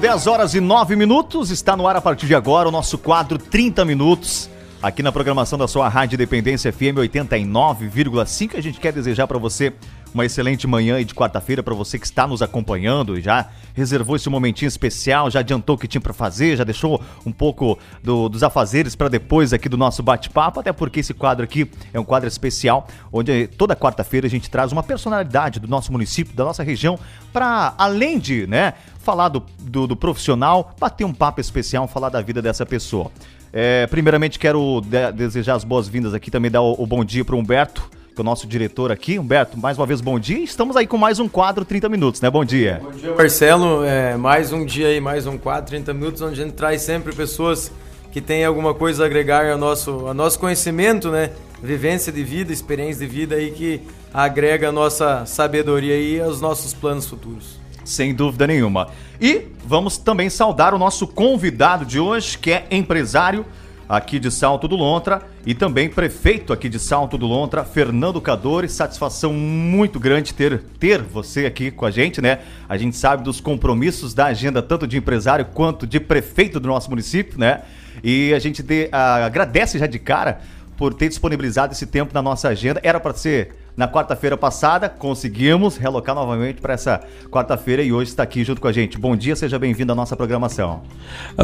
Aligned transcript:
10 0.00 0.26
horas 0.28 0.54
e 0.54 0.60
9 0.60 0.96
minutos. 0.96 1.50
Está 1.50 1.76
no 1.76 1.86
ar 1.86 1.94
a 1.94 2.00
partir 2.00 2.26
de 2.26 2.34
agora 2.34 2.66
o 2.66 2.72
nosso 2.72 2.96
quadro 2.96 3.36
30 3.36 3.84
Minutos. 3.84 4.48
Aqui 4.82 5.02
na 5.02 5.12
programação 5.12 5.58
da 5.58 5.68
sua 5.68 5.90
Rádio 5.90 6.14
Independência 6.14 6.72
FM 6.72 6.96
89,5. 6.96 8.56
A 8.56 8.62
gente 8.62 8.80
quer 8.80 8.94
desejar 8.94 9.26
para 9.26 9.36
você 9.36 9.74
uma 10.12 10.24
excelente 10.24 10.66
manhã 10.66 10.98
e 11.00 11.04
de 11.04 11.14
quarta-feira 11.14 11.62
para 11.62 11.74
você 11.74 11.98
que 11.98 12.04
está 12.04 12.26
nos 12.26 12.42
acompanhando 12.42 13.18
e 13.18 13.20
já 13.22 13.48
reservou 13.74 14.16
esse 14.16 14.28
momentinho 14.28 14.68
especial, 14.68 15.30
já 15.30 15.40
adiantou 15.40 15.76
o 15.76 15.78
que 15.78 15.86
tinha 15.86 16.00
para 16.00 16.12
fazer, 16.12 16.56
já 16.56 16.64
deixou 16.64 17.00
um 17.24 17.30
pouco 17.32 17.78
do- 18.02 18.28
dos 18.28 18.42
afazeres 18.42 18.94
para 18.96 19.08
depois 19.08 19.52
aqui 19.52 19.68
do 19.68 19.76
nosso 19.76 20.02
bate-papo, 20.02 20.60
até 20.60 20.72
porque 20.72 21.00
esse 21.00 21.14
quadro 21.14 21.44
aqui 21.44 21.70
é 21.92 22.00
um 22.00 22.04
quadro 22.04 22.26
especial, 22.28 22.88
onde 23.12 23.46
toda 23.46 23.76
quarta-feira 23.76 24.26
a 24.26 24.30
gente 24.30 24.50
traz 24.50 24.72
uma 24.72 24.82
personalidade 24.82 25.60
do 25.60 25.68
nosso 25.68 25.92
município, 25.92 26.34
da 26.34 26.44
nossa 26.44 26.62
região, 26.62 26.98
para 27.32 27.74
além 27.78 28.18
de, 28.18 28.46
né, 28.46 28.74
falar 28.98 29.28
do, 29.28 29.42
do, 29.60 29.86
do 29.86 29.96
profissional, 29.96 30.74
bater 30.78 31.04
um 31.04 31.14
papo 31.14 31.40
especial, 31.40 31.86
falar 31.86 32.08
da 32.08 32.20
vida 32.20 32.42
dessa 32.42 32.66
pessoa. 32.66 33.10
É, 33.52 33.86
primeiramente 33.86 34.38
quero 34.38 34.80
de- 34.80 35.12
desejar 35.12 35.54
as 35.54 35.64
boas-vindas 35.64 36.14
aqui, 36.14 36.30
também 36.30 36.50
dar 36.50 36.60
o, 36.62 36.74
o 36.82 36.86
bom 36.86 37.04
dia 37.04 37.24
para 37.24 37.34
Humberto, 37.36 37.90
que 38.14 38.20
é 38.20 38.22
o 38.22 38.24
nosso 38.24 38.46
diretor 38.46 38.90
aqui. 38.90 39.18
Humberto, 39.18 39.58
mais 39.58 39.78
uma 39.78 39.86
vez 39.86 40.00
bom 40.00 40.18
dia. 40.18 40.42
Estamos 40.42 40.76
aí 40.76 40.86
com 40.86 40.98
mais 40.98 41.18
um 41.18 41.28
quadro 41.28 41.64
30 41.64 41.88
minutos, 41.88 42.20
né? 42.20 42.30
Bom 42.30 42.44
dia. 42.44 42.80
Bom 42.82 42.90
dia, 42.90 43.14
Marcelo. 43.14 43.84
É, 43.84 44.16
mais 44.16 44.52
um 44.52 44.64
dia 44.64 44.88
aí, 44.88 45.00
mais 45.00 45.26
um 45.26 45.38
quadro, 45.38 45.70
30 45.70 45.94
minutos, 45.94 46.20
onde 46.20 46.40
a 46.40 46.44
gente 46.44 46.54
traz 46.54 46.82
sempre 46.82 47.14
pessoas 47.14 47.72
que 48.10 48.20
têm 48.20 48.44
alguma 48.44 48.74
coisa 48.74 49.04
a 49.04 49.06
agregar 49.06 49.48
ao 49.48 49.56
nosso, 49.56 50.06
ao 50.06 50.14
nosso 50.14 50.38
conhecimento, 50.38 51.10
né? 51.10 51.30
Vivência 51.62 52.12
de 52.12 52.24
vida, 52.24 52.52
experiência 52.52 53.06
de 53.06 53.12
vida 53.12 53.36
aí 53.36 53.52
que 53.52 53.80
agrega 54.12 54.70
a 54.70 54.72
nossa 54.72 55.24
sabedoria 55.26 55.96
e 55.96 56.20
aos 56.20 56.40
nossos 56.40 56.74
planos 56.74 57.06
futuros. 57.06 57.60
Sem 57.84 58.14
dúvida 58.14 58.46
nenhuma. 58.46 58.88
E 59.20 59.46
vamos 59.64 59.96
também 59.96 60.28
saudar 60.28 60.74
o 60.74 60.78
nosso 60.78 61.06
convidado 61.06 61.84
de 61.84 62.00
hoje, 62.00 62.36
que 62.36 62.50
é 62.50 62.66
empresário 62.70 63.44
aqui 63.90 64.20
de 64.20 64.30
Salto 64.30 64.68
do 64.68 64.76
Lontra 64.76 65.20
e 65.44 65.52
também 65.52 65.88
prefeito 65.90 66.52
aqui 66.52 66.68
de 66.68 66.78
Salto 66.78 67.18
do 67.18 67.26
Lontra, 67.26 67.64
Fernando 67.64 68.20
Cadore. 68.20 68.68
Satisfação 68.68 69.32
muito 69.32 69.98
grande 69.98 70.32
ter, 70.32 70.62
ter 70.78 71.02
você 71.02 71.44
aqui 71.44 71.72
com 71.72 71.84
a 71.84 71.90
gente, 71.90 72.22
né? 72.22 72.38
A 72.68 72.76
gente 72.76 72.96
sabe 72.96 73.24
dos 73.24 73.40
compromissos 73.40 74.14
da 74.14 74.26
agenda, 74.26 74.62
tanto 74.62 74.86
de 74.86 74.96
empresário 74.96 75.44
quanto 75.44 75.88
de 75.88 75.98
prefeito 75.98 76.60
do 76.60 76.68
nosso 76.68 76.88
município, 76.88 77.36
né? 77.36 77.62
E 78.04 78.32
a 78.32 78.38
gente 78.38 78.62
de- 78.62 78.88
ah, 78.92 79.26
agradece 79.26 79.76
já 79.76 79.88
de 79.88 79.98
cara 79.98 80.40
por 80.76 80.94
ter 80.94 81.08
disponibilizado 81.08 81.72
esse 81.72 81.84
tempo 81.84 82.14
na 82.14 82.22
nossa 82.22 82.48
agenda. 82.48 82.80
Era 82.84 83.00
para 83.00 83.12
ser 83.12 83.56
na 83.76 83.88
quarta-feira 83.88 84.36
passada, 84.36 84.88
conseguimos 84.88 85.76
realocar 85.76 86.14
novamente 86.14 86.60
para 86.60 86.74
essa 86.74 87.00
quarta-feira 87.28 87.82
e 87.82 87.92
hoje 87.92 88.10
está 88.10 88.22
aqui 88.22 88.44
junto 88.44 88.60
com 88.60 88.68
a 88.68 88.72
gente. 88.72 88.96
Bom 88.98 89.16
dia, 89.16 89.34
seja 89.34 89.58
bem-vindo 89.58 89.90
à 89.90 89.94
nossa 89.96 90.14
programação. 90.16 90.82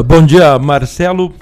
Bom 0.04 0.24
dia, 0.24 0.58
Marcelo. 0.58 1.34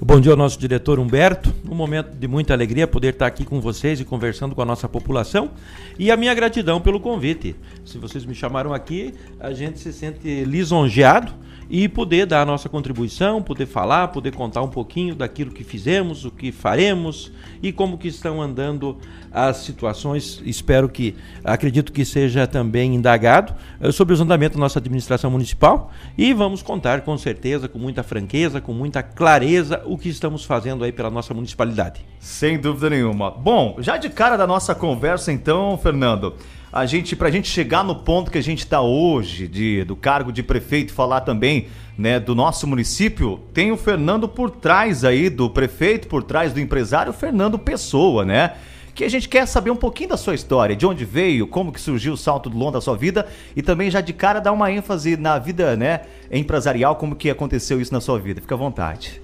Bom 0.00 0.20
dia 0.20 0.30
ao 0.30 0.36
nosso 0.36 0.60
diretor 0.60 1.00
Humberto. 1.00 1.52
Um 1.68 1.74
momento 1.74 2.16
de 2.16 2.28
muita 2.28 2.54
alegria 2.54 2.86
poder 2.86 3.14
estar 3.14 3.26
aqui 3.26 3.44
com 3.44 3.60
vocês 3.60 3.98
e 3.98 4.04
conversando 4.04 4.54
com 4.54 4.62
a 4.62 4.64
nossa 4.64 4.88
população. 4.88 5.50
E 5.98 6.08
a 6.12 6.16
minha 6.16 6.32
gratidão 6.34 6.80
pelo 6.80 7.00
convite. 7.00 7.56
Se 7.84 7.98
vocês 7.98 8.24
me 8.24 8.32
chamaram 8.32 8.72
aqui, 8.72 9.12
a 9.40 9.52
gente 9.52 9.80
se 9.80 9.92
sente 9.92 10.44
lisonjeado 10.44 11.34
e 11.68 11.88
poder 11.88 12.26
dar 12.26 12.42
a 12.42 12.46
nossa 12.46 12.68
contribuição, 12.68 13.42
poder 13.42 13.66
falar, 13.66 14.08
poder 14.08 14.32
contar 14.32 14.62
um 14.62 14.68
pouquinho 14.68 15.16
daquilo 15.16 15.50
que 15.50 15.64
fizemos, 15.64 16.24
o 16.24 16.30
que 16.30 16.52
faremos 16.52 17.32
e 17.60 17.72
como 17.72 17.98
que 17.98 18.06
estão 18.06 18.40
andando 18.40 18.96
as 19.32 19.58
situações. 19.58 20.42
Espero 20.44 20.88
que, 20.88 21.14
acredito 21.44 21.92
que 21.92 22.04
seja 22.04 22.46
também 22.46 22.94
indagado 22.94 23.54
eh, 23.80 23.92
sobre 23.92 24.14
os 24.14 24.20
andamentos 24.20 24.56
da 24.56 24.60
nossa 24.60 24.78
administração 24.78 25.30
municipal 25.30 25.90
e 26.16 26.32
vamos 26.32 26.62
contar 26.62 27.02
com 27.02 27.16
certeza, 27.16 27.68
com 27.68 27.78
muita 27.78 28.02
franqueza, 28.02 28.60
com 28.60 28.72
muita 28.72 29.02
clareza 29.02 29.82
o 29.84 29.96
que 29.96 30.08
estamos 30.08 30.44
fazendo 30.44 30.84
aí 30.84 30.92
pela 30.92 31.10
nossa 31.10 31.34
municipalidade. 31.34 32.04
Sem 32.18 32.58
dúvida 32.58 32.90
nenhuma. 32.90 33.30
Bom, 33.30 33.76
já 33.80 33.96
de 33.96 34.08
cara 34.08 34.36
da 34.36 34.46
nossa 34.46 34.74
conversa, 34.74 35.32
então, 35.32 35.78
Fernando, 35.78 36.34
a 36.72 36.84
gente, 36.84 37.16
pra 37.16 37.30
gente 37.30 37.48
chegar 37.48 37.82
no 37.82 37.94
ponto 37.94 38.30
que 38.30 38.38
a 38.38 38.42
gente 38.42 38.60
está 38.60 38.80
hoje, 38.80 39.48
de, 39.48 39.84
do 39.84 39.96
cargo 39.96 40.30
de 40.30 40.42
prefeito, 40.42 40.92
falar 40.92 41.22
também 41.22 41.68
né, 41.96 42.20
do 42.20 42.34
nosso 42.34 42.66
município, 42.66 43.40
tem 43.54 43.72
o 43.72 43.76
Fernando 43.76 44.28
por 44.28 44.50
trás 44.50 45.04
aí 45.04 45.30
do 45.30 45.48
prefeito, 45.48 46.06
por 46.08 46.22
trás 46.22 46.52
do 46.52 46.60
empresário, 46.60 47.12
Fernando 47.12 47.58
Pessoa, 47.58 48.24
né? 48.24 48.52
Que 48.98 49.04
a 49.04 49.08
gente 49.08 49.28
quer 49.28 49.46
saber 49.46 49.70
um 49.70 49.76
pouquinho 49.76 50.08
da 50.08 50.16
sua 50.16 50.34
história, 50.34 50.74
de 50.74 50.84
onde 50.84 51.04
veio, 51.04 51.46
como 51.46 51.70
que 51.70 51.80
surgiu 51.80 52.14
o 52.14 52.16
salto 52.16 52.50
do 52.50 52.58
longo 52.58 52.72
da 52.72 52.80
sua 52.80 52.96
vida 52.96 53.28
e 53.54 53.62
também 53.62 53.88
já 53.88 54.00
de 54.00 54.12
cara 54.12 54.40
dar 54.40 54.50
uma 54.50 54.72
ênfase 54.72 55.16
na 55.16 55.38
vida, 55.38 55.76
né, 55.76 56.00
empresarial, 56.32 56.96
como 56.96 57.14
que 57.14 57.30
aconteceu 57.30 57.80
isso 57.80 57.94
na 57.94 58.00
sua 58.00 58.18
vida. 58.18 58.40
Fica 58.40 58.56
à 58.56 58.58
vontade. 58.58 59.22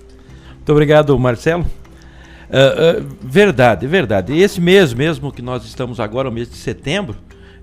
Muito 0.53 0.71
obrigado, 0.71 1.19
Marcelo. 1.19 1.67
Ah, 2.49 3.01
ah, 3.01 3.05
verdade, 3.21 3.85
verdade. 3.89 4.39
Esse 4.39 4.61
mês 4.61 4.95
mesmo 4.95 5.33
que 5.33 5.43
nós 5.43 5.65
estamos 5.65 5.99
agora, 5.99 6.29
o 6.29 6.33
mês 6.33 6.49
de 6.49 6.57
setembro, 6.57 7.17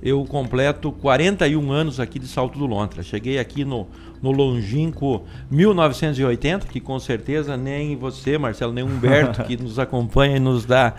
eu 0.04 0.26
completo 0.26 0.92
41 0.92 1.72
anos 1.72 1.98
aqui 1.98 2.20
de 2.20 2.28
Salto 2.28 2.60
do 2.60 2.66
Lontra. 2.66 3.04
Cheguei 3.04 3.40
aqui 3.40 3.64
no, 3.64 3.88
no 4.22 4.32
longínquo 4.32 5.24
1980, 5.50 6.68
que 6.68 6.82
com 6.82 7.00
certeza 7.00 7.56
nem 7.56 7.96
você, 7.96 8.38
Marcelo, 8.38 8.74
nem 8.74 8.84
Humberto, 8.84 9.44
que 9.48 9.56
nos 9.56 9.80
acompanha 9.80 10.36
e 10.36 10.40
nos 10.42 10.66
dá 10.66 10.94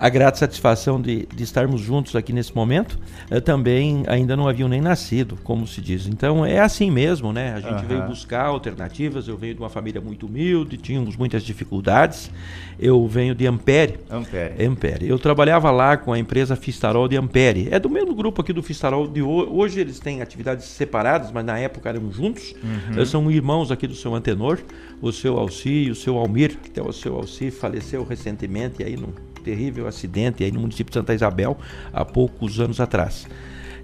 a 0.00 0.08
grata 0.08 0.38
satisfação 0.38 0.98
de, 0.98 1.26
de 1.26 1.44
estarmos 1.44 1.78
juntos 1.82 2.16
aqui 2.16 2.32
nesse 2.32 2.56
momento, 2.56 2.98
eh, 3.30 3.38
também 3.38 4.02
ainda 4.08 4.34
não 4.34 4.48
haviam 4.48 4.66
nem 4.66 4.80
nascido, 4.80 5.36
como 5.44 5.66
se 5.66 5.78
diz. 5.82 6.06
Então 6.06 6.44
é 6.46 6.58
assim 6.58 6.90
mesmo, 6.90 7.34
né? 7.34 7.52
A 7.52 7.60
gente 7.60 7.72
Aham. 7.74 7.86
veio 7.86 8.02
buscar 8.06 8.46
alternativas. 8.46 9.28
Eu 9.28 9.36
venho 9.36 9.54
de 9.54 9.60
uma 9.60 9.68
família 9.68 10.00
muito 10.00 10.24
humilde, 10.24 10.78
tínhamos 10.78 11.16
muitas 11.18 11.42
dificuldades. 11.42 12.30
Eu 12.78 13.06
venho 13.06 13.34
de 13.34 13.46
Ampere. 13.46 13.98
Ampere. 14.10 14.64
Ampere. 14.66 15.06
Eu 15.06 15.18
trabalhava 15.18 15.70
lá 15.70 15.98
com 15.98 16.14
a 16.14 16.18
empresa 16.18 16.56
Fistarol 16.56 17.06
de 17.06 17.16
Ampere. 17.18 17.68
É 17.70 17.78
do 17.78 17.90
mesmo 17.90 18.14
grupo 18.14 18.40
aqui 18.40 18.54
do 18.54 18.62
Fistarol 18.62 19.06
de 19.06 19.20
ho- 19.20 19.54
hoje. 19.54 19.80
Eles 19.80 20.00
têm 20.00 20.22
atividades 20.22 20.64
separadas, 20.64 21.30
mas 21.30 21.44
na 21.44 21.58
época 21.58 21.90
eram 21.90 22.10
juntos. 22.10 22.54
Eh, 22.96 23.04
São 23.04 23.30
irmãos 23.30 23.70
aqui 23.70 23.86
do 23.86 23.94
seu 23.94 24.14
Antenor, 24.14 24.58
o 25.02 25.12
seu 25.12 25.38
Alci 25.38 25.68
e 25.68 25.90
o 25.90 25.94
seu 25.94 26.16
Almir. 26.16 26.56
Até 26.66 26.80
o 26.80 26.90
seu 26.90 27.16
Alci 27.16 27.50
faleceu 27.50 28.02
recentemente 28.02 28.82
aí 28.82 28.96
num 28.96 29.12
terrível 29.50 29.86
acidente 29.88 30.44
aí 30.44 30.52
no 30.52 30.60
município 30.60 30.90
de 30.90 30.94
Santa 30.94 31.12
Isabel 31.14 31.58
há 31.92 32.04
poucos 32.04 32.60
anos 32.60 32.80
atrás. 32.80 33.26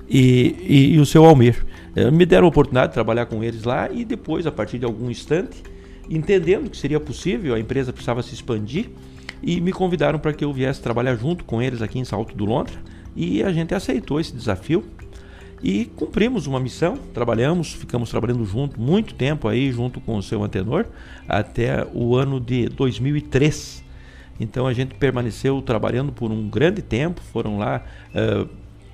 E, 0.08 0.54
e- 0.62 0.94
e 0.94 1.00
o 1.00 1.06
seu 1.06 1.24
Almir. 1.24 1.64
Eh, 1.96 2.10
Me 2.10 2.24
deram 2.24 2.46
a 2.46 2.48
oportunidade 2.48 2.88
de 2.88 2.94
trabalhar 2.94 3.26
com 3.26 3.42
eles 3.42 3.64
lá 3.64 3.90
e 3.90 4.04
depois, 4.04 4.46
a 4.46 4.52
partir 4.52 4.78
de 4.78 4.84
algum 4.84 5.10
instante, 5.10 5.56
entendendo 6.08 6.70
que 6.70 6.76
seria 6.76 7.00
possível, 7.00 7.54
a 7.54 7.58
empresa 7.58 7.92
precisava 7.92 8.22
se 8.22 8.32
expandir 8.32 8.86
e 9.42 9.60
me 9.60 9.72
convidaram 9.72 10.18
para 10.18 10.32
que 10.32 10.44
eu 10.44 10.52
viesse 10.52 10.80
trabalhar 10.80 11.16
junto 11.16 11.44
com 11.44 11.60
eles 11.60 11.82
aqui 11.82 11.98
em 11.98 12.04
Salto 12.04 12.36
do 12.36 12.44
Lontra 12.44 12.76
e 13.16 13.42
a 13.42 13.50
gente 13.52 13.74
aceitou 13.74 14.20
esse 14.20 14.32
desafio 14.32 14.84
e 15.62 15.86
cumprimos 15.96 16.46
uma 16.46 16.60
missão, 16.60 16.96
trabalhamos, 17.12 17.72
ficamos 17.72 18.08
trabalhando 18.10 18.44
junto 18.44 18.80
muito 18.80 19.14
tempo 19.14 19.48
aí 19.48 19.72
junto 19.72 20.00
com 20.00 20.16
o 20.16 20.22
seu 20.22 20.44
antenor 20.44 20.84
até 21.26 21.84
o 21.92 22.14
ano 22.14 22.38
de 22.38 22.68
2003. 22.68 23.82
Então 24.38 24.66
a 24.66 24.72
gente 24.72 24.94
permaneceu 24.94 25.60
trabalhando 25.62 26.12
por 26.12 26.30
um 26.30 26.48
grande 26.48 26.82
tempo, 26.82 27.20
foram 27.32 27.58
lá 27.58 27.82
eh, 28.14 28.46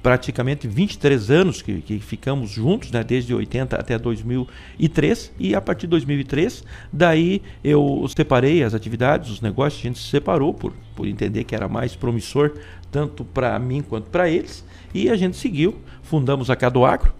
praticamente 0.03 0.67
23 0.67 1.31
anos 1.31 1.63
que, 1.63 1.81
que 1.81 1.99
ficamos 2.01 2.51
juntos, 2.51 2.91
né, 2.91 3.05
desde 3.05 3.33
80 3.33 3.77
até 3.77 3.99
2003, 3.99 5.33
e 5.39 5.55
a 5.55 5.61
partir 5.61 5.83
de 5.83 5.91
2003, 5.91 6.65
daí 6.93 7.41
eu 7.63 8.05
separei 8.15 8.65
as 8.65 8.75
atividades, 8.75 9.31
os 9.31 9.41
negócios, 9.41 9.81
a 9.81 9.89
gente 9.89 9.99
se 10.01 10.09
separou 10.09 10.53
por, 10.53 10.73
por 10.97 11.07
entender 11.07 11.45
que 11.45 11.55
era 11.55 11.69
mais 11.69 11.95
promissor 11.95 12.53
tanto 12.91 13.25
para 13.25 13.59
mim 13.59 13.81
quanto 13.81 14.11
para 14.11 14.29
eles, 14.29 14.65
e 14.93 15.09
a 15.09 15.17
gente 15.17 15.37
seguiu, 15.37 15.77
fundamos 16.13 16.51
a 16.51 16.57
Cadoagro, 16.57 17.15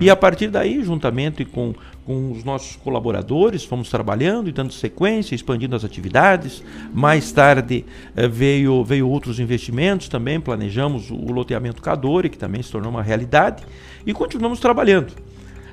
e 0.00 0.08
a 0.08 0.16
partir 0.16 0.48
daí, 0.48 0.82
juntamente 0.82 1.44
com, 1.44 1.74
com 2.06 2.32
os 2.32 2.42
nossos 2.42 2.76
colaboradores, 2.76 3.62
fomos 3.62 3.90
trabalhando 3.90 4.48
e 4.48 4.52
dando 4.52 4.72
sequência, 4.72 5.34
expandindo 5.34 5.76
as 5.76 5.84
atividades. 5.84 6.64
Mais 6.94 7.30
tarde 7.30 7.84
eh, 8.16 8.26
veio, 8.26 8.82
veio 8.82 9.06
outros 9.06 9.38
investimentos 9.38 10.08
também, 10.08 10.40
planejamos 10.40 11.10
o, 11.10 11.14
o 11.14 11.30
loteamento 11.30 11.82
Cadore, 11.82 12.30
que 12.30 12.38
também 12.38 12.62
se 12.62 12.72
tornou 12.72 12.90
uma 12.90 13.02
realidade, 13.02 13.64
e 14.06 14.14
continuamos 14.14 14.60
trabalhando. 14.60 15.12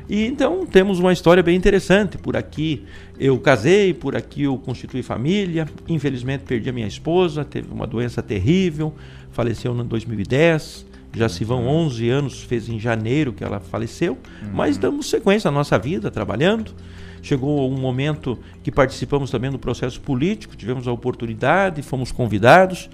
E 0.09 0.25
então 0.25 0.65
temos 0.65 0.99
uma 0.99 1.13
história 1.13 1.41
bem 1.41 1.55
interessante. 1.55 2.17
Por 2.17 2.35
aqui 2.35 2.83
eu 3.17 3.39
casei, 3.39 3.93
por 3.93 4.17
aqui 4.17 4.43
eu 4.43 4.57
constituí 4.57 5.01
família. 5.01 5.65
Infelizmente 5.87 6.41
perdi 6.41 6.69
a 6.69 6.73
minha 6.73 6.87
esposa, 6.87 7.45
teve 7.45 7.71
uma 7.71 7.87
doença 7.87 8.21
terrível, 8.21 8.93
faleceu 9.31 9.73
em 9.73 9.85
2010. 9.85 10.93
Já 11.15 11.29
se 11.29 11.45
vão 11.45 11.65
11 11.67 12.09
anos, 12.09 12.41
fez 12.43 12.67
em 12.67 12.79
janeiro 12.79 13.31
que 13.31 13.43
ela 13.43 13.59
faleceu, 13.59 14.13
uhum. 14.13 14.49
mas 14.53 14.77
damos 14.77 15.09
sequência 15.09 15.47
à 15.47 15.51
nossa 15.51 15.79
vida, 15.79 16.11
trabalhando. 16.11 16.73
Chegou 17.21 17.71
um 17.71 17.79
momento 17.79 18.37
que 18.61 18.71
participamos 18.71 19.31
também 19.31 19.49
do 19.49 19.57
processo 19.57 19.99
político, 20.01 20.55
tivemos 20.55 20.87
a 20.87 20.91
oportunidade, 20.91 21.81
fomos 21.81 22.11
convidados 22.11 22.89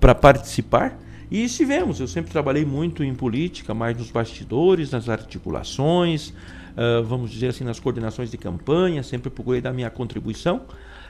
para 0.00 0.14
participar. 0.14 0.98
E 1.30 1.44
estivemos, 1.44 2.00
eu 2.00 2.08
sempre 2.08 2.30
trabalhei 2.30 2.64
muito 2.64 3.04
em 3.04 3.14
política, 3.14 3.74
mais 3.74 3.96
nos 3.96 4.10
bastidores, 4.10 4.90
nas 4.90 5.08
articulações, 5.08 6.30
uh, 6.30 7.02
vamos 7.04 7.30
dizer 7.30 7.48
assim, 7.48 7.64
nas 7.64 7.80
coordenações 7.80 8.30
de 8.30 8.38
campanha, 8.38 9.02
sempre 9.02 9.30
procurei 9.30 9.60
dar 9.60 9.72
minha 9.72 9.90
contribuição. 9.90 10.62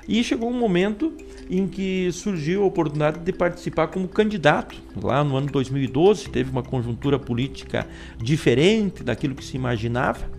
E 0.08 0.23
chegou 0.23 0.49
um 0.49 0.58
momento 0.58 1.12
em 1.50 1.67
que 1.67 2.11
surgiu 2.12 2.62
a 2.62 2.67
oportunidade 2.67 3.20
de 3.20 3.32
participar 3.32 3.88
como 3.88 4.08
candidato. 4.08 4.76
Lá 5.00 5.23
no 5.23 5.37
ano 5.37 5.49
2012 5.49 6.29
teve 6.29 6.50
uma 6.50 6.62
conjuntura 6.62 7.19
política 7.19 7.87
diferente 8.19 9.03
daquilo 9.03 9.35
que 9.35 9.44
se 9.44 9.56
imaginava. 9.56 10.37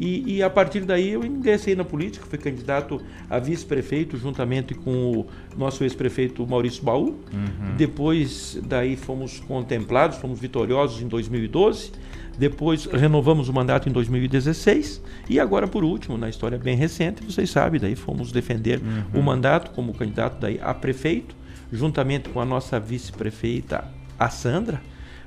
E, 0.00 0.36
e, 0.36 0.42
a 0.42 0.48
partir 0.48 0.80
daí 0.80 1.10
eu 1.10 1.22
ingressei 1.22 1.76
na 1.76 1.84
política, 1.84 2.24
fui 2.24 2.38
candidato 2.38 3.02
a 3.28 3.38
vice-prefeito 3.38 4.16
juntamente 4.16 4.74
com 4.74 5.10
o 5.12 5.26
nosso 5.58 5.84
ex-prefeito 5.84 6.46
Maurício 6.46 6.82
Baú. 6.82 7.08
Uhum. 7.30 7.76
Depois 7.76 8.58
daí 8.64 8.96
fomos 8.96 9.40
contemplados, 9.40 10.16
fomos 10.16 10.40
vitoriosos 10.40 11.02
em 11.02 11.06
2012. 11.06 11.92
Depois 12.40 12.86
renovamos 12.86 13.50
o 13.50 13.52
mandato 13.52 13.86
em 13.86 13.92
2016 13.92 15.02
e 15.28 15.38
agora 15.38 15.68
por 15.68 15.84
último, 15.84 16.16
na 16.16 16.26
história 16.26 16.56
bem 16.56 16.74
recente, 16.74 17.22
vocês 17.22 17.50
sabem, 17.50 17.78
daí 17.78 17.94
fomos 17.94 18.32
defender 18.32 18.80
uhum. 18.80 19.20
o 19.20 19.22
mandato 19.22 19.72
como 19.72 19.92
candidato 19.92 20.40
daí 20.40 20.58
a 20.58 20.72
prefeito, 20.72 21.36
juntamente 21.70 22.30
com 22.30 22.40
a 22.40 22.44
nossa 22.46 22.80
vice-prefeita 22.80 23.84
a 24.18 24.30
Sandra, 24.30 24.80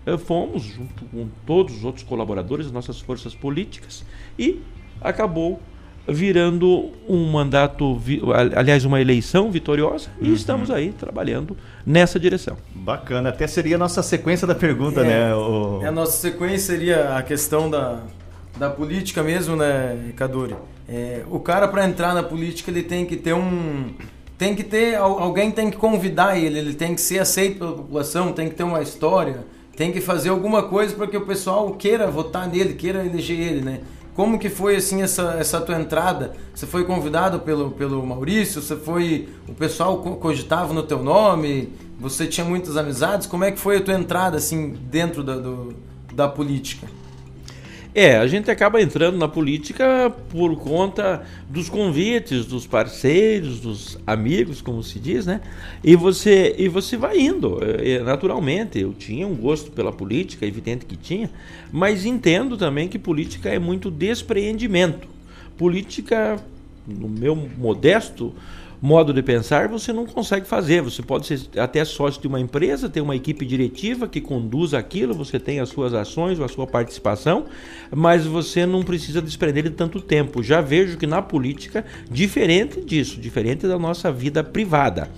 eh, 0.07 0.18
fomos, 0.18 0.63
junto 0.63 1.06
com 1.06 1.27
todos 1.45 1.77
os 1.77 1.83
outros 1.83 2.04
colaboradores, 2.04 2.71
nossas 2.71 3.00
forças 3.00 3.36
políticas, 3.36 4.04
e 4.38 4.63
acabou 5.00 5.62
virando 6.08 6.92
um 7.08 7.32
mandato, 7.32 8.00
aliás, 8.56 8.84
uma 8.84 9.00
eleição 9.00 9.52
vitoriosa, 9.52 10.10
uhum. 10.20 10.28
e 10.28 10.34
estamos 10.34 10.70
aí 10.70 10.92
trabalhando 10.92 11.56
nessa 11.86 12.20
direção. 12.20 12.58
Bacana, 12.76 13.30
até 13.30 13.48
seria 13.48 13.76
a 13.76 13.80
nossa 13.80 14.04
sequência 14.04 14.46
da 14.46 14.56
pergunta, 14.56 15.02
é, 15.02 15.04
né? 15.04 15.36
O... 15.36 15.82
É, 15.82 15.88
a 15.88 15.92
nossa 15.92 16.18
sequência 16.18 16.74
seria 16.74 17.18
a 17.18 17.24
questão 17.24 17.70
da, 17.70 18.02
da 18.58 18.70
política 18.70 19.24
mesmo, 19.24 19.56
né, 19.56 20.12
Cadori? 20.16 20.56
É, 20.88 21.24
o 21.30 21.40
cara, 21.40 21.68
para 21.68 21.86
entrar 21.86 22.14
na 22.14 22.24
política, 22.24 22.70
ele 22.70 22.84
tem 22.84 23.06
que 23.06 23.16
ter 23.16 23.34
um 23.34 23.94
tem 24.38 24.56
que 24.56 24.64
ter 24.64 24.96
alguém 24.96 25.52
tem 25.52 25.70
que 25.70 25.78
convidar 25.78 26.38
ele, 26.38 26.60
ele 26.60 26.74
tem 26.74 26.96
que 26.96 27.00
ser 27.00 27.20
aceito 27.20 27.60
pela 27.60 27.72
população, 27.72 28.34
tem 28.34 28.50
que 28.50 28.56
ter 28.56 28.64
uma 28.64 28.82
história, 28.82 29.46
tem 29.78 29.92
que 29.92 30.02
fazer 30.02 30.30
alguma 30.30 30.64
coisa 30.64 30.94
para 30.96 31.08
que 31.08 31.16
o 31.16 31.26
pessoal 31.26 31.72
queira 31.76 32.10
votar 32.12 32.50
nele, 32.50 32.74
queira 32.74 33.06
eleger 33.06 33.40
ele, 33.40 33.62
né? 33.62 33.80
Como 34.15 34.38
que 34.38 34.50
foi 34.50 34.75
assim 34.75 35.01
essa, 35.01 35.36
essa 35.39 35.60
tua 35.60 35.80
entrada? 35.80 36.33
Você 36.54 36.68
foi 36.68 36.86
convidado 36.86 37.39
pelo, 37.39 37.71
pelo 37.71 38.06
Maurício? 38.06 38.62
Você 38.62 38.75
foi 38.75 39.27
o 39.48 39.54
pessoal 39.54 39.98
cogitava 39.98 40.74
no 40.74 40.83
teu 40.83 41.01
nome? 41.01 41.74
Você 42.00 42.27
tinha 42.27 42.45
muitas 42.45 42.77
amizades? 42.77 43.25
Como 43.25 43.44
é 43.44 43.51
que 43.51 43.60
foi 43.60 43.77
a 43.77 43.81
tua 43.81 43.95
entrada 43.95 44.38
assim 44.38 44.69
dentro 44.69 45.24
da, 45.24 45.36
do, 45.36 45.74
da 46.13 46.27
política? 46.27 46.88
É, 47.95 48.18
a 48.18 48.25
gente 48.25 48.50
acaba 48.50 48.81
entrando 48.81 49.18
na 49.18 49.28
política 49.28 50.12
por 50.30 50.56
conta 50.57 51.22
dos 51.48 51.69
convites, 51.69 52.44
dos 52.44 52.66
parceiros, 52.66 53.60
dos 53.60 54.00
amigos, 54.07 54.62
como 54.62 54.81
se 54.81 54.98
diz, 54.98 55.28
né? 55.28 55.42
E 55.84 55.95
você, 55.95 56.56
e 56.57 56.68
você 56.68 56.98
vai 56.98 57.19
indo, 57.19 57.60
é, 57.62 58.00
naturalmente. 58.00 58.80
Eu 58.80 58.94
tinha 58.94 59.28
um 59.28 59.36
gosto 59.36 59.72
pela 59.72 59.92
política, 59.92 60.44
evidente 60.44 60.88
que 60.88 60.98
tinha, 60.98 61.30
mas 61.72 62.04
entendo 62.04 62.57
também 62.57 62.88
que 62.88 62.98
política 62.98 63.50
é 63.50 63.60
muito 63.60 63.92
despreendimento. 63.92 65.07
Política, 65.56 66.39
no 66.88 67.07
meu 67.07 67.36
modesto 67.36 68.34
modo 68.84 69.14
de 69.14 69.24
pensar, 69.24 69.70
você 69.70 69.94
não 69.94 70.06
consegue 70.06 70.46
fazer. 70.46 70.82
Você 70.82 71.02
pode 71.02 71.26
ser 71.26 71.40
até 71.58 71.86
sócio 71.86 72.22
de 72.22 72.28
uma 72.28 72.38
empresa, 72.38 72.90
ter 72.90 73.00
uma 73.00 73.16
equipe 73.16 73.46
diretiva 73.46 74.10
que 74.10 74.20
conduz 74.20 74.74
aquilo, 74.74 75.14
você 75.14 75.40
tem 75.40 75.62
as 75.62 75.70
suas 75.70 75.94
ações, 75.94 76.38
a 76.42 76.50
sua 76.50 76.68
participação, 76.68 77.46
mas 77.90 78.26
você 78.26 78.66
não 78.66 78.84
precisa 78.84 79.22
desprender 79.22 79.64
de 79.64 79.70
tanto 79.70 80.02
tempo. 80.02 80.44
Já 80.44 80.60
vejo 80.60 80.98
que 80.98 81.08
na 81.08 81.22
política, 81.22 81.86
diferente 82.12 82.82
disso, 82.82 83.22
diferente 83.22 83.66
da 83.66 83.80
nossa 83.80 84.12
vida 84.12 84.44
privada. 84.44 85.10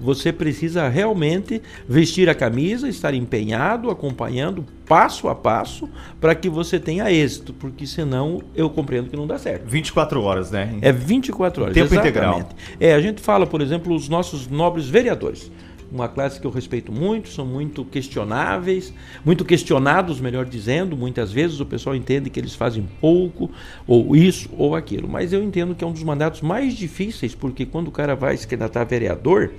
Você 0.00 0.32
precisa 0.32 0.88
realmente 0.88 1.60
vestir 1.88 2.28
a 2.28 2.34
camisa, 2.34 2.88
estar 2.88 3.14
empenhado, 3.14 3.90
acompanhando 3.90 4.64
passo 4.86 5.28
a 5.28 5.34
passo 5.34 5.88
para 6.20 6.34
que 6.34 6.48
você 6.48 6.80
tenha 6.80 7.12
êxito, 7.12 7.52
porque 7.52 7.86
senão 7.86 8.42
eu 8.54 8.68
compreendo 8.70 9.08
que 9.08 9.16
não 9.16 9.26
dá 9.26 9.38
certo. 9.38 9.68
24 9.68 10.22
horas, 10.22 10.50
né? 10.50 10.78
É 10.80 10.90
24 10.90 11.62
horas. 11.62 11.74
Tempo 11.74 11.94
exatamente. 11.94 12.10
integral. 12.10 12.48
É, 12.80 12.94
a 12.94 13.00
gente 13.00 13.20
fala, 13.20 13.46
por 13.46 13.60
exemplo, 13.60 13.94
os 13.94 14.08
nossos 14.08 14.48
nobres 14.48 14.88
vereadores 14.88 15.50
uma 15.90 16.08
classe 16.08 16.40
que 16.40 16.46
eu 16.46 16.50
respeito 16.50 16.92
muito, 16.92 17.28
são 17.28 17.44
muito 17.44 17.84
questionáveis, 17.84 18.94
muito 19.24 19.44
questionados, 19.44 20.20
melhor 20.20 20.44
dizendo. 20.44 20.96
Muitas 20.96 21.32
vezes 21.32 21.58
o 21.58 21.66
pessoal 21.66 21.96
entende 21.96 22.30
que 22.30 22.38
eles 22.38 22.54
fazem 22.54 22.88
pouco, 23.00 23.50
ou 23.86 24.14
isso, 24.14 24.48
ou 24.56 24.76
aquilo. 24.76 25.08
Mas 25.08 25.32
eu 25.32 25.42
entendo 25.42 25.74
que 25.74 25.82
é 25.82 25.86
um 25.86 25.92
dos 25.92 26.02
mandatos 26.02 26.40
mais 26.40 26.74
difíceis, 26.74 27.34
porque 27.34 27.66
quando 27.66 27.88
o 27.88 27.90
cara 27.90 28.14
vai 28.14 28.36
se 28.36 28.46
candidatar 28.46 28.82
a 28.82 28.84
vereador, 28.84 29.50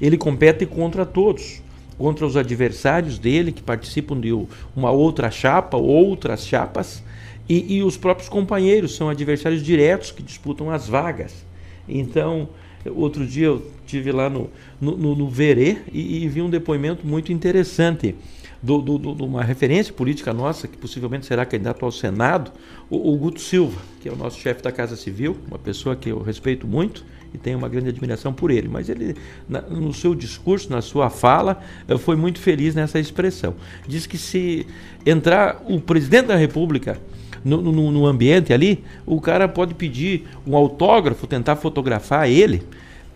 ele 0.00 0.16
compete 0.16 0.66
contra 0.66 1.04
todos, 1.04 1.62
contra 1.96 2.26
os 2.26 2.36
adversários 2.36 3.18
dele 3.18 3.52
que 3.52 3.62
participam 3.62 4.20
de 4.20 4.32
uma 4.74 4.90
outra 4.90 5.30
chapa, 5.30 5.76
outras 5.76 6.46
chapas, 6.46 7.02
e, 7.48 7.76
e 7.76 7.82
os 7.82 7.96
próprios 7.96 8.28
companheiros 8.28 8.96
são 8.96 9.08
adversários 9.08 9.62
diretos 9.62 10.10
que 10.10 10.22
disputam 10.22 10.70
as 10.70 10.88
vagas. 10.88 11.44
Então, 11.88 12.48
outro 12.94 13.26
dia 13.26 13.46
eu 13.46 13.70
tive 13.86 14.10
lá 14.10 14.30
no, 14.30 14.50
no, 14.80 14.96
no, 14.96 15.14
no 15.14 15.28
Verê 15.28 15.78
e, 15.92 16.24
e, 16.24 16.28
vi 16.28 16.40
um 16.40 16.48
depoimento 16.48 17.06
muito 17.06 17.32
interessante 17.32 18.08
de 18.08 18.16
do, 18.64 18.80
do, 18.80 18.98
do, 18.98 19.24
uma 19.26 19.42
referência 19.42 19.92
política 19.92 20.32
nossa, 20.32 20.66
que 20.66 20.78
possivelmente 20.78 21.26
será 21.26 21.44
candidato 21.44 21.84
ao 21.84 21.92
Senado, 21.92 22.50
o, 22.88 23.12
o 23.12 23.16
Guto 23.18 23.38
Silva, 23.38 23.78
que 24.00 24.08
é 24.08 24.12
o 24.12 24.16
nosso 24.16 24.40
chefe 24.40 24.62
da 24.62 24.72
Casa 24.72 24.96
Civil, 24.96 25.36
uma 25.46 25.58
pessoa 25.58 25.94
que 25.94 26.08
eu 26.08 26.22
respeito 26.22 26.66
muito, 26.66 27.04
e 27.34 27.38
tenho 27.38 27.58
uma 27.58 27.68
grande 27.68 27.88
admiração 27.88 28.32
por 28.32 28.50
ele. 28.50 28.68
Mas 28.68 28.88
ele, 28.88 29.16
na, 29.48 29.60
no 29.60 29.92
seu 29.92 30.14
discurso, 30.14 30.70
na 30.70 30.80
sua 30.80 31.10
fala, 31.10 31.60
eh, 31.88 31.98
foi 31.98 32.14
muito 32.14 32.38
feliz 32.38 32.74
nessa 32.74 33.00
expressão. 33.00 33.54
Diz 33.86 34.06
que 34.06 34.16
se 34.16 34.66
entrar 35.04 35.62
o 35.68 35.80
presidente 35.80 36.26
da 36.26 36.36
República 36.36 36.98
no, 37.44 37.60
no, 37.60 37.90
no 37.90 38.06
ambiente 38.06 38.52
ali, 38.52 38.84
o 39.04 39.20
cara 39.20 39.48
pode 39.48 39.74
pedir 39.74 40.24
um 40.46 40.56
autógrafo, 40.56 41.26
tentar 41.26 41.56
fotografar 41.56 42.28
ele. 42.28 42.62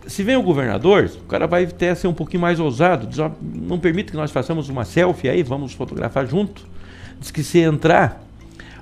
Se 0.07 0.23
vem 0.23 0.37
o 0.37 0.43
governador, 0.43 1.11
o 1.23 1.27
cara 1.29 1.47
vai 1.47 1.65
até 1.65 1.95
ser 1.95 2.09
um 2.09 2.15
pouquinho 2.15 2.41
mais 2.41 2.59
ousado, 2.59 3.07
diz, 3.07 3.19
ó, 3.19 3.31
não 3.41 3.79
permite 3.79 4.11
que 4.11 4.17
nós 4.17 4.31
façamos 4.31 4.69
uma 4.69 4.85
selfie 4.85 5.29
aí, 5.29 5.43
vamos 5.43 5.73
fotografar 5.73 6.27
junto. 6.27 6.67
Diz 7.21 7.31
que 7.31 7.43
se 7.43 7.59
entrar 7.59 8.28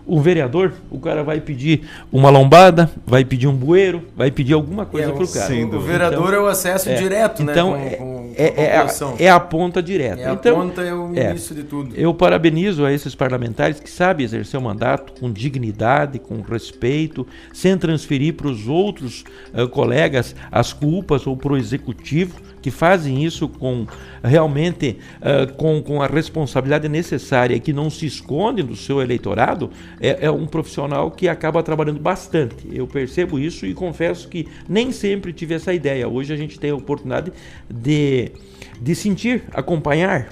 o 0.06 0.20
vereador, 0.20 0.72
o 0.90 1.00
cara 1.00 1.24
vai 1.24 1.40
pedir 1.40 1.82
uma 2.12 2.30
lombada, 2.30 2.88
vai 3.04 3.24
pedir 3.24 3.48
um 3.48 3.54
bueiro, 3.54 4.02
vai 4.16 4.30
pedir 4.30 4.52
alguma 4.52 4.86
coisa 4.86 5.10
é, 5.10 5.12
para 5.12 5.24
o 5.24 5.28
cara. 5.28 5.46
Sim, 5.46 5.64
o 5.64 5.80
vereador 5.80 6.28
então, 6.28 6.34
é 6.34 6.40
o 6.40 6.46
acesso 6.46 6.88
é, 6.88 6.94
direto, 6.94 7.42
né? 7.42 7.52
Então, 7.52 7.72
com, 7.72 7.90
com, 7.96 8.32
é, 8.36 8.50
com 8.50 8.60
é, 8.60 8.76
a, 8.76 8.86
é, 9.18 9.28
a, 9.28 9.40
ponta 9.40 9.82
direta. 9.82 10.22
É 10.22 10.32
então, 10.32 10.60
a 10.60 10.64
ponta 10.64 10.82
é 10.82 10.94
o 10.94 11.12
é, 11.14 11.30
início 11.30 11.54
de 11.54 11.64
tudo. 11.64 11.94
Eu 11.96 12.14
parabenizo 12.14 12.84
a 12.84 12.92
esses 12.92 13.14
parlamentares 13.14 13.80
que 13.80 13.90
sabem 13.90 14.24
exercer 14.24 14.58
o 14.58 14.62
mandato 14.62 15.12
com 15.20 15.32
dignidade, 15.32 16.20
com 16.20 16.40
respeito, 16.40 17.26
sem 17.52 17.76
transferir 17.76 18.34
para 18.34 18.46
os 18.46 18.68
outros 18.68 19.24
uh, 19.52 19.68
colegas 19.68 20.36
as 20.52 20.72
culpas 20.72 21.26
ou 21.26 21.36
para 21.36 21.52
o 21.52 21.56
executivo 21.56 22.40
que 22.66 22.70
fazem 22.72 23.22
isso 23.22 23.48
com 23.48 23.86
realmente 24.24 24.98
uh, 25.20 25.54
com, 25.54 25.80
com 25.80 26.02
a 26.02 26.08
responsabilidade 26.08 26.88
necessária, 26.88 27.60
que 27.60 27.72
não 27.72 27.88
se 27.88 28.06
escondem 28.06 28.64
do 28.64 28.74
seu 28.74 29.00
eleitorado, 29.00 29.70
é, 30.00 30.26
é 30.26 30.30
um 30.32 30.48
profissional 30.48 31.12
que 31.12 31.28
acaba 31.28 31.62
trabalhando 31.62 32.00
bastante. 32.00 32.66
Eu 32.72 32.88
percebo 32.88 33.38
isso 33.38 33.66
e 33.66 33.72
confesso 33.72 34.26
que 34.26 34.48
nem 34.68 34.90
sempre 34.90 35.32
tive 35.32 35.54
essa 35.54 35.72
ideia. 35.72 36.08
Hoje 36.08 36.34
a 36.34 36.36
gente 36.36 36.58
tem 36.58 36.72
a 36.72 36.74
oportunidade 36.74 37.32
de, 37.72 38.32
de 38.80 38.94
sentir, 38.96 39.44
acompanhar. 39.52 40.28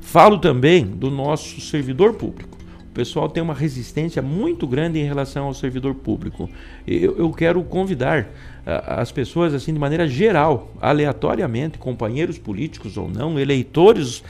Falo 0.00 0.38
também 0.38 0.86
do 0.86 1.10
nosso 1.10 1.60
servidor 1.60 2.14
público. 2.14 2.56
O 2.88 2.94
pessoal 2.94 3.28
tem 3.28 3.42
uma 3.42 3.52
resistência 3.52 4.22
muito 4.22 4.66
grande 4.66 4.98
em 4.98 5.04
relação 5.04 5.44
ao 5.44 5.52
servidor 5.52 5.94
público. 5.96 6.48
Eu, 6.86 7.18
eu 7.18 7.30
quero 7.30 7.62
convidar 7.62 8.26
as 8.66 9.12
pessoas 9.12 9.52
assim 9.52 9.72
de 9.72 9.78
maneira 9.78 10.08
geral, 10.08 10.72
aleatoriamente, 10.80 11.78
companheiros 11.78 12.38
políticos 12.38 12.96
ou 12.96 13.08
não, 13.08 13.38
eleitores, 13.38 14.22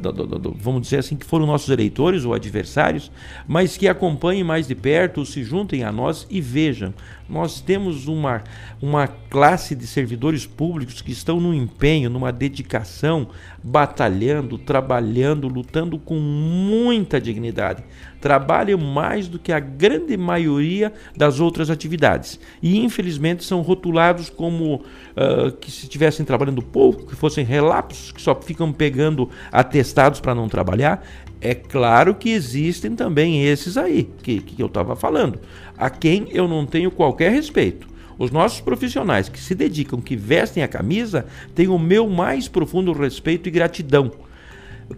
do, 0.00 0.12
do, 0.12 0.56
vamos 0.58 0.82
dizer 0.82 0.98
assim, 0.98 1.16
que 1.16 1.26
foram 1.26 1.46
nossos 1.46 1.68
eleitores 1.68 2.24
ou 2.24 2.32
adversários, 2.32 3.10
mas 3.46 3.76
que 3.76 3.86
acompanhem 3.86 4.42
mais 4.42 4.66
de 4.66 4.74
perto, 4.74 5.24
se 5.26 5.44
juntem 5.44 5.84
a 5.84 5.92
nós 5.92 6.26
e 6.30 6.40
vejam. 6.40 6.94
Nós 7.28 7.60
temos 7.60 8.06
uma, 8.06 8.42
uma 8.80 9.06
classe 9.06 9.74
de 9.74 9.86
servidores 9.86 10.46
públicos 10.46 11.02
que 11.02 11.12
estão 11.12 11.38
no 11.38 11.52
empenho, 11.52 12.08
numa 12.08 12.32
dedicação, 12.32 13.28
batalhando, 13.62 14.56
trabalhando, 14.56 15.46
lutando 15.46 15.98
com 15.98 16.18
muita 16.18 17.20
dignidade 17.20 17.84
trabalham 18.20 18.78
mais 18.78 19.28
do 19.28 19.38
que 19.38 19.52
a 19.52 19.60
grande 19.60 20.16
maioria 20.16 20.92
das 21.16 21.40
outras 21.40 21.70
atividades. 21.70 22.38
E 22.62 22.78
infelizmente 22.78 23.44
são 23.44 23.60
rotulados 23.60 24.28
como 24.28 24.76
uh, 24.76 25.52
que 25.60 25.70
se 25.70 25.84
estivessem 25.84 26.24
trabalhando 26.24 26.62
pouco, 26.62 27.06
que 27.06 27.16
fossem 27.16 27.44
relapsos, 27.44 28.12
que 28.12 28.20
só 28.20 28.34
ficam 28.34 28.72
pegando 28.72 29.28
atestados 29.52 30.20
para 30.20 30.34
não 30.34 30.48
trabalhar. 30.48 31.06
É 31.40 31.54
claro 31.54 32.14
que 32.14 32.30
existem 32.30 32.96
também 32.96 33.44
esses 33.44 33.76
aí, 33.76 34.10
que, 34.22 34.40
que 34.40 34.60
eu 34.60 34.66
estava 34.66 34.96
falando, 34.96 35.38
a 35.76 35.88
quem 35.88 36.26
eu 36.30 36.48
não 36.48 36.66
tenho 36.66 36.90
qualquer 36.90 37.30
respeito. 37.30 37.86
Os 38.18 38.32
nossos 38.32 38.60
profissionais 38.60 39.28
que 39.28 39.38
se 39.38 39.54
dedicam, 39.54 40.00
que 40.00 40.16
vestem 40.16 40.64
a 40.64 40.68
camisa, 40.68 41.26
têm 41.54 41.68
o 41.68 41.78
meu 41.78 42.08
mais 42.08 42.48
profundo 42.48 42.92
respeito 42.92 43.48
e 43.48 43.52
gratidão 43.52 44.10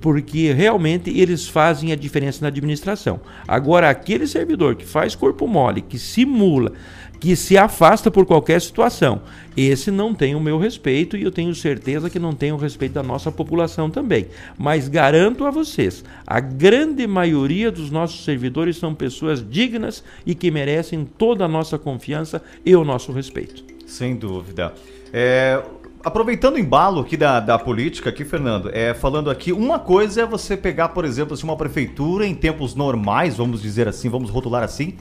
porque 0.00 0.52
realmente 0.52 1.10
eles 1.10 1.48
fazem 1.48 1.92
a 1.92 1.96
diferença 1.96 2.38
na 2.42 2.48
administração. 2.48 3.20
Agora, 3.46 3.90
aquele 3.90 4.26
servidor 4.26 4.76
que 4.76 4.86
faz 4.86 5.14
corpo 5.14 5.46
mole, 5.46 5.82
que 5.82 5.98
simula, 5.98 6.72
que 7.18 7.36
se 7.36 7.58
afasta 7.58 8.10
por 8.10 8.24
qualquer 8.24 8.60
situação, 8.62 9.20
esse 9.54 9.90
não 9.90 10.14
tem 10.14 10.34
o 10.34 10.40
meu 10.40 10.58
respeito 10.58 11.16
e 11.16 11.22
eu 11.22 11.30
tenho 11.30 11.54
certeza 11.54 12.08
que 12.08 12.18
não 12.18 12.32
tem 12.32 12.50
o 12.50 12.56
respeito 12.56 12.92
da 12.92 13.02
nossa 13.02 13.30
população 13.30 13.90
também. 13.90 14.28
Mas 14.56 14.88
garanto 14.88 15.44
a 15.44 15.50
vocês, 15.50 16.02
a 16.26 16.40
grande 16.40 17.06
maioria 17.06 17.70
dos 17.70 17.90
nossos 17.90 18.24
servidores 18.24 18.78
são 18.78 18.94
pessoas 18.94 19.46
dignas 19.46 20.02
e 20.24 20.34
que 20.34 20.50
merecem 20.50 21.04
toda 21.04 21.44
a 21.44 21.48
nossa 21.48 21.78
confiança 21.78 22.42
e 22.64 22.74
o 22.74 22.84
nosso 22.84 23.12
respeito. 23.12 23.64
Sem 23.86 24.16
dúvida. 24.16 24.72
É, 25.12 25.62
aproveitando 26.04 26.54
o 26.54 26.58
embalo 26.58 27.00
aqui 27.00 27.16
da, 27.16 27.40
da 27.40 27.58
política, 27.58 28.10
aqui, 28.10 28.24
Fernando, 28.24 28.70
é, 28.72 28.94
falando 28.94 29.30
aqui, 29.30 29.52
uma 29.52 29.78
coisa 29.78 30.22
é 30.22 30.26
você 30.26 30.56
pegar, 30.56 30.90
por 30.90 31.04
exemplo, 31.04 31.34
assim, 31.34 31.44
uma 31.44 31.56
prefeitura 31.56 32.26
em 32.26 32.34
tempos 32.34 32.74
normais, 32.74 33.36
vamos 33.36 33.60
dizer 33.60 33.86
assim, 33.88 34.08
vamos 34.08 34.30
rotular 34.30 34.62
assim, 34.62 34.94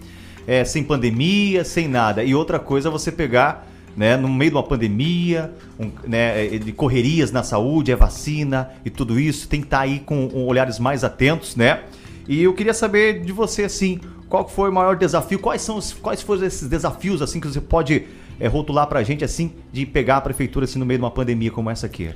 é, 0.46 0.64
sem 0.64 0.84
pandemia, 0.84 1.64
sem 1.64 1.88
nada. 1.88 2.24
E 2.24 2.36
outra 2.36 2.60
coisa 2.60 2.90
é 2.90 2.92
você 2.92 3.12
pegar, 3.12 3.68
né, 3.96 4.18
no 4.18 4.28
meio 4.28 4.52
de 4.52 4.58
uma 4.58 4.64
pandemia, 4.64 5.54
um, 5.80 5.90
né, 6.08 6.46
é, 6.46 6.58
de 6.58 6.72
correrias 6.72 7.32
na 7.32 7.44
saúde, 7.44 7.92
é 7.92 7.96
vacina 7.96 8.70
e 8.84 8.90
tudo 8.90 9.20
isso, 9.20 9.48
tem 9.48 9.62
que 9.62 9.68
estar 9.68 9.82
aí 9.82 10.00
com, 10.00 10.28
com 10.28 10.46
olhares 10.46 10.80
mais 10.80 11.04
atentos, 11.04 11.56
né? 11.56 11.82
E 12.28 12.44
eu 12.44 12.54
queria 12.54 12.76
saber 12.76 13.22
de 13.22 13.32
você, 13.32 13.64
assim, 13.64 14.00
qual 14.28 14.48
foi 14.48 14.70
o 14.70 14.74
maior 14.74 14.96
desafio, 14.96 15.40
quais 15.40 15.64
são 15.64 15.78
os, 15.78 15.94
quais 15.94 16.22
foram 16.22 16.46
esses 16.46 16.70
desafios, 16.70 17.22
assim, 17.22 17.40
que 17.40 17.48
você 17.48 17.60
pode 17.60 18.06
é, 18.40 18.48
rotular 18.48 18.88
para 18.88 19.00
a 19.00 19.04
gente 19.04 19.24
assim 19.24 19.52
de 19.72 19.86
pegar 19.86 20.18
a 20.18 20.22
prefeitura 20.22 20.66
assim 20.66 20.80
no 20.80 20.86
meio 20.86 21.00
de 21.00 21.04
uma 21.04 21.12
pandemia 21.12 21.52
como 21.52 21.70
essa 21.70 21.86
aqui? 21.86 22.10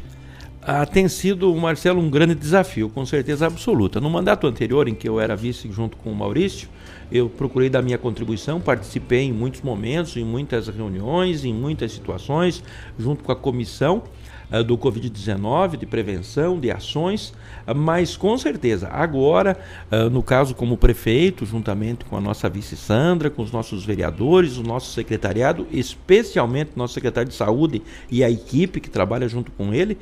Ah, 0.66 0.86
tem 0.86 1.10
sido, 1.10 1.54
Marcelo, 1.56 2.00
um 2.00 2.10
grande 2.10 2.34
desafio, 2.34 2.90
com 2.90 3.06
certeza 3.06 3.46
absoluta. 3.46 4.00
No 4.00 4.10
mandato 4.10 4.48
anterior, 4.48 4.88
em 4.88 4.96
que 4.96 5.10
eu 5.10 5.20
era 5.20 5.36
vice 5.36 5.70
junto 5.70 5.98
com 5.98 6.10
o 6.10 6.16
Maurício, 6.16 6.70
eu 7.12 7.28
procurei 7.30 7.70
dar 7.70 7.82
minha 7.82 7.98
contribuição, 7.98 8.62
participei 8.62 9.24
em 9.24 9.34
muitos 9.34 9.62
momentos, 9.62 10.16
em 10.16 10.24
muitas 10.24 10.70
reuniões, 10.70 11.44
em 11.44 11.54
muitas 11.54 11.92
situações, 11.92 12.64
junto 12.98 13.26
com 13.26 13.32
a 13.34 13.36
comissão 13.36 14.04
do 14.62 14.78
Covid-19, 14.78 15.78
de 15.78 15.86
prevenção, 15.86 16.60
de 16.60 16.70
ações, 16.70 17.34
mas 17.76 18.16
com 18.18 18.38
certeza, 18.38 18.88
agora, 18.90 19.58
uh, 19.92 20.10
no 20.10 20.22
caso 20.22 20.54
como 20.54 20.78
prefeito, 20.78 21.46
juntamente 21.46 22.06
com 22.06 22.18
a 22.18 22.22
nossa 22.22 22.50
vice 22.50 22.76
Sandra, 22.76 23.30
com 23.30 23.42
os 23.42 23.52
nossos 23.52 23.86
vereadores, 23.86 24.58
o 24.58 24.64
nosso 24.64 24.92
secretariado, 24.92 25.66
especialmente 25.72 26.72
nosso 26.76 26.94
secretário 26.94 27.30
de 27.30 27.36
saúde 27.36 27.82
e 28.12 28.24
a 28.24 28.30
equipe 28.30 28.80
que 28.80 28.90
trabalha 28.90 29.28
junto 29.28 29.52
com 29.52 29.74
ele, 29.74 29.98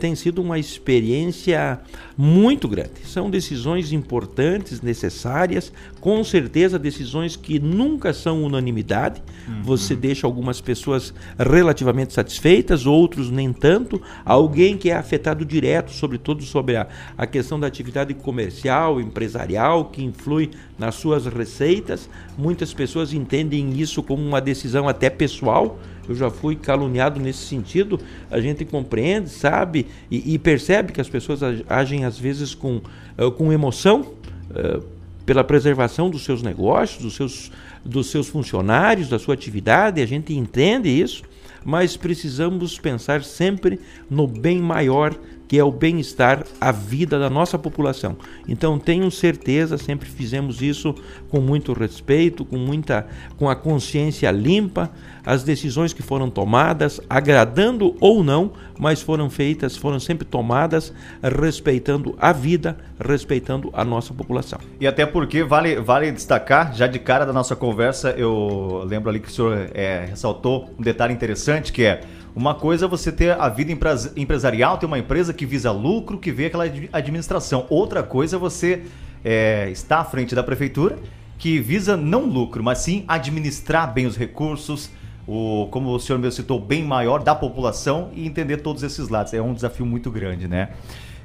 tem 0.00 0.14
sido 0.14 0.42
uma 0.42 0.58
experiência 0.58 1.80
muito 2.16 2.68
grande. 2.68 3.06
São 3.06 3.30
decisões 3.30 3.92
importantes, 3.92 4.80
necessárias, 4.82 5.72
com 6.00 6.22
certeza 6.24 6.78
decisões 6.78 7.36
que 7.36 7.58
nunca 7.58 8.12
são 8.12 8.42
unanimidade. 8.42 9.22
Você 9.62 9.94
deixa 9.94 10.26
algumas 10.26 10.60
pessoas 10.60 11.12
relativamente 11.38 12.12
satisfeitas, 12.12 12.86
outros 12.86 13.30
nem 13.30 13.52
tanto. 13.52 14.00
Alguém 14.24 14.76
que 14.76 14.90
é 14.90 14.96
afetado 14.96 15.44
direto, 15.44 15.90
sobretudo 15.90 16.42
sobre 16.42 16.76
a, 16.76 16.86
a 17.16 17.26
questão 17.26 17.58
da 17.58 17.66
atividade 17.66 18.14
comercial, 18.14 19.00
empresarial, 19.00 19.86
que 19.86 20.02
influi 20.02 20.50
nas 20.78 20.94
suas 20.94 21.26
receitas. 21.26 22.08
Muitas 22.36 22.72
pessoas 22.72 23.12
entendem 23.12 23.78
isso 23.80 24.02
como 24.02 24.22
uma 24.22 24.40
decisão 24.40 24.88
até 24.88 25.10
pessoal. 25.10 25.78
Eu 26.08 26.14
já 26.14 26.30
fui 26.30 26.56
caluniado 26.56 27.20
nesse 27.20 27.46
sentido. 27.46 27.98
A 28.30 28.40
gente 28.40 28.64
compreende, 28.64 29.30
sabe 29.30 29.86
e, 30.10 30.34
e 30.34 30.38
percebe 30.38 30.92
que 30.92 31.00
as 31.00 31.08
pessoas 31.08 31.40
agem 31.68 32.04
às 32.04 32.18
vezes 32.18 32.54
com, 32.54 32.80
uh, 33.18 33.30
com 33.30 33.52
emoção. 33.52 34.12
Uh, 34.50 34.93
pela 35.24 35.42
preservação 35.42 36.10
dos 36.10 36.24
seus 36.24 36.42
negócios, 36.42 37.02
dos 37.02 37.14
seus, 37.14 37.52
dos 37.84 38.10
seus 38.10 38.28
funcionários, 38.28 39.08
da 39.08 39.18
sua 39.18 39.34
atividade, 39.34 40.00
a 40.00 40.06
gente 40.06 40.34
entende 40.34 40.88
isso, 40.88 41.22
mas 41.64 41.96
precisamos 41.96 42.78
pensar 42.78 43.24
sempre 43.24 43.80
no 44.10 44.26
bem 44.26 44.58
maior 44.58 45.18
que 45.46 45.58
é 45.58 45.64
o 45.64 45.70
bem-estar, 45.70 46.44
a 46.60 46.72
vida 46.72 47.18
da 47.18 47.28
nossa 47.28 47.58
população. 47.58 48.16
Então 48.48 48.78
tenho 48.78 49.10
certeza, 49.10 49.78
sempre 49.78 50.08
fizemos 50.08 50.62
isso 50.62 50.94
com 51.28 51.40
muito 51.40 51.72
respeito, 51.72 52.44
com 52.44 52.56
muita 52.56 53.06
com 53.36 53.48
a 53.48 53.56
consciência 53.56 54.30
limpa, 54.30 54.90
as 55.24 55.42
decisões 55.42 55.92
que 55.92 56.02
foram 56.02 56.28
tomadas, 56.28 57.00
agradando 57.08 57.96
ou 58.00 58.22
não, 58.22 58.52
mas 58.78 59.00
foram 59.00 59.30
feitas, 59.30 59.76
foram 59.76 59.98
sempre 59.98 60.26
tomadas 60.26 60.92
respeitando 61.22 62.14
a 62.18 62.32
vida, 62.32 62.76
respeitando 63.00 63.70
a 63.72 63.84
nossa 63.84 64.12
população. 64.12 64.58
E 64.80 64.86
até 64.86 65.06
porque 65.06 65.42
vale, 65.42 65.76
vale 65.76 66.12
destacar, 66.12 66.74
já 66.74 66.86
de 66.86 66.98
cara 66.98 67.24
da 67.24 67.32
nossa 67.32 67.56
conversa, 67.56 68.10
eu 68.10 68.84
lembro 68.86 69.10
ali 69.10 69.20
que 69.20 69.28
o 69.28 69.30
senhor 69.30 69.70
é, 69.72 70.06
ressaltou 70.10 70.70
um 70.78 70.82
detalhe 70.82 71.12
interessante 71.12 71.72
que 71.72 71.84
é 71.84 72.02
uma 72.34 72.54
coisa 72.54 72.86
é 72.86 72.88
você 72.88 73.12
ter 73.12 73.38
a 73.38 73.48
vida 73.48 73.72
empresarial, 74.16 74.76
ter 74.76 74.86
uma 74.86 74.98
empresa 74.98 75.32
que 75.32 75.46
visa 75.46 75.70
lucro, 75.70 76.18
que 76.18 76.32
vê 76.32 76.46
aquela 76.46 76.64
administração. 76.92 77.64
Outra 77.70 78.02
coisa 78.02 78.36
é 78.36 78.38
você 78.38 78.82
é, 79.24 79.70
estar 79.70 80.00
à 80.00 80.04
frente 80.04 80.34
da 80.34 80.42
prefeitura, 80.42 80.98
que 81.38 81.60
visa 81.60 81.96
não 81.96 82.24
lucro, 82.24 82.62
mas 82.62 82.78
sim 82.78 83.04
administrar 83.06 83.92
bem 83.92 84.06
os 84.06 84.16
recursos, 84.16 84.90
o, 85.26 85.68
como 85.70 85.90
o 85.90 86.00
senhor 86.00 86.18
me 86.18 86.30
citou, 86.32 86.58
bem 86.58 86.82
maior 86.82 87.22
da 87.22 87.34
população 87.34 88.10
e 88.12 88.26
entender 88.26 88.58
todos 88.58 88.82
esses 88.82 89.08
lados. 89.08 89.32
É 89.32 89.40
um 89.40 89.54
desafio 89.54 89.86
muito 89.86 90.10
grande, 90.10 90.48
né? 90.48 90.70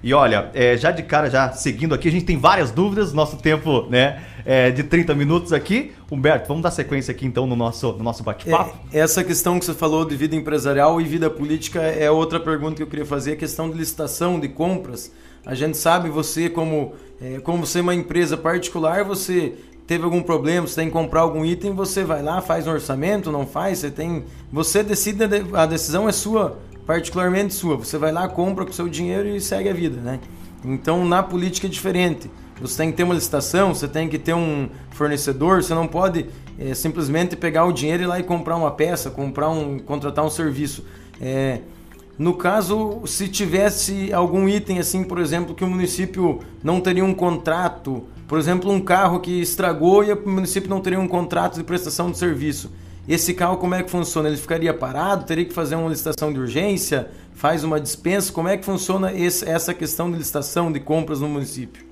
E 0.01 0.13
olha, 0.13 0.49
é, 0.53 0.77
já 0.77 0.91
de 0.91 1.03
cara, 1.03 1.29
já 1.29 1.51
seguindo 1.51 1.93
aqui, 1.93 2.07
a 2.07 2.11
gente 2.11 2.25
tem 2.25 2.37
várias 2.37 2.71
dúvidas, 2.71 3.11
nosso 3.11 3.37
tempo 3.37 3.85
né, 3.89 4.23
é 4.45 4.71
de 4.71 4.83
30 4.83 5.13
minutos 5.13 5.51
aqui. 5.51 5.91
Humberto, 6.09 6.47
vamos 6.47 6.63
dar 6.63 6.71
sequência 6.71 7.11
aqui 7.11 7.25
então 7.25 7.45
no 7.45 7.55
nosso, 7.55 7.91
no 7.93 8.03
nosso 8.03 8.23
bate-papo? 8.23 8.77
É, 8.93 8.99
essa 8.99 9.23
questão 9.23 9.59
que 9.59 9.65
você 9.65 9.73
falou 9.73 10.05
de 10.05 10.15
vida 10.15 10.35
empresarial 10.35 11.01
e 11.01 11.03
vida 11.03 11.29
política 11.29 11.81
é 11.81 12.09
outra 12.09 12.39
pergunta 12.39 12.75
que 12.75 12.83
eu 12.83 12.87
queria 12.87 13.05
fazer, 13.05 13.33
a 13.33 13.35
questão 13.35 13.69
de 13.69 13.77
licitação, 13.77 14.39
de 14.39 14.47
compras. 14.47 15.11
A 15.45 15.53
gente 15.53 15.77
sabe, 15.77 16.09
você 16.09 16.49
como, 16.49 16.93
é, 17.21 17.39
como 17.39 17.65
você 17.65 17.79
é 17.79 17.81
uma 17.81 17.95
empresa 17.95 18.37
particular, 18.37 19.03
você 19.03 19.53
teve 19.85 20.03
algum 20.03 20.21
problema, 20.21 20.67
você 20.67 20.75
tem 20.75 20.87
que 20.87 20.93
comprar 20.93 21.21
algum 21.21 21.43
item, 21.43 21.73
você 21.73 22.03
vai 22.03 22.21
lá, 22.21 22.41
faz 22.41 22.67
um 22.67 22.71
orçamento, 22.71 23.31
não 23.31 23.47
faz, 23.47 23.79
você 23.79 23.89
tem. 23.89 24.23
Você 24.53 24.83
decide, 24.83 25.23
a 25.53 25.65
decisão 25.65 26.07
é 26.07 26.11
sua 26.11 26.59
particularmente 26.89 27.53
sua. 27.53 27.75
Você 27.75 28.00
vai 28.00 28.12
lá, 28.12 28.27
compra 28.27 28.65
com 28.65 28.72
seu 28.72 28.89
dinheiro 28.89 29.27
e 29.29 29.39
segue 29.39 29.69
a 29.69 29.74
vida, 29.74 30.01
né? 30.01 30.19
Então, 30.65 31.05
na 31.05 31.22
política 31.22 31.67
é 31.67 31.69
diferente. 31.69 32.31
Você 32.60 32.77
tem 32.77 32.89
que 32.89 32.98
ter 32.98 33.03
uma 33.03 33.13
licitação, 33.13 33.75
você 33.75 33.88
tem 33.88 34.10
que 34.10 34.17
ter 34.17 34.34
um 34.34 34.67
fornecedor, 34.89 35.62
você 35.62 35.75
não 35.75 35.86
pode 35.86 36.25
é, 36.58 36.74
simplesmente 36.74 37.36
pegar 37.36 37.65
o 37.65 37.72
dinheiro 37.72 38.01
e 38.01 38.05
ir 38.05 38.08
lá 38.08 38.19
e 38.19 38.24
comprar 38.24 38.55
uma 38.55 38.72
peça, 38.72 39.12
comprar 39.12 39.51
um, 39.51 39.77
contratar 39.77 40.25
um 40.25 40.31
serviço. 40.31 40.84
É, 41.22 41.60
no 42.17 42.34
caso, 42.34 43.03
se 43.05 43.27
tivesse 43.27 44.12
algum 44.12 44.50
item 44.50 44.79
assim, 44.79 45.03
por 45.03 45.19
exemplo, 45.19 45.53
que 45.53 45.63
o 45.63 45.67
município 45.67 46.39
não 46.63 46.81
teria 46.81 47.05
um 47.05 47.13
contrato, 47.13 48.03
por 48.27 48.39
exemplo, 48.39 48.72
um 48.72 48.81
carro 48.81 49.19
que 49.19 49.39
estragou 49.39 50.03
e 50.03 50.12
o 50.12 50.27
município 50.27 50.67
não 50.67 50.81
teria 50.81 51.00
um 51.00 51.08
contrato 51.08 51.53
de 51.53 51.63
prestação 51.63 52.10
de 52.10 52.17
serviço. 52.17 52.72
Esse 53.09 53.33
carro 53.33 53.57
como 53.57 53.73
é 53.73 53.81
que 53.81 53.89
funciona? 53.89 54.29
Ele 54.29 54.37
ficaria 54.37 54.71
parado? 54.71 55.25
Teria 55.25 55.43
que 55.43 55.53
fazer 55.53 55.73
uma 55.73 55.89
licitação 55.89 56.31
de 56.31 56.39
urgência? 56.39 57.07
Faz 57.33 57.63
uma 57.63 57.81
dispensa? 57.81 58.31
Como 58.31 58.47
é 58.47 58.55
que 58.55 58.63
funciona 58.63 59.11
esse, 59.11 59.49
essa 59.49 59.73
questão 59.73 60.11
de 60.11 60.19
licitação 60.19 60.71
de 60.71 60.79
compras 60.79 61.19
no 61.19 61.27
município? 61.27 61.83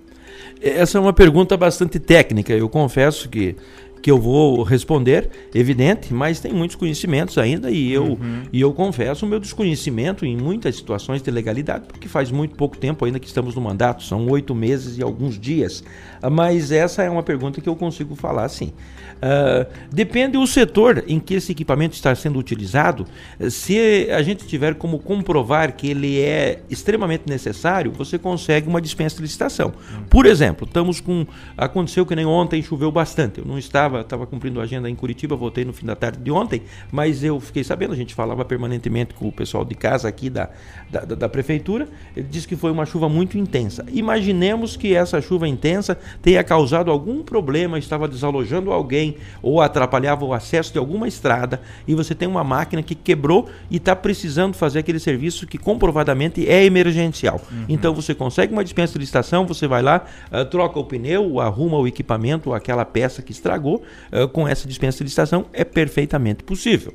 Essa 0.61 0.99
é 0.99 1.01
uma 1.01 1.13
pergunta 1.13 1.57
bastante 1.57 1.99
técnica. 1.99 2.53
Eu 2.53 2.69
confesso 2.69 3.27
que 3.29 3.55
que 4.01 4.11
eu 4.11 4.19
vou 4.19 4.63
responder, 4.63 5.29
evidente, 5.53 6.13
mas 6.13 6.39
tem 6.39 6.53
muitos 6.53 6.75
conhecimentos 6.75 7.37
ainda 7.37 7.69
e 7.69 7.91
eu, 7.91 8.03
uhum. 8.05 8.43
e 8.51 8.61
eu 8.61 8.73
confesso 8.73 9.25
o 9.25 9.29
meu 9.29 9.39
desconhecimento 9.39 10.25
em 10.25 10.37
muitas 10.37 10.75
situações 10.75 11.21
de 11.21 11.29
legalidade, 11.31 11.85
porque 11.87 12.07
faz 12.07 12.31
muito 12.31 12.55
pouco 12.55 12.77
tempo 12.77 13.05
ainda 13.05 13.19
que 13.19 13.27
estamos 13.27 13.55
no 13.55 13.61
mandato, 13.61 14.03
são 14.03 14.27
oito 14.29 14.53
meses 14.55 14.97
e 14.97 15.03
alguns 15.03 15.39
dias. 15.39 15.83
Mas 16.31 16.71
essa 16.71 17.03
é 17.03 17.09
uma 17.09 17.23
pergunta 17.23 17.61
que 17.61 17.69
eu 17.69 17.75
consigo 17.75 18.15
falar 18.15 18.47
sim. 18.49 18.73
Uh, 19.17 19.65
depende 19.91 20.33
do 20.33 20.45
setor 20.45 21.03
em 21.07 21.19
que 21.19 21.33
esse 21.33 21.51
equipamento 21.51 21.95
está 21.95 22.13
sendo 22.13 22.37
utilizado. 22.37 23.05
Se 23.49 24.07
a 24.11 24.21
gente 24.21 24.45
tiver 24.45 24.75
como 24.75 24.99
comprovar 24.99 25.75
que 25.75 25.87
ele 25.89 26.19
é 26.21 26.61
extremamente 26.69 27.23
necessário, 27.27 27.91
você 27.91 28.19
consegue 28.19 28.67
uma 28.67 28.79
dispensa 28.79 29.15
de 29.15 29.23
licitação. 29.23 29.73
Por 30.09 30.25
exemplo, 30.25 30.67
estamos 30.67 31.01
com. 31.01 31.25
Aconteceu 31.57 32.05
que 32.05 32.15
nem 32.15 32.25
ontem 32.25 32.61
choveu 32.61 32.91
bastante. 32.91 33.39
Eu 33.39 33.45
não 33.45 33.57
estava, 33.57 34.01
estava 34.01 34.27
cumprindo 34.27 34.59
a 34.59 34.63
agenda 34.63 34.89
em 34.89 34.95
Curitiba, 34.95 35.35
voltei 35.35 35.65
no 35.65 35.73
fim 35.73 35.85
da 35.85 35.95
tarde 35.95 36.19
de 36.19 36.31
ontem, 36.31 36.61
mas 36.91 37.23
eu 37.23 37.39
fiquei 37.39 37.63
sabendo, 37.63 37.93
a 37.93 37.97
gente 37.97 38.13
falava 38.13 38.45
permanentemente 38.45 39.13
com 39.13 39.27
o 39.27 39.31
pessoal 39.31 39.65
de 39.65 39.75
casa 39.75 40.07
aqui 40.07 40.29
da, 40.29 40.49
da, 40.89 41.01
da 41.01 41.29
prefeitura. 41.29 41.87
Ele 42.15 42.27
disse 42.29 42.47
que 42.47 42.55
foi 42.55 42.71
uma 42.71 42.85
chuva 42.85 43.09
muito 43.09 43.37
intensa. 43.37 43.85
Imaginemos 43.91 44.77
que 44.77 44.95
essa 44.95 45.19
chuva 45.21 45.47
intensa 45.47 45.97
tenha 46.21 46.43
causado 46.43 46.91
algum 46.91 47.23
problema, 47.23 47.77
estava 47.77 48.07
desalojando 48.07 48.71
alguém 48.71 49.17
ou 49.41 49.61
atrapalhava 49.61 50.25
o 50.25 50.33
acesso 50.33 50.71
de 50.71 50.79
alguma 50.79 51.07
estrada 51.07 51.61
e 51.87 51.93
você 51.95 52.13
tem 52.13 52.27
uma 52.27 52.43
máquina 52.43 52.81
que 52.83 52.95
quebrou 52.95 53.47
e 53.69 53.77
está 53.77 53.95
precisando 53.95 54.53
fazer 54.53 54.79
aquele 54.79 54.99
serviço 54.99 55.47
que 55.47 55.57
comprovadamente 55.57 56.47
é 56.47 56.63
emergencial. 56.65 57.41
Uhum. 57.51 57.65
Então 57.69 57.93
você 57.93 58.13
consegue 58.13 58.53
uma 58.53 58.63
dispensa 58.63 58.93
de 58.93 58.99
licitação, 58.99 59.45
você 59.45 59.67
vai 59.67 59.81
lá, 59.81 60.05
uh, 60.31 60.45
troca 60.45 60.79
o 60.79 60.83
pneu, 60.83 61.39
arruma 61.39 61.77
o 61.77 61.87
equipamento, 61.87 62.53
aquela 62.53 62.85
peça 62.85 63.21
que 63.21 63.31
estragou, 63.31 63.83
uh, 64.11 64.27
com 64.27 64.47
essa 64.47 64.67
dispensa 64.67 64.99
de 64.99 65.05
licitação 65.05 65.45
é 65.53 65.63
perfeitamente 65.63 66.43
possível 66.43 66.93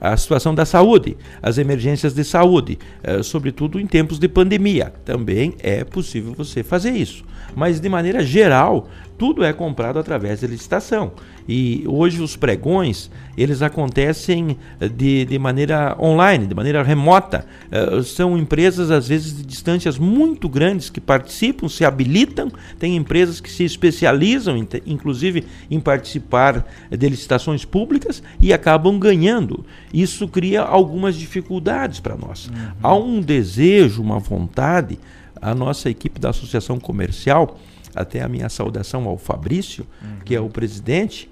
a 0.00 0.16
situação 0.16 0.54
da 0.54 0.64
saúde, 0.64 1.16
as 1.42 1.58
emergências 1.58 2.14
de 2.14 2.24
saúde, 2.24 2.78
eh, 3.02 3.22
sobretudo 3.22 3.80
em 3.80 3.86
tempos 3.86 4.18
de 4.18 4.28
pandemia. 4.28 4.92
Também 5.04 5.54
é 5.58 5.84
possível 5.84 6.32
você 6.34 6.62
fazer 6.62 6.90
isso. 6.90 7.24
Mas 7.54 7.80
de 7.80 7.88
maneira 7.88 8.24
geral, 8.24 8.88
tudo 9.18 9.44
é 9.44 9.52
comprado 9.52 9.98
através 9.98 10.40
de 10.40 10.46
licitação. 10.46 11.12
E 11.48 11.82
hoje 11.86 12.22
os 12.22 12.36
pregões, 12.36 13.10
eles 13.36 13.62
acontecem 13.62 14.56
eh, 14.80 14.88
de, 14.88 15.24
de 15.24 15.38
maneira 15.38 15.96
online, 15.98 16.46
de 16.46 16.54
maneira 16.54 16.82
remota. 16.82 17.44
Uh, 17.66 18.02
são 18.02 18.38
empresas, 18.38 18.90
às 18.90 19.08
vezes, 19.08 19.36
de 19.36 19.42
distâncias 19.42 19.98
muito 19.98 20.48
grandes 20.48 20.88
que 20.88 21.00
participam, 21.00 21.68
se 21.68 21.84
habilitam. 21.84 22.52
Tem 22.78 22.94
empresas 22.96 23.40
que 23.40 23.50
se 23.50 23.64
especializam, 23.64 24.56
inclusive, 24.86 25.44
em 25.70 25.80
participar 25.80 26.66
de 26.90 27.08
licitações 27.08 27.64
públicas 27.64 28.22
e 28.40 28.52
acabam 28.52 28.98
ganhando. 28.98 29.64
Isso 29.92 30.28
cria 30.28 30.62
algumas 30.62 31.16
dificuldades 31.16 31.98
para 31.98 32.14
nós. 32.14 32.46
Uhum. 32.46 32.54
Há 32.82 32.94
um 32.94 33.20
desejo, 33.20 34.02
uma 34.02 34.18
vontade, 34.18 34.98
a 35.40 35.54
nossa 35.54 35.88
equipe 35.88 36.20
da 36.20 36.30
Associação 36.30 36.78
Comercial 36.78 37.58
até 38.00 38.22
a 38.22 38.28
minha 38.28 38.48
saudação 38.48 39.06
ao 39.06 39.16
Fabrício, 39.16 39.86
uhum. 40.02 40.18
que 40.24 40.34
é 40.34 40.40
o 40.40 40.48
presidente, 40.48 41.30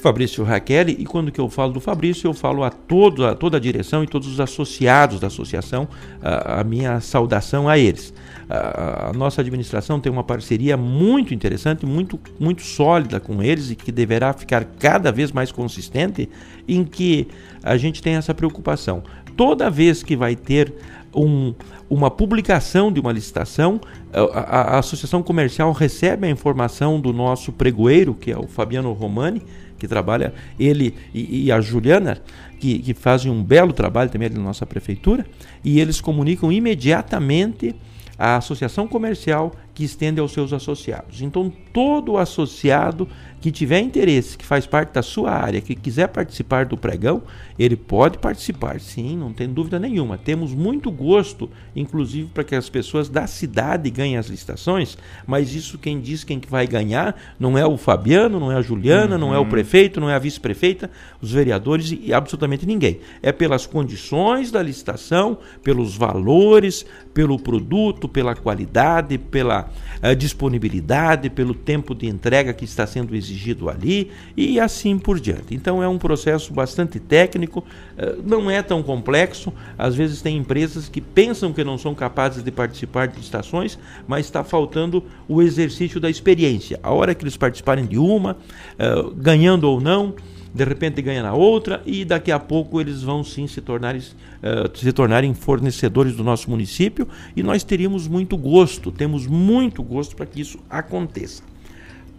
Fabrício 0.00 0.42
Raquel, 0.42 0.88
e 0.88 1.04
quando 1.04 1.30
que 1.30 1.40
eu 1.40 1.48
falo 1.48 1.72
do 1.72 1.80
Fabrício, 1.80 2.26
eu 2.26 2.34
falo 2.34 2.64
a, 2.64 2.70
todo, 2.70 3.26
a 3.26 3.34
toda 3.34 3.58
a 3.58 3.60
direção 3.60 4.02
e 4.02 4.06
todos 4.06 4.26
os 4.26 4.40
associados 4.40 5.20
da 5.20 5.26
associação, 5.26 5.86
a, 6.22 6.60
a 6.60 6.64
minha 6.64 7.00
saudação 7.00 7.68
a 7.68 7.78
eles. 7.78 8.12
A, 8.48 9.10
a, 9.10 9.12
nossa 9.12 9.42
administração 9.42 10.00
tem 10.00 10.10
uma 10.10 10.24
parceria 10.24 10.76
muito 10.76 11.32
interessante, 11.32 11.86
muito, 11.86 12.18
muito 12.38 12.62
sólida 12.62 13.20
com 13.20 13.42
eles 13.42 13.70
e 13.70 13.76
que 13.76 13.92
deverá 13.92 14.32
ficar 14.32 14.64
cada 14.64 15.12
vez 15.12 15.30
mais 15.30 15.52
consistente, 15.52 16.28
em 16.66 16.82
que 16.82 17.28
a 17.62 17.76
gente 17.76 18.02
tem 18.02 18.14
essa 18.14 18.34
preocupação. 18.34 19.02
Toda 19.36 19.70
vez 19.70 20.02
que 20.02 20.16
vai 20.16 20.36
ter 20.36 20.72
um, 21.14 21.54
uma 21.88 22.10
publicação 22.10 22.92
de 22.92 23.00
uma 23.00 23.12
licitação, 23.12 23.80
a, 24.12 24.20
a, 24.20 24.60
a, 24.76 24.78
Associação 24.78 25.22
Comercial 25.22 25.72
recebe 25.72 26.26
a 26.26 26.30
informação 26.30 27.00
do 27.00 27.12
nosso 27.12 27.52
pregoeiro, 27.52 28.14
que 28.14 28.30
é 28.30 28.38
o 28.38 28.46
Fabiano 28.46 28.92
Romani, 28.92 29.42
que 29.78 29.88
trabalha, 29.88 30.34
ele 30.58 30.94
e, 31.14 31.46
e 31.46 31.52
a 31.52 31.60
Juliana, 31.60 32.20
que, 32.58 32.78
que 32.78 32.94
fazem 32.94 33.32
um 33.32 33.42
belo 33.42 33.72
trabalho 33.72 34.10
também 34.10 34.26
ali 34.26 34.36
na 34.36 34.44
nossa 34.44 34.66
prefeitura, 34.66 35.26
e 35.64 35.80
eles 35.80 36.00
comunicam 36.00 36.52
imediatamente 36.52 37.74
à 38.18 38.36
Associação 38.36 38.86
Comercial 38.86 39.52
que 39.74 39.82
estende 39.82 40.20
aos 40.20 40.32
seus 40.32 40.52
associados. 40.52 41.22
Então, 41.22 41.50
todo 41.72 42.18
associado 42.18 43.08
que 43.40 43.50
tiver 43.50 43.80
interesse, 43.80 44.36
que 44.36 44.44
faz 44.44 44.66
parte 44.66 44.92
da 44.92 45.02
sua 45.02 45.30
área, 45.30 45.60
que 45.62 45.74
quiser 45.74 46.08
participar 46.08 46.66
do 46.66 46.76
pregão, 46.76 47.22
ele 47.58 47.74
pode 47.74 48.18
participar, 48.18 48.78
sim, 48.80 49.16
não 49.16 49.32
tem 49.32 49.48
dúvida 49.48 49.78
nenhuma. 49.78 50.18
Temos 50.18 50.52
muito 50.52 50.90
gosto, 50.90 51.48
inclusive, 51.74 52.28
para 52.34 52.44
que 52.44 52.54
as 52.54 52.68
pessoas 52.68 53.08
da 53.08 53.26
cidade 53.26 53.88
ganhem 53.88 54.18
as 54.18 54.26
licitações, 54.26 54.98
mas 55.26 55.54
isso 55.54 55.78
quem 55.78 56.00
diz 56.00 56.22
quem 56.22 56.40
vai 56.48 56.66
ganhar 56.66 57.16
não 57.38 57.56
é 57.56 57.64
o 57.64 57.78
Fabiano, 57.78 58.38
não 58.38 58.52
é 58.52 58.56
a 58.56 58.62
Juliana, 58.62 59.14
uhum. 59.14 59.20
não 59.20 59.34
é 59.34 59.38
o 59.38 59.42
uhum. 59.42 59.48
prefeito, 59.48 60.00
não 60.00 60.10
é 60.10 60.14
a 60.14 60.18
vice-prefeita, 60.18 60.90
os 61.20 61.32
vereadores 61.32 61.94
e 61.98 62.12
absolutamente 62.12 62.66
ninguém. 62.66 63.00
É 63.22 63.32
pelas 63.32 63.66
condições 63.66 64.50
da 64.50 64.62
licitação, 64.62 65.38
pelos 65.62 65.96
valores, 65.96 66.84
pelo 67.14 67.38
produto, 67.38 68.06
pela 68.08 68.34
qualidade, 68.34 69.16
pela 69.16 69.70
uh, 70.02 70.14
disponibilidade, 70.14 71.30
pelo 71.30 71.54
tempo 71.54 71.94
de 71.94 72.06
entrega 72.06 72.52
que 72.52 72.64
está 72.64 72.86
sendo 72.86 73.14
exigido 73.16 73.29
ali 73.70 74.10
e 74.36 74.58
assim 74.58 74.98
por 74.98 75.20
diante. 75.20 75.54
Então 75.54 75.82
é 75.82 75.88
um 75.88 75.98
processo 75.98 76.52
bastante 76.52 76.98
técnico, 76.98 77.60
uh, 77.60 78.22
não 78.24 78.50
é 78.50 78.62
tão 78.62 78.82
complexo. 78.82 79.52
Às 79.76 79.94
vezes 79.94 80.22
tem 80.22 80.36
empresas 80.36 80.88
que 80.88 81.00
pensam 81.00 81.52
que 81.52 81.64
não 81.64 81.76
são 81.76 81.94
capazes 81.94 82.42
de 82.42 82.50
participar 82.50 83.08
de 83.08 83.20
estações, 83.20 83.78
mas 84.06 84.26
está 84.26 84.42
faltando 84.44 85.04
o 85.28 85.42
exercício 85.42 86.00
da 86.00 86.08
experiência. 86.08 86.78
A 86.82 86.90
hora 86.90 87.14
que 87.14 87.24
eles 87.24 87.36
participarem 87.36 87.86
de 87.86 87.98
uma, 87.98 88.36
uh, 88.78 89.10
ganhando 89.14 89.64
ou 89.64 89.80
não, 89.80 90.14
de 90.52 90.64
repente 90.64 91.00
ganha 91.00 91.22
na 91.22 91.32
outra 91.32 91.80
e 91.86 92.04
daqui 92.04 92.32
a 92.32 92.38
pouco 92.38 92.80
eles 92.80 93.02
vão 93.02 93.22
sim 93.22 93.46
se 93.46 93.60
tornarem, 93.60 94.00
uh, 94.00 94.76
se 94.76 94.92
tornarem 94.92 95.32
fornecedores 95.32 96.16
do 96.16 96.24
nosso 96.24 96.50
município 96.50 97.06
e 97.36 97.42
nós 97.42 97.62
teríamos 97.62 98.08
muito 98.08 98.36
gosto, 98.36 98.90
temos 98.90 99.26
muito 99.26 99.82
gosto 99.82 100.16
para 100.16 100.26
que 100.26 100.40
isso 100.40 100.58
aconteça. 100.68 101.42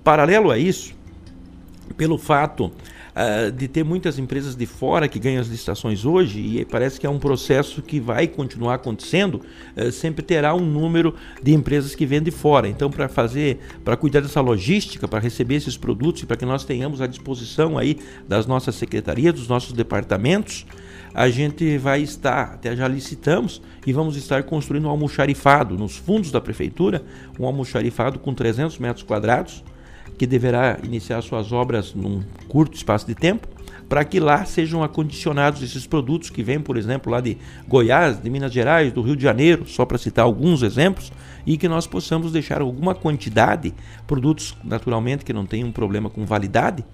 Paralelo 0.03 0.49
a 0.49 0.57
isso, 0.57 0.93
pelo 1.93 2.17
fato 2.17 2.65
uh, 2.65 3.51
de 3.51 3.67
ter 3.67 3.83
muitas 3.83 4.17
empresas 4.17 4.55
de 4.55 4.65
fora 4.65 5.07
que 5.07 5.19
ganham 5.19 5.41
as 5.41 5.47
licitações 5.47 6.05
hoje, 6.05 6.39
e 6.39 6.65
parece 6.65 6.99
que 6.99 7.05
é 7.05 7.09
um 7.09 7.19
processo 7.19 7.81
que 7.81 7.99
vai 7.99 8.27
continuar 8.27 8.75
acontecendo, 8.75 9.41
uh, 9.75 9.91
sempre 9.91 10.23
terá 10.23 10.53
um 10.55 10.65
número 10.65 11.15
de 11.41 11.53
empresas 11.53 11.95
que 11.95 12.05
vêm 12.05 12.21
de 12.21 12.31
fora. 12.31 12.67
Então, 12.67 12.89
para 12.89 13.07
fazer, 13.07 13.59
para 13.83 13.95
cuidar 13.97 14.21
dessa 14.21 14.41
logística, 14.41 15.07
para 15.07 15.19
receber 15.19 15.55
esses 15.55 15.77
produtos 15.77 16.23
e 16.23 16.25
para 16.25 16.37
que 16.37 16.45
nós 16.45 16.63
tenhamos 16.63 17.01
à 17.01 17.07
disposição 17.07 17.77
aí 17.77 17.97
das 18.27 18.45
nossas 18.45 18.75
secretarias, 18.75 19.33
dos 19.33 19.47
nossos 19.47 19.73
departamentos, 19.73 20.65
a 21.13 21.29
gente 21.29 21.77
vai 21.77 22.01
estar, 22.01 22.53
até 22.53 22.75
já 22.75 22.87
licitamos, 22.87 23.61
e 23.85 23.91
vamos 23.91 24.15
estar 24.15 24.43
construindo 24.43 24.85
um 24.85 24.89
almoxarifado 24.89 25.77
nos 25.77 25.97
fundos 25.97 26.31
da 26.31 26.39
prefeitura, 26.39 27.03
um 27.39 27.45
almoxarifado 27.45 28.19
com 28.19 28.33
300 28.33 28.77
metros 28.77 29.03
quadrados, 29.03 29.63
que 30.17 30.27
deverá 30.27 30.77
iniciar 30.83 31.21
suas 31.21 31.51
obras 31.51 31.93
num 31.93 32.21
curto 32.47 32.75
espaço 32.75 33.07
de 33.07 33.15
tempo, 33.15 33.47
para 33.91 34.05
que 34.05 34.21
lá 34.21 34.45
sejam 34.45 34.83
acondicionados 34.83 35.61
esses 35.61 35.85
produtos 35.85 36.29
que 36.29 36.41
vêm, 36.41 36.61
por 36.61 36.77
exemplo, 36.77 37.11
lá 37.11 37.19
de 37.19 37.37
Goiás, 37.67 38.21
de 38.21 38.29
Minas 38.29 38.53
Gerais, 38.53 38.93
do 38.93 39.01
Rio 39.01 39.17
de 39.17 39.23
Janeiro, 39.23 39.67
só 39.67 39.85
para 39.85 39.97
citar 39.97 40.23
alguns 40.23 40.63
exemplos, 40.63 41.11
e 41.45 41.57
que 41.57 41.67
nós 41.67 41.87
possamos 41.87 42.31
deixar 42.31 42.61
alguma 42.61 42.95
quantidade, 42.95 43.73
produtos 44.07 44.55
naturalmente 44.63 45.25
que 45.25 45.33
não 45.33 45.45
tenham 45.45 45.71
problema 45.73 46.09
com 46.09 46.25
validade, 46.25 46.85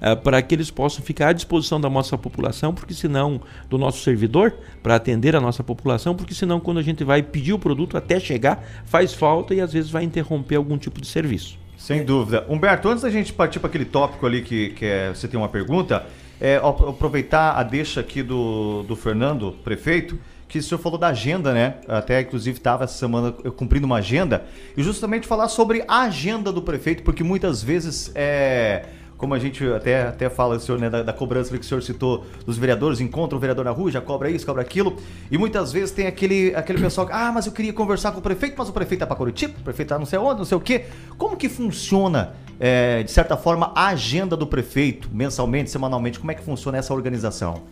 uh, 0.00 0.16
para 0.22 0.40
que 0.40 0.54
eles 0.54 0.70
possam 0.70 1.04
ficar 1.04 1.28
à 1.28 1.32
disposição 1.34 1.78
da 1.78 1.90
nossa 1.90 2.16
população, 2.16 2.72
porque 2.72 2.94
senão, 2.94 3.40
do 3.68 3.76
nosso 3.76 4.02
servidor, 4.02 4.54
para 4.82 4.94
atender 4.94 5.36
a 5.36 5.40
nossa 5.40 5.62
população, 5.62 6.14
porque 6.14 6.32
senão, 6.32 6.60
quando 6.60 6.78
a 6.78 6.82
gente 6.82 7.04
vai 7.04 7.22
pedir 7.22 7.52
o 7.52 7.58
produto 7.58 7.94
até 7.94 8.18
chegar, 8.18 8.64
faz 8.86 9.12
falta 9.12 9.54
e 9.54 9.60
às 9.60 9.72
vezes 9.72 9.90
vai 9.90 10.02
interromper 10.02 10.56
algum 10.56 10.78
tipo 10.78 10.98
de 10.98 11.08
serviço. 11.08 11.60
Sem 11.82 12.04
dúvida. 12.04 12.46
Humberto, 12.48 12.88
antes 12.88 13.02
da 13.02 13.10
gente 13.10 13.32
partir 13.32 13.58
para 13.58 13.68
aquele 13.68 13.84
tópico 13.84 14.24
ali 14.24 14.40
que, 14.40 14.70
que 14.70 14.86
é, 14.86 15.08
você 15.08 15.26
tem 15.26 15.36
uma 15.36 15.48
pergunta, 15.48 16.06
é, 16.40 16.54
aproveitar 16.58 17.58
a 17.58 17.64
deixa 17.64 17.98
aqui 17.98 18.22
do, 18.22 18.84
do 18.84 18.94
Fernando, 18.94 19.50
prefeito, 19.64 20.16
que 20.46 20.60
o 20.60 20.62
senhor 20.62 20.78
falou 20.78 20.96
da 20.96 21.08
agenda, 21.08 21.52
né? 21.52 21.78
Até 21.88 22.20
inclusive 22.20 22.56
estava 22.56 22.84
essa 22.84 22.94
semana 22.94 23.32
cumprindo 23.32 23.84
uma 23.84 23.96
agenda, 23.96 24.44
e 24.76 24.82
justamente 24.82 25.26
falar 25.26 25.48
sobre 25.48 25.84
a 25.88 26.02
agenda 26.02 26.52
do 26.52 26.62
prefeito, 26.62 27.02
porque 27.02 27.24
muitas 27.24 27.64
vezes 27.64 28.12
é 28.14 28.84
como 29.22 29.34
a 29.34 29.38
gente 29.38 29.64
até, 29.68 30.08
até 30.08 30.28
fala, 30.28 30.58
senhor, 30.58 30.80
né, 30.80 30.90
da, 30.90 31.04
da, 31.04 31.12
cobrança 31.12 31.56
que 31.56 31.64
o 31.64 31.64
senhor 31.64 31.80
citou 31.80 32.26
dos 32.44 32.58
vereadores, 32.58 33.00
encontra 33.00 33.36
o 33.36 33.38
vereador 33.38 33.64
na 33.64 33.70
rua, 33.70 33.88
já 33.88 34.00
cobra 34.00 34.28
isso, 34.28 34.44
cobra 34.44 34.62
aquilo, 34.62 34.96
e 35.30 35.38
muitas 35.38 35.70
vezes 35.72 35.92
tem 35.92 36.08
aquele, 36.08 36.52
aquele 36.56 36.80
pessoal 36.80 37.06
que, 37.06 37.12
ah, 37.12 37.30
mas 37.32 37.46
eu 37.46 37.52
queria 37.52 37.72
conversar 37.72 38.10
com 38.10 38.18
o 38.18 38.20
prefeito, 38.20 38.56
mas 38.58 38.68
o 38.68 38.72
prefeito 38.72 38.98
tá 38.98 39.06
para 39.06 39.14
Curitiba, 39.14 39.54
o 39.60 39.62
prefeito 39.62 39.90
tá 39.90 39.96
não 39.96 40.06
sei 40.06 40.18
onde, 40.18 40.38
não 40.38 40.44
sei 40.44 40.58
o 40.58 40.60
quê. 40.60 40.86
Como 41.16 41.36
que 41.36 41.48
funciona, 41.48 42.34
é, 42.58 43.04
de 43.04 43.12
certa 43.12 43.36
forma, 43.36 43.70
a 43.76 43.90
agenda 43.90 44.36
do 44.36 44.44
prefeito, 44.44 45.08
mensalmente, 45.12 45.70
semanalmente, 45.70 46.18
como 46.18 46.32
é 46.32 46.34
que 46.34 46.42
funciona 46.42 46.78
essa 46.78 46.92
organização? 46.92 47.62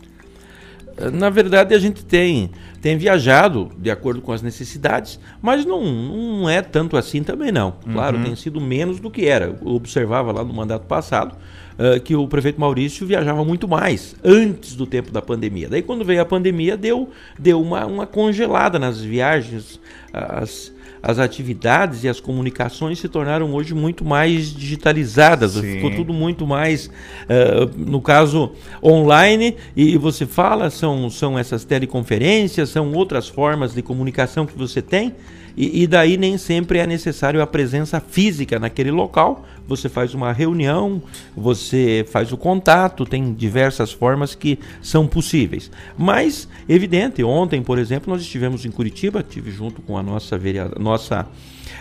Na 1.12 1.30
verdade, 1.30 1.74
a 1.74 1.78
gente 1.78 2.04
tem, 2.04 2.50
tem 2.80 2.96
viajado 2.96 3.70
de 3.78 3.90
acordo 3.90 4.20
com 4.20 4.32
as 4.32 4.42
necessidades, 4.42 5.18
mas 5.40 5.64
não, 5.64 5.84
não 5.84 6.48
é 6.48 6.62
tanto 6.62 6.96
assim 6.96 7.22
também 7.22 7.52
não. 7.52 7.72
Claro, 7.92 8.18
uhum. 8.18 8.24
tem 8.24 8.36
sido 8.36 8.60
menos 8.60 9.00
do 9.00 9.10
que 9.10 9.26
era. 9.26 9.56
Eu 9.60 9.74
observava 9.74 10.32
lá 10.32 10.44
no 10.44 10.52
mandato 10.52 10.86
passado 10.86 11.36
uh, 11.78 12.00
que 12.00 12.14
o 12.14 12.26
prefeito 12.28 12.60
Maurício 12.60 13.06
viajava 13.06 13.44
muito 13.44 13.66
mais 13.66 14.14
antes 14.24 14.74
do 14.74 14.86
tempo 14.86 15.10
da 15.10 15.22
pandemia. 15.22 15.68
Daí, 15.68 15.82
quando 15.82 16.04
veio 16.04 16.20
a 16.20 16.24
pandemia, 16.24 16.76
deu, 16.76 17.10
deu 17.38 17.60
uma, 17.60 17.86
uma 17.86 18.06
congelada 18.06 18.78
nas 18.78 19.00
viagens. 19.00 19.80
As, 20.12 20.72
as 21.02 21.18
atividades 21.18 22.04
e 22.04 22.08
as 22.08 22.20
comunicações 22.20 22.98
se 22.98 23.08
tornaram 23.08 23.52
hoje 23.54 23.74
muito 23.74 24.04
mais 24.04 24.54
digitalizadas. 24.54 25.52
Sim. 25.52 25.74
Ficou 25.74 25.90
tudo 25.90 26.12
muito 26.12 26.46
mais, 26.46 26.86
uh, 26.86 27.70
no 27.76 28.00
caso, 28.00 28.52
online. 28.82 29.56
E 29.76 29.96
você 29.96 30.26
fala, 30.26 30.70
são, 30.70 31.08
são 31.10 31.38
essas 31.38 31.64
teleconferências, 31.64 32.68
são 32.68 32.92
outras 32.92 33.28
formas 33.28 33.74
de 33.74 33.82
comunicação 33.82 34.46
que 34.46 34.56
você 34.56 34.82
tem. 34.82 35.14
E, 35.56 35.82
e, 35.82 35.86
daí 35.86 36.16
nem 36.16 36.38
sempre 36.38 36.78
é 36.78 36.86
necessário 36.86 37.42
a 37.42 37.46
presença 37.46 38.00
física 38.00 38.58
naquele 38.58 38.90
local. 38.90 39.44
Você 39.66 39.88
faz 39.88 40.14
uma 40.14 40.32
reunião, 40.32 41.02
você 41.36 42.04
faz 42.10 42.32
o 42.32 42.36
contato, 42.36 43.04
tem 43.04 43.32
diversas 43.32 43.92
formas 43.92 44.34
que 44.34 44.58
são 44.82 45.06
possíveis. 45.06 45.70
Mas, 45.96 46.48
evidente, 46.68 47.22
ontem, 47.22 47.62
por 47.62 47.78
exemplo, 47.78 48.12
nós 48.12 48.22
estivemos 48.22 48.64
em 48.64 48.70
Curitiba, 48.70 49.20
estive 49.20 49.50
junto 49.50 49.80
com 49.82 49.96
a 49.96 50.02
nossa, 50.02 50.38
nossa 50.80 51.28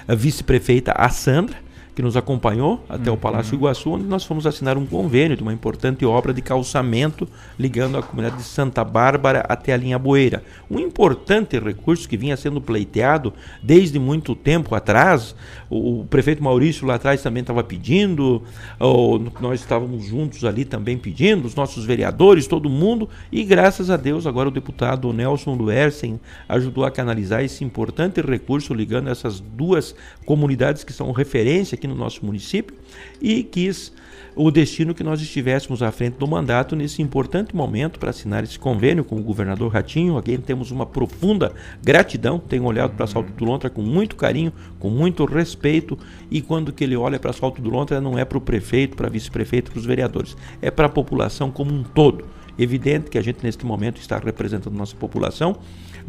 vice-prefeita, 0.08 0.94
a 0.94 1.10
Sandra, 1.10 1.58
que 1.96 2.02
nos 2.02 2.16
acompanhou 2.16 2.84
até 2.88 3.10
uhum. 3.10 3.16
o 3.16 3.20
Palácio 3.20 3.56
Iguaçu, 3.56 3.92
onde 3.92 4.06
nós 4.06 4.24
fomos 4.24 4.48
assinar 4.48 4.78
um 4.78 4.86
convênio 4.86 5.36
de 5.36 5.44
uma 5.44 5.52
importante 5.52 6.06
obra 6.06 6.34
de 6.34 6.42
calçamento 6.42 7.28
ligando 7.58 7.98
a 7.98 8.02
comunidade 8.02 8.38
de 8.38 8.48
Santa 8.48 8.84
Bárbara 8.84 9.44
até 9.50 9.74
a 9.74 9.78
linha 9.78 10.00
Boeira. 10.00 10.42
Um 10.72 10.80
importante 10.80 11.60
recurso 11.60 12.08
que 12.08 12.16
vinha 12.16 12.38
sendo 12.38 12.62
pleiteado 12.62 13.34
desde 13.62 14.00
muito 14.00 14.34
tempo 14.34 14.74
atrás. 14.76 15.36
O, 15.70 16.02
o 16.02 16.06
prefeito 16.06 16.42
Maurício 16.42 16.88
lá 16.88 16.96
atrás 16.96 17.22
também 17.22 17.42
estava 17.42 17.64
pedindo, 17.64 18.44
ou, 18.80 19.20
nós 19.42 19.60
estávamos 19.60 20.06
juntos 20.06 20.46
ali 20.46 20.64
também 20.64 20.98
pedindo, 20.98 21.46
os 21.46 21.56
nossos 21.56 21.84
vereadores, 21.84 22.48
todo 22.48 22.70
mundo, 22.70 23.10
e 23.30 23.44
graças 23.44 23.90
a 23.90 23.98
Deus 23.98 24.26
agora 24.26 24.48
o 24.48 24.52
deputado 24.52 25.12
Nelson 25.12 25.54
Luersen 25.54 26.20
ajudou 26.48 26.86
a 26.86 26.92
canalizar 26.92 27.44
esse 27.44 27.64
importante 27.64 28.22
recurso 28.22 28.74
ligando 28.74 29.10
essas 29.10 29.40
duas 29.42 29.94
comunidades 30.26 30.84
que 30.84 30.94
são 30.94 31.12
referência 31.12 31.76
aqui 31.76 31.89
no 31.90 31.96
nosso 31.96 32.26
município 32.26 32.76
e 33.22 33.44
quis 33.44 33.92
o 34.36 34.50
destino 34.52 34.94
que 34.94 35.04
nós 35.04 35.22
estivéssemos 35.22 35.84
à 35.84 35.92
frente 35.92 36.14
do 36.18 36.28
mandato 36.28 36.76
nesse 36.76 37.02
importante 37.02 37.56
momento 37.56 38.00
para 38.00 38.12
assinar 38.12 38.44
esse 38.44 38.58
convênio 38.58 39.04
com 39.04 39.18
o 39.18 39.22
governador 39.22 39.74
Ratinho, 39.74 40.18
a 40.18 40.24
quem 40.24 40.38
temos 40.38 40.72
uma 40.72 40.86
profunda 40.86 41.52
gratidão, 41.84 42.40
tenho 42.40 42.64
olhado 42.64 42.96
para 42.96 43.06
Salto 43.06 43.34
do 43.34 43.44
Lontra 43.44 43.70
com 43.70 43.82
muito 43.82 44.16
carinho, 44.16 44.54
com 44.80 44.90
muito 44.90 45.26
respeito, 45.26 45.98
e 46.32 46.42
quando 46.42 46.72
que 46.72 46.84
ele 46.84 46.96
olha 46.96 47.20
para 47.20 47.34
Salto 47.34 47.62
do 47.62 47.70
Lontra 47.70 48.00
não 48.00 48.18
é 48.18 48.24
para 48.24 48.38
o 48.38 48.42
prefeito, 48.42 48.96
para 48.96 49.10
vice-prefeito, 49.10 49.72
para 49.72 49.80
os 49.80 49.86
vereadores, 49.86 50.38
é 50.62 50.72
para 50.72 50.86
a 50.86 50.90
população 50.90 51.52
como 51.52 51.74
um 51.74 51.84
todo. 51.84 52.26
Evidente 52.58 53.10
que 53.10 53.18
a 53.18 53.22
gente 53.22 53.44
neste 53.44 53.66
momento 53.66 54.00
está 54.00 54.18
representando 54.18 54.76
nossa 54.76 54.96
população, 54.96 55.58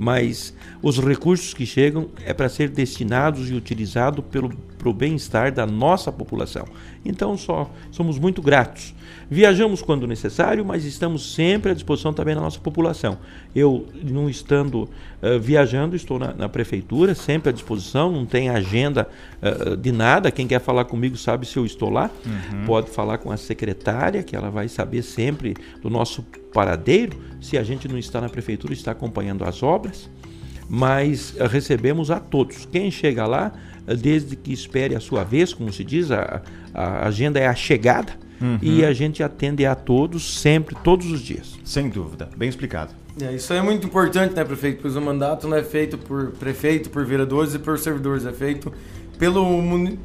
mas 0.01 0.55
os 0.81 0.99
recursos 0.99 1.53
que 1.53 1.67
chegam 1.67 2.09
é 2.25 2.33
para 2.33 2.49
ser 2.49 2.71
destinados 2.71 3.51
e 3.51 3.53
utilizados 3.53 4.25
para 4.31 4.89
o 4.89 4.95
bem-estar 4.95 5.53
da 5.53 5.67
nossa 5.67 6.11
população. 6.11 6.65
Então, 7.05 7.37
só 7.37 7.71
somos 7.93 8.19
muito 8.19 8.41
gratos. 8.41 8.95
Viajamos 9.31 9.81
quando 9.81 10.09
necessário, 10.09 10.65
mas 10.65 10.85
estamos 10.85 11.35
sempre 11.35 11.71
à 11.71 11.75
disposição 11.75 12.13
também 12.13 12.35
da 12.35 12.41
nossa 12.41 12.59
população. 12.59 13.19
Eu, 13.55 13.87
não 14.03 14.29
estando 14.29 14.83
uh, 15.23 15.39
viajando, 15.41 15.95
estou 15.95 16.19
na, 16.19 16.35
na, 16.35 16.49
prefeitura, 16.49 17.15
sempre 17.15 17.51
à 17.51 17.53
disposição, 17.53 18.11
não 18.11 18.27
tem 18.27 18.49
agenda 18.49 19.09
uh, 19.41 19.77
de 19.77 19.93
nada. 19.93 20.33
Quem 20.33 20.49
quer 20.49 20.61
falar 20.61 20.85
comigo 20.85 21.17
sabe 21.17 21.47
se 21.47 21.57
eu 21.57 21.65
estou 21.65 21.91
lá. 21.91 22.11
Uhum. 22.27 22.65
Pode 22.67 22.91
falar 22.91 23.19
com 23.19 23.31
a 23.31 23.37
secretária, 23.37 24.23
que 24.25 24.35
ela 24.35 24.51
vai 24.51 24.69
saber 24.69 25.03
sempre 25.03 25.55
do 25.81 25.89
nosso 25.89 26.25
paradeiro, 26.53 27.17
se 27.41 27.57
a 27.57 27.63
gente 27.63 27.87
não 27.87 27.97
está 27.97 28.21
na 28.21 28.29
prefeitura, 28.29 28.73
está 28.73 28.91
acompanhando 28.91 29.45
as 29.45 29.63
obras 29.63 30.11
mas 30.73 31.35
uh, 31.35 31.49
recebemos 31.49 32.13
a 32.13 32.21
todos. 32.21 32.65
Quem 32.65 32.93
chega 32.93 33.27
lá, 33.27 33.51
desde 34.01 34.37
que 34.37 34.53
espere 34.53 34.95
a 34.95 35.01
sua 35.01 35.25
vez, 35.25 35.53
como 35.53 35.73
se 35.73 35.83
diz, 35.83 36.13
a, 36.13 36.43
a 36.73 37.09
agenda 37.09 37.41
é 37.41 37.49
a 37.49 37.55
chegada 37.57 38.13
uhum. 38.41 38.59
e 38.61 38.85
a 38.85 38.93
gente 38.93 39.23
atende 39.23 39.67
a 39.67 39.75
todos 39.75 40.41
sempre, 40.41 40.75
todos 40.83 41.11
os 41.11 41.21
dias. 41.21 41.59
Sem 41.65 41.89
dúvida, 41.89 42.29
bem 42.37 42.49
explicado. 42.49 42.95
É, 43.21 43.35
isso 43.35 43.53
é 43.53 43.61
muito 43.61 43.87
importante, 43.87 44.35
né, 44.35 44.45
prefeito? 44.45 44.81
Pois 44.83 44.97
o 44.97 45.01
mandato 45.01 45.49
não 45.49 45.57
é 45.57 45.63
feito 45.63 45.99
por 45.99 46.33
prefeito, 46.33 46.91
por 46.91 47.05
vereadores 47.05 47.55
e 47.55 47.59
por 47.59 47.79
servidores, 47.79 48.25
é 48.25 48.33
feito 48.33 48.73
pelo, 49.21 49.45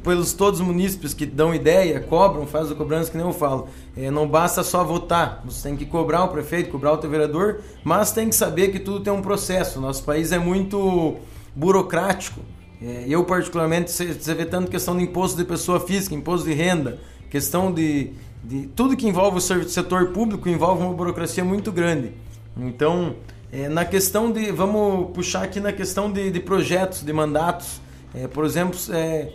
pelos 0.04 0.34
todos 0.34 0.60
os 0.60 0.66
munícipes 0.66 1.14
que 1.14 1.24
dão 1.24 1.54
ideia, 1.54 1.98
cobram, 2.00 2.46
fazem 2.46 2.74
a 2.74 2.76
cobrança 2.76 3.10
que 3.10 3.16
nem 3.16 3.26
eu 3.26 3.32
falo. 3.32 3.68
É, 3.96 4.10
não 4.10 4.28
basta 4.28 4.62
só 4.62 4.84
votar, 4.84 5.42
você 5.42 5.68
tem 5.68 5.76
que 5.76 5.86
cobrar 5.86 6.24
o 6.24 6.28
prefeito, 6.28 6.70
cobrar 6.70 6.92
o 6.92 6.98
teu 6.98 7.08
vereador, 7.08 7.60
mas 7.82 8.12
tem 8.12 8.28
que 8.28 8.34
saber 8.34 8.68
que 8.68 8.78
tudo 8.78 9.00
tem 9.00 9.10
um 9.10 9.22
processo. 9.22 9.80
Nosso 9.80 10.04
país 10.04 10.32
é 10.32 10.38
muito 10.38 11.16
burocrático. 11.54 12.40
É, 12.82 13.06
eu, 13.08 13.24
particularmente, 13.24 13.90
você 13.90 14.34
vê 14.34 14.44
tanto 14.44 14.70
questão 14.70 14.94
de 14.94 15.04
imposto 15.04 15.38
de 15.38 15.44
pessoa 15.44 15.80
física, 15.80 16.14
imposto 16.14 16.46
de 16.46 16.52
renda, 16.52 16.98
questão 17.30 17.72
de, 17.72 18.10
de 18.46 18.68
tudo 18.68 18.96
que 18.96 19.08
envolve 19.08 19.38
o 19.38 19.40
setor 19.40 20.08
público 20.08 20.48
envolve 20.48 20.80
uma 20.80 20.92
burocracia 20.92 21.44
muito 21.44 21.72
grande. 21.72 22.12
Então, 22.56 23.16
é, 23.50 23.68
na 23.68 23.84
questão 23.84 24.30
de. 24.30 24.52
Vamos 24.52 25.10
puxar 25.12 25.42
aqui 25.42 25.58
na 25.58 25.72
questão 25.72 26.10
de, 26.12 26.30
de 26.30 26.38
projetos, 26.38 27.02
de 27.02 27.12
mandatos. 27.12 27.80
É, 28.14 28.28
por 28.28 28.44
exemplo, 28.44 28.78
é, 28.90 29.32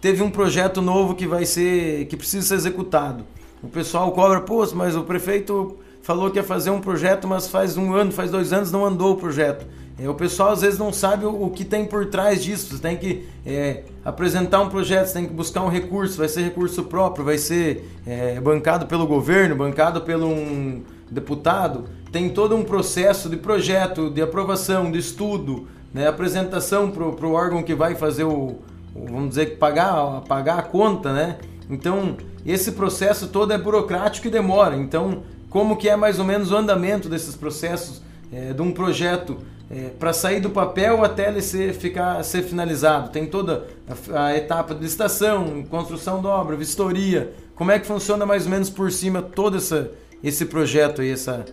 teve 0.00 0.22
um 0.22 0.30
projeto 0.30 0.80
novo 0.80 1.14
que 1.14 1.26
vai 1.26 1.44
ser. 1.44 2.06
que 2.06 2.16
precisa 2.16 2.46
ser 2.46 2.54
executado. 2.54 3.26
O 3.62 3.68
pessoal 3.68 4.10
cobra, 4.12 4.40
pô, 4.40 4.66
mas 4.74 4.96
o 4.96 5.02
prefeito 5.02 5.76
falou 6.02 6.30
que 6.30 6.38
ia 6.38 6.42
fazer 6.42 6.70
um 6.70 6.80
projeto, 6.80 7.28
mas 7.28 7.46
faz 7.46 7.76
um 7.76 7.94
ano, 7.94 8.12
faz 8.12 8.30
dois 8.30 8.52
anos 8.52 8.72
não 8.72 8.84
andou 8.84 9.12
o 9.12 9.16
projeto. 9.16 9.66
É, 9.98 10.08
o 10.08 10.14
pessoal 10.14 10.50
às 10.50 10.60
vezes 10.60 10.78
não 10.78 10.92
sabe 10.92 11.24
o, 11.24 11.44
o, 11.44 11.50
que 11.50 11.64
tem 11.64 11.84
por 11.84 12.06
trás 12.06 12.42
disso. 12.42 12.74
Você 12.74 12.82
tem 12.82 12.96
que 12.96 13.26
é, 13.46 13.84
apresentar 14.04 14.60
um 14.60 14.68
projeto, 14.68 15.06
você 15.06 15.14
tem 15.14 15.26
que 15.26 15.32
buscar 15.32 15.62
um 15.62 15.68
recurso, 15.68 16.18
vai 16.18 16.28
ser 16.28 16.42
recurso 16.42 16.84
próprio, 16.84 17.24
vai 17.24 17.38
ser 17.38 17.88
é, 18.04 18.40
bancado 18.40 18.86
pelo 18.86 19.06
governo, 19.06 19.54
bancado 19.54 20.00
pelo 20.00 20.26
um 20.26 20.82
deputado. 21.10 21.84
Tem 22.10 22.28
todo 22.28 22.56
um 22.56 22.64
processo 22.64 23.28
de 23.28 23.36
projeto, 23.36 24.10
de 24.10 24.20
aprovação, 24.20 24.90
de 24.90 24.98
estudo, 24.98 25.68
né, 25.92 26.08
apresentação 26.08 26.90
para 26.90 27.26
o 27.26 27.32
órgão 27.32 27.62
que 27.62 27.74
vai 27.74 27.94
fazer 27.94 28.24
o, 28.24 28.58
o, 28.94 29.06
vamos 29.06 29.30
dizer, 29.30 29.58
pagar, 29.58 30.22
pagar 30.22 30.58
a 30.58 30.62
conta, 30.62 31.12
né? 31.12 31.38
Então, 31.70 32.16
esse 32.44 32.72
processo 32.72 33.28
todo 33.28 33.52
é 33.52 33.58
burocrático 33.58 34.26
e 34.26 34.30
demora. 34.30 34.76
Então, 34.76 35.22
como 35.48 35.76
que 35.76 35.88
é 35.88 35.96
mais 35.96 36.18
ou 36.18 36.24
menos 36.24 36.50
o 36.50 36.56
andamento 36.56 37.08
desses 37.08 37.36
processos 37.36 38.02
é, 38.32 38.52
de 38.52 38.60
um 38.60 38.72
projeto 38.72 39.38
é, 39.70 39.90
para 39.98 40.12
sair 40.12 40.40
do 40.40 40.50
papel 40.50 41.04
até 41.04 41.28
ele 41.28 41.40
ser, 41.40 41.74
ficar, 41.74 42.22
ser 42.22 42.42
finalizado? 42.42 43.10
Tem 43.10 43.26
toda 43.26 43.66
a, 44.12 44.26
a 44.26 44.36
etapa 44.36 44.74
de 44.74 44.80
licitação, 44.80 45.62
construção 45.64 46.22
da 46.22 46.28
obra, 46.28 46.56
vistoria. 46.56 47.32
Como 47.54 47.70
é 47.70 47.78
que 47.78 47.86
funciona 47.86 48.26
mais 48.26 48.44
ou 48.44 48.50
menos 48.50 48.68
por 48.68 48.90
cima 48.90 49.22
todo 49.22 49.56
essa, 49.56 49.90
esse 50.22 50.44
projeto 50.46 51.00
aí, 51.00 51.10
essa, 51.10 51.44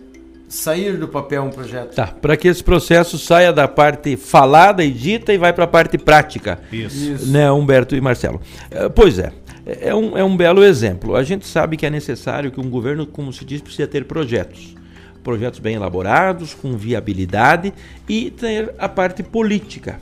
sair 0.52 0.98
do 0.98 1.08
papel 1.08 1.44
um 1.44 1.50
projeto. 1.50 1.94
Tá, 1.94 2.08
para 2.08 2.36
que 2.36 2.46
esse 2.46 2.62
processo 2.62 3.18
saia 3.18 3.52
da 3.52 3.66
parte 3.66 4.16
falada 4.16 4.84
e 4.84 4.90
dita 4.90 5.32
e 5.32 5.38
vai 5.38 5.52
para 5.52 5.64
a 5.64 5.68
parte 5.68 5.96
prática. 5.96 6.60
Isso. 6.70 7.12
Isso. 7.12 7.26
Né, 7.30 7.50
Humberto 7.50 7.96
e 7.96 8.00
Marcelo. 8.00 8.40
Uh, 8.70 8.90
pois 8.90 9.18
é, 9.18 9.32
é 9.64 9.94
um, 9.94 10.18
é 10.18 10.22
um 10.22 10.36
belo 10.36 10.62
exemplo. 10.62 11.16
A 11.16 11.22
gente 11.22 11.46
sabe 11.46 11.76
que 11.76 11.86
é 11.86 11.90
necessário 11.90 12.50
que 12.50 12.60
um 12.60 12.68
governo, 12.68 13.06
como 13.06 13.32
se 13.32 13.44
diz, 13.44 13.62
precisa 13.62 13.88
ter 13.88 14.04
projetos. 14.04 14.74
Projetos 15.22 15.60
bem 15.60 15.76
elaborados, 15.76 16.54
com 16.54 16.76
viabilidade 16.76 17.72
e 18.08 18.30
ter 18.30 18.74
a 18.78 18.88
parte 18.88 19.22
política. 19.22 19.98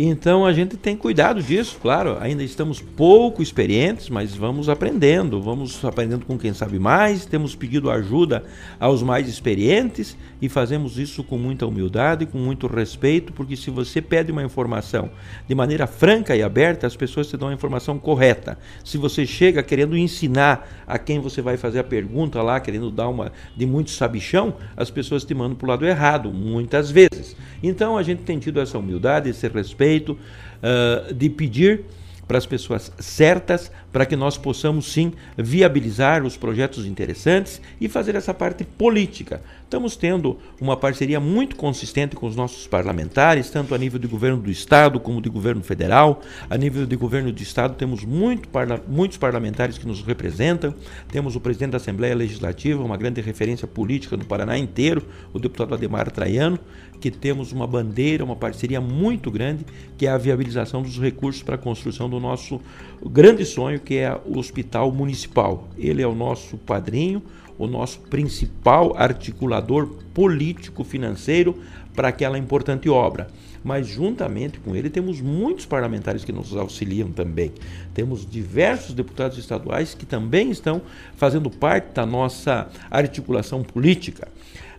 Então 0.00 0.46
a 0.46 0.52
gente 0.52 0.76
tem 0.76 0.96
cuidado 0.96 1.42
disso, 1.42 1.76
claro. 1.82 2.18
Ainda 2.20 2.44
estamos 2.44 2.80
pouco 2.80 3.42
experientes, 3.42 4.08
mas 4.08 4.32
vamos 4.32 4.68
aprendendo, 4.68 5.42
vamos 5.42 5.84
aprendendo 5.84 6.24
com 6.24 6.38
quem 6.38 6.54
sabe 6.54 6.78
mais. 6.78 7.26
Temos 7.26 7.56
pedido 7.56 7.90
ajuda 7.90 8.44
aos 8.78 9.02
mais 9.02 9.28
experientes 9.28 10.16
e 10.40 10.48
fazemos 10.48 10.98
isso 10.98 11.24
com 11.24 11.36
muita 11.36 11.66
humildade, 11.66 12.26
com 12.26 12.38
muito 12.38 12.66
respeito, 12.66 13.32
porque 13.32 13.56
se 13.56 13.70
você 13.70 14.00
pede 14.00 14.30
uma 14.30 14.42
informação 14.42 15.10
de 15.46 15.54
maneira 15.54 15.86
franca 15.86 16.36
e 16.36 16.42
aberta, 16.42 16.86
as 16.86 16.96
pessoas 16.96 17.28
te 17.28 17.36
dão 17.36 17.48
a 17.48 17.52
informação 17.52 17.98
correta. 17.98 18.58
Se 18.84 18.96
você 18.96 19.26
chega 19.26 19.62
querendo 19.62 19.96
ensinar 19.96 20.84
a 20.86 20.98
quem 20.98 21.18
você 21.18 21.42
vai 21.42 21.56
fazer 21.56 21.80
a 21.80 21.84
pergunta 21.84 22.40
lá, 22.42 22.60
querendo 22.60 22.90
dar 22.90 23.08
uma 23.08 23.32
de 23.56 23.66
muito 23.66 23.90
sabichão, 23.90 24.54
as 24.76 24.90
pessoas 24.90 25.24
te 25.24 25.34
mandam 25.34 25.56
para 25.56 25.66
o 25.66 25.68
lado 25.68 25.86
errado, 25.86 26.32
muitas 26.32 26.90
vezes. 26.90 27.36
Então 27.62 27.96
a 27.96 28.02
gente 28.02 28.22
tem 28.22 28.38
tido 28.38 28.60
essa 28.60 28.78
humildade, 28.78 29.28
esse 29.28 29.48
respeito 29.48 30.12
uh, 30.12 31.12
de 31.12 31.28
pedir 31.28 31.84
para 32.28 32.36
as 32.36 32.44
pessoas 32.44 32.92
certas, 32.98 33.72
para 33.92 34.06
que 34.06 34.16
nós 34.16 34.36
possamos 34.36 34.92
sim 34.92 35.12
viabilizar 35.36 36.24
os 36.24 36.36
projetos 36.36 36.86
interessantes 36.86 37.60
e 37.80 37.88
fazer 37.88 38.14
essa 38.14 38.34
parte 38.34 38.64
política. 38.64 39.40
Estamos 39.64 39.96
tendo 39.96 40.38
uma 40.58 40.76
parceria 40.76 41.20
muito 41.20 41.54
consistente 41.54 42.16
com 42.16 42.26
os 42.26 42.34
nossos 42.34 42.66
parlamentares, 42.66 43.50
tanto 43.50 43.74
a 43.74 43.78
nível 43.78 43.98
de 43.98 44.06
governo 44.06 44.40
do 44.40 44.50
Estado 44.50 44.98
como 44.98 45.20
de 45.20 45.28
governo 45.28 45.62
federal. 45.62 46.22
A 46.48 46.56
nível 46.56 46.86
de 46.86 46.96
governo 46.96 47.30
do 47.30 47.42
Estado, 47.42 47.74
temos 47.74 48.02
muito 48.02 48.48
parla 48.48 48.82
muitos 48.88 49.18
parlamentares 49.18 49.76
que 49.76 49.86
nos 49.86 50.00
representam. 50.00 50.74
Temos 51.12 51.36
o 51.36 51.40
presidente 51.40 51.72
da 51.72 51.76
Assembleia 51.76 52.14
Legislativa, 52.14 52.82
uma 52.82 52.96
grande 52.96 53.20
referência 53.20 53.68
política 53.68 54.16
no 54.16 54.24
Paraná 54.24 54.56
inteiro, 54.56 55.06
o 55.34 55.38
deputado 55.38 55.74
Ademar 55.74 56.10
Traiano, 56.10 56.58
que 56.98 57.10
temos 57.10 57.52
uma 57.52 57.66
bandeira, 57.66 58.24
uma 58.24 58.36
parceria 58.36 58.80
muito 58.80 59.30
grande, 59.30 59.64
que 59.96 60.06
é 60.06 60.10
a 60.10 60.18
viabilização 60.18 60.82
dos 60.82 60.98
recursos 60.98 61.42
para 61.42 61.54
a 61.54 61.58
construção 61.58 62.08
do 62.08 62.18
nosso 62.18 62.60
grande 63.04 63.44
sonho, 63.44 63.77
que 63.78 63.96
é 63.96 64.18
o 64.26 64.38
Hospital 64.38 64.90
Municipal. 64.92 65.68
Ele 65.78 66.02
é 66.02 66.06
o 66.06 66.14
nosso 66.14 66.56
padrinho 66.56 67.22
o 67.58 67.66
nosso 67.66 67.98
principal 68.00 68.94
articulador 68.96 69.88
político 70.14 70.84
financeiro 70.84 71.58
para 71.94 72.08
aquela 72.08 72.38
importante 72.38 72.88
obra. 72.88 73.26
Mas 73.64 73.88
juntamente 73.88 74.60
com 74.60 74.76
ele 74.76 74.88
temos 74.88 75.20
muitos 75.20 75.66
parlamentares 75.66 76.24
que 76.24 76.30
nos 76.30 76.56
auxiliam 76.56 77.10
também. 77.10 77.52
Temos 77.92 78.24
diversos 78.24 78.94
deputados 78.94 79.36
estaduais 79.36 79.94
que 79.94 80.06
também 80.06 80.50
estão 80.50 80.80
fazendo 81.16 81.50
parte 81.50 81.92
da 81.92 82.06
nossa 82.06 82.68
articulação 82.88 83.64
política. 83.64 84.28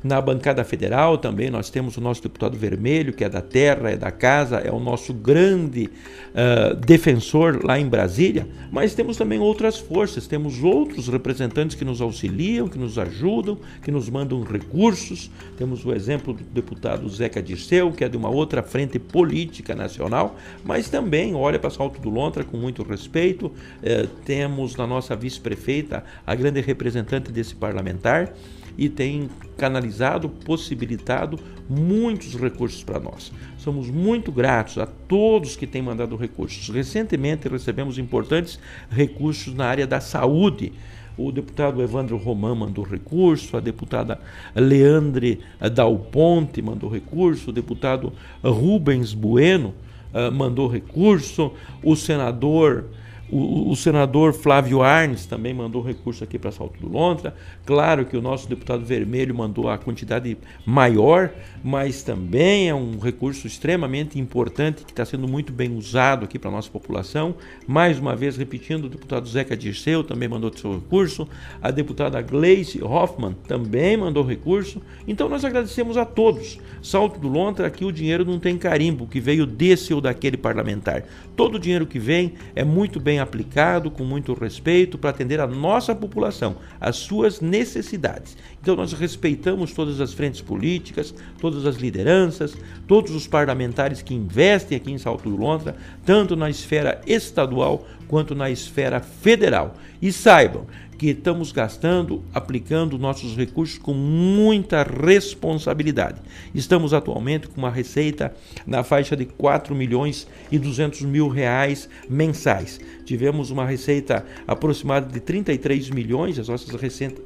Na 0.02 0.22
bancada 0.22 0.64
federal 0.64 1.18
também 1.18 1.50
nós 1.50 1.70
temos 1.70 1.98
o 1.98 2.02
nosso 2.02 2.24
deputado 2.24 2.58
vermelho, 2.58 3.12
que 3.12 3.24
é 3.24 3.30
da 3.30 3.42
terra, 3.42 3.92
é 3.92 3.98
da 3.98 4.12
casa, 4.12 4.58
é 4.58 4.72
o 4.72 4.80
nosso 4.80 5.14
grande 5.14 5.90
uh, 6.30 6.74
defensor 6.76 7.66
lá 7.66 7.78
em 7.78 7.86
Brasília, 7.86 8.48
mas 8.72 8.96
temos 8.96 9.18
também 9.18 9.40
outras 9.40 9.78
forças, 9.78 10.26
temos 10.26 10.64
outros 10.64 11.10
representantes 11.10 11.76
que 11.76 11.84
nos 11.84 12.00
auxiliam, 12.00 12.70
que 12.70 12.78
nos 12.78 12.98
ajudam, 12.98 13.58
que 13.84 13.92
nos 13.92 14.10
mandam 14.10 14.42
recursos. 14.42 15.30
Temos 15.58 15.86
o 15.86 15.94
exemplo 15.94 16.34
do 16.34 16.44
deputado 16.46 17.10
Zeca 17.10 17.42
Dirceu, 17.42 17.92
que 17.92 18.06
é 18.06 18.10
de 18.10 18.16
uma 18.16 18.30
outra 18.30 18.64
frente 18.64 18.98
política 18.98 19.76
nacional, 19.76 20.38
mas 20.64 20.90
também 20.90 21.36
olha 21.36 21.60
para 21.60 21.70
Salto 21.70 22.00
do 22.00 22.10
Lontra 22.10 22.46
com 22.46 22.56
muito 22.56 22.84
respeito. 22.84 23.48
Uh, 23.48 24.08
temos 24.24 24.78
na 24.78 24.88
nossa 24.88 25.14
vice-prefeita 25.14 26.06
a 26.26 26.34
grande 26.36 26.62
representante 26.62 27.34
desse 27.34 27.54
parlamentar 27.54 28.34
e 28.80 28.88
tem 28.88 29.30
canalizado, 29.58 30.30
possibilitado 30.30 31.38
muitos 31.70 32.34
recursos 32.34 32.82
para 32.82 32.98
nós. 32.98 33.30
Somos 33.58 33.90
muito 33.90 34.32
gratos 34.32 34.78
a 34.78 34.86
todos 34.86 35.58
que 35.58 35.68
têm 35.68 35.82
mandado 35.82 36.16
recursos. 36.16 36.74
Recentemente 36.74 37.50
recebemos 37.50 37.98
importantes 37.98 38.58
recursos 38.90 39.54
na 39.54 39.66
área 39.66 39.86
da 39.86 40.00
saúde. 40.00 40.72
O 41.18 41.30
deputado 41.30 41.82
Evandro 41.82 42.16
Román 42.16 42.56
mandou 42.56 42.86
recurso, 42.86 43.58
a 43.58 43.60
deputada 43.60 44.18
Leandre 44.56 45.42
Dal 45.76 46.00
Ponte 46.00 46.62
mandou 46.62 46.90
recurso, 46.90 47.50
o 47.50 47.54
deputado 47.54 48.14
Rubens 48.42 49.14
Bueno 49.14 49.74
uh, 50.14 50.32
mandou 50.32 50.70
recurso, 50.70 51.52
o 51.84 51.98
senador 51.98 52.86
o, 53.32 53.70
o, 53.70 53.76
senador 53.76 54.34
Flávio 54.34 54.82
Arnes 54.82 55.26
também 55.26 55.54
mandou 55.54 55.82
recurso 55.82 56.24
aqui 56.24 56.40
para 56.40 56.52
Salto 56.52 56.80
do 56.80 56.90
Lontra. 56.92 57.36
Claro 57.66 58.06
que 58.06 58.18
o 58.18 58.22
nosso 58.22 58.50
deputado 58.50 58.84
vermelho 58.84 59.36
mandou 59.36 59.70
a 59.70 59.78
quantidade 59.78 60.38
maior, 60.66 61.30
mas 61.64 62.02
também 62.02 62.70
é 62.70 62.74
um 62.74 62.98
recurso 62.98 63.46
extremamente 63.46 64.20
importante 64.20 64.84
que 64.84 64.92
está 64.92 65.06
sendo 65.06 65.28
muito 65.28 65.54
bem 65.54 65.76
usado 65.76 66.26
aqui 66.26 66.40
para 66.40 66.50
a 66.50 66.54
nossa 66.54 66.70
população. 66.70 67.36
Mais 67.68 68.00
uma 68.00 68.16
vez, 68.16 68.36
repetindo, 68.36 68.86
o 68.86 68.90
deputado 68.90 69.28
Zeca 69.28 69.56
Dirceu 69.56 70.04
também 70.04 70.28
mandou 70.28 70.52
seu 70.56 70.74
recurso. 70.74 71.28
A 71.62 71.70
deputada 71.70 72.22
Gleice 72.22 72.84
Hoffmann 72.84 73.36
também 73.48 73.96
mandou 73.96 74.24
recurso. 74.24 74.82
Então 75.08 75.30
nós 75.30 75.46
agradecemos 75.46 75.98
a 75.98 76.06
todos. 76.06 76.60
Salto 76.82 77.20
do 77.20 77.28
Lontra, 77.28 77.68
aqui 77.68 77.86
o 77.86 77.92
dinheiro 77.92 78.26
não 78.26 78.40
tem 78.40 78.58
carimbo 78.58 79.06
que 79.06 79.20
veio 79.20 79.46
desse 79.46 79.94
ou 79.94 80.02
daquele 80.02 80.38
parlamentar. 80.38 81.04
Todo 81.36 81.56
o 81.56 81.60
dinheiro 81.60 81.86
que 81.86 82.00
vem 82.00 82.34
é 82.56 82.64
muito 82.64 83.00
bem 83.00 83.19
aplicado, 83.20 83.92
com 83.92 84.04
muito 84.04 84.34
respeito, 84.34 84.98
para 84.98 85.10
atender 85.10 85.40
a 85.40 85.48
nossa 85.48 85.94
população, 85.96 86.58
as 86.80 86.98
suas 86.98 87.42
necessidades. 87.42 88.38
Então 88.62 88.76
nós 88.76 88.94
respeitamos 88.94 89.74
todas 89.74 90.02
as 90.02 90.14
frentes 90.14 90.42
políticas, 90.42 91.14
todas 91.40 91.66
as 91.66 91.76
lideranças, 91.76 92.56
todos 92.88 93.14
os 93.14 93.28
parlamentares 93.28 94.02
que 94.02 94.14
investem 94.14 94.78
aqui 94.78 94.92
em 94.92 94.98
Salto 94.98 95.30
do 95.30 95.36
Lontra, 95.36 95.76
tanto 96.06 96.36
na 96.36 96.50
esfera 96.50 97.02
estadual 97.06 97.86
quanto 98.08 98.36
na 98.36 98.50
esfera 98.50 99.00
federal. 99.00 99.76
E 100.02 100.12
saibam 100.12 100.66
que 101.00 101.12
estamos 101.12 101.54
gastando, 101.54 102.22
aplicando 102.34 103.00
nossos 103.00 103.38
recursos 103.38 103.78
com 103.78 103.94
muita 103.94 104.84
responsabilidade. 104.84 106.22
Estamos 106.54 106.94
atualmente 106.94 107.48
com 107.48 107.62
uma 107.62 107.72
receita 107.72 108.36
na 108.68 108.84
faixa 108.84 109.16
de 109.16 109.24
4 109.24 109.74
milhões 109.74 110.28
e 110.52 110.60
200 110.60 111.04
mil 111.04 111.30
reais 111.30 111.88
mensais. 112.10 112.82
Tivemos 113.10 113.50
uma 113.50 113.66
receita 113.66 114.24
aproximada 114.46 115.12
de 115.12 115.20
33 115.20 115.90
milhões, 115.90 116.38
as 116.38 116.48
nossas 116.48 116.70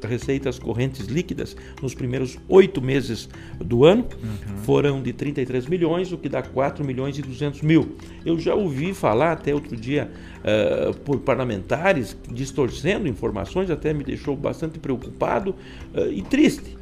receitas 0.02 0.58
correntes 0.58 1.08
líquidas 1.08 1.58
nos 1.82 1.93
primeiros 1.93 2.39
oito 2.48 2.82
meses 2.82 3.28
do 3.60 3.84
ano 3.84 4.04
uhum. 4.13 4.58
foram 4.60 5.02
de 5.02 5.12
33 5.12 5.65
milhões, 5.65 6.13
o 6.13 6.17
que 6.17 6.30
dá 6.30 6.41
4 6.41 6.86
milhões 6.86 7.17
e 7.17 7.22
200 7.22 7.62
mil. 7.63 7.98
Eu 8.26 8.39
já 8.39 8.56
ouvi 8.56 8.93
falar 8.93 9.34
até 9.34 9.54
outro 9.54 9.76
dia 9.76 10.10
uh, 10.39 10.98
por 11.00 11.19
parlamentares 11.19 12.15
distorcendo 12.32 13.06
informações, 13.06 13.69
até 13.69 13.93
me 13.93 14.06
deixou 14.06 14.38
bastante 14.38 14.80
preocupado 14.80 15.54
uh, 15.93 16.10
e 16.10 16.22
triste 16.22 16.78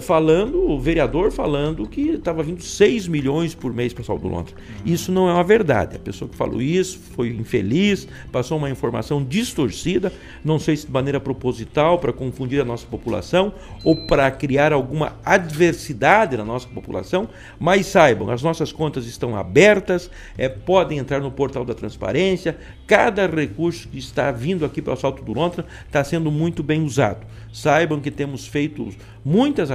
falando, 0.00 0.70
o 0.70 0.80
vereador 0.80 1.30
falando 1.30 1.86
que 1.86 2.10
estava 2.10 2.42
vindo 2.42 2.62
6 2.62 3.06
milhões 3.08 3.54
por 3.54 3.72
mês 3.72 3.92
para 3.92 4.02
Salto 4.02 4.26
Lontra. 4.26 4.54
Uhum. 4.56 4.92
Isso 4.92 5.12
não 5.12 5.28
é 5.28 5.32
uma 5.32 5.44
verdade. 5.44 5.96
A 5.96 5.98
pessoa 5.98 6.28
que 6.28 6.36
falou 6.36 6.60
isso 6.60 6.98
foi 7.14 7.28
infeliz, 7.28 8.08
passou 8.32 8.58
uma 8.58 8.68
informação 8.68 9.22
distorcida, 9.22 10.12
não 10.44 10.58
sei 10.58 10.76
se 10.76 10.86
de 10.86 10.92
maneira 10.92 11.20
proposital 11.20 11.98
para 11.98 12.12
confundir 12.12 12.60
a 12.60 12.64
nossa 12.64 12.86
população 12.86 13.52
ou 13.84 14.06
para 14.06 14.30
criar 14.30 14.72
alguma 14.72 15.16
adversidade 15.24 16.36
na 16.36 16.44
nossa 16.44 16.66
população, 16.68 17.28
mas 17.58 17.86
saibam, 17.86 18.30
as 18.30 18.42
nossas 18.42 18.72
contas 18.72 19.06
estão 19.06 19.36
abertas, 19.36 20.10
é, 20.36 20.48
podem 20.48 20.98
entrar 20.98 21.20
no 21.20 21.30
portal 21.30 21.64
da 21.64 21.74
transparência, 21.74 22.56
cada 22.86 23.26
recurso 23.26 23.88
que 23.88 23.98
está 23.98 24.30
vindo 24.30 24.64
aqui 24.64 24.82
para 24.82 24.94
o 24.94 24.96
Salto 24.96 25.22
do 25.22 25.32
Lontra 25.32 25.64
está 25.86 26.02
sendo 26.02 26.30
muito 26.30 26.62
bem 26.62 26.82
usado. 26.82 27.26
Saibam 27.52 28.00
que 28.00 28.10
temos 28.10 28.46
feito 28.46 28.88
muitas 29.24 29.70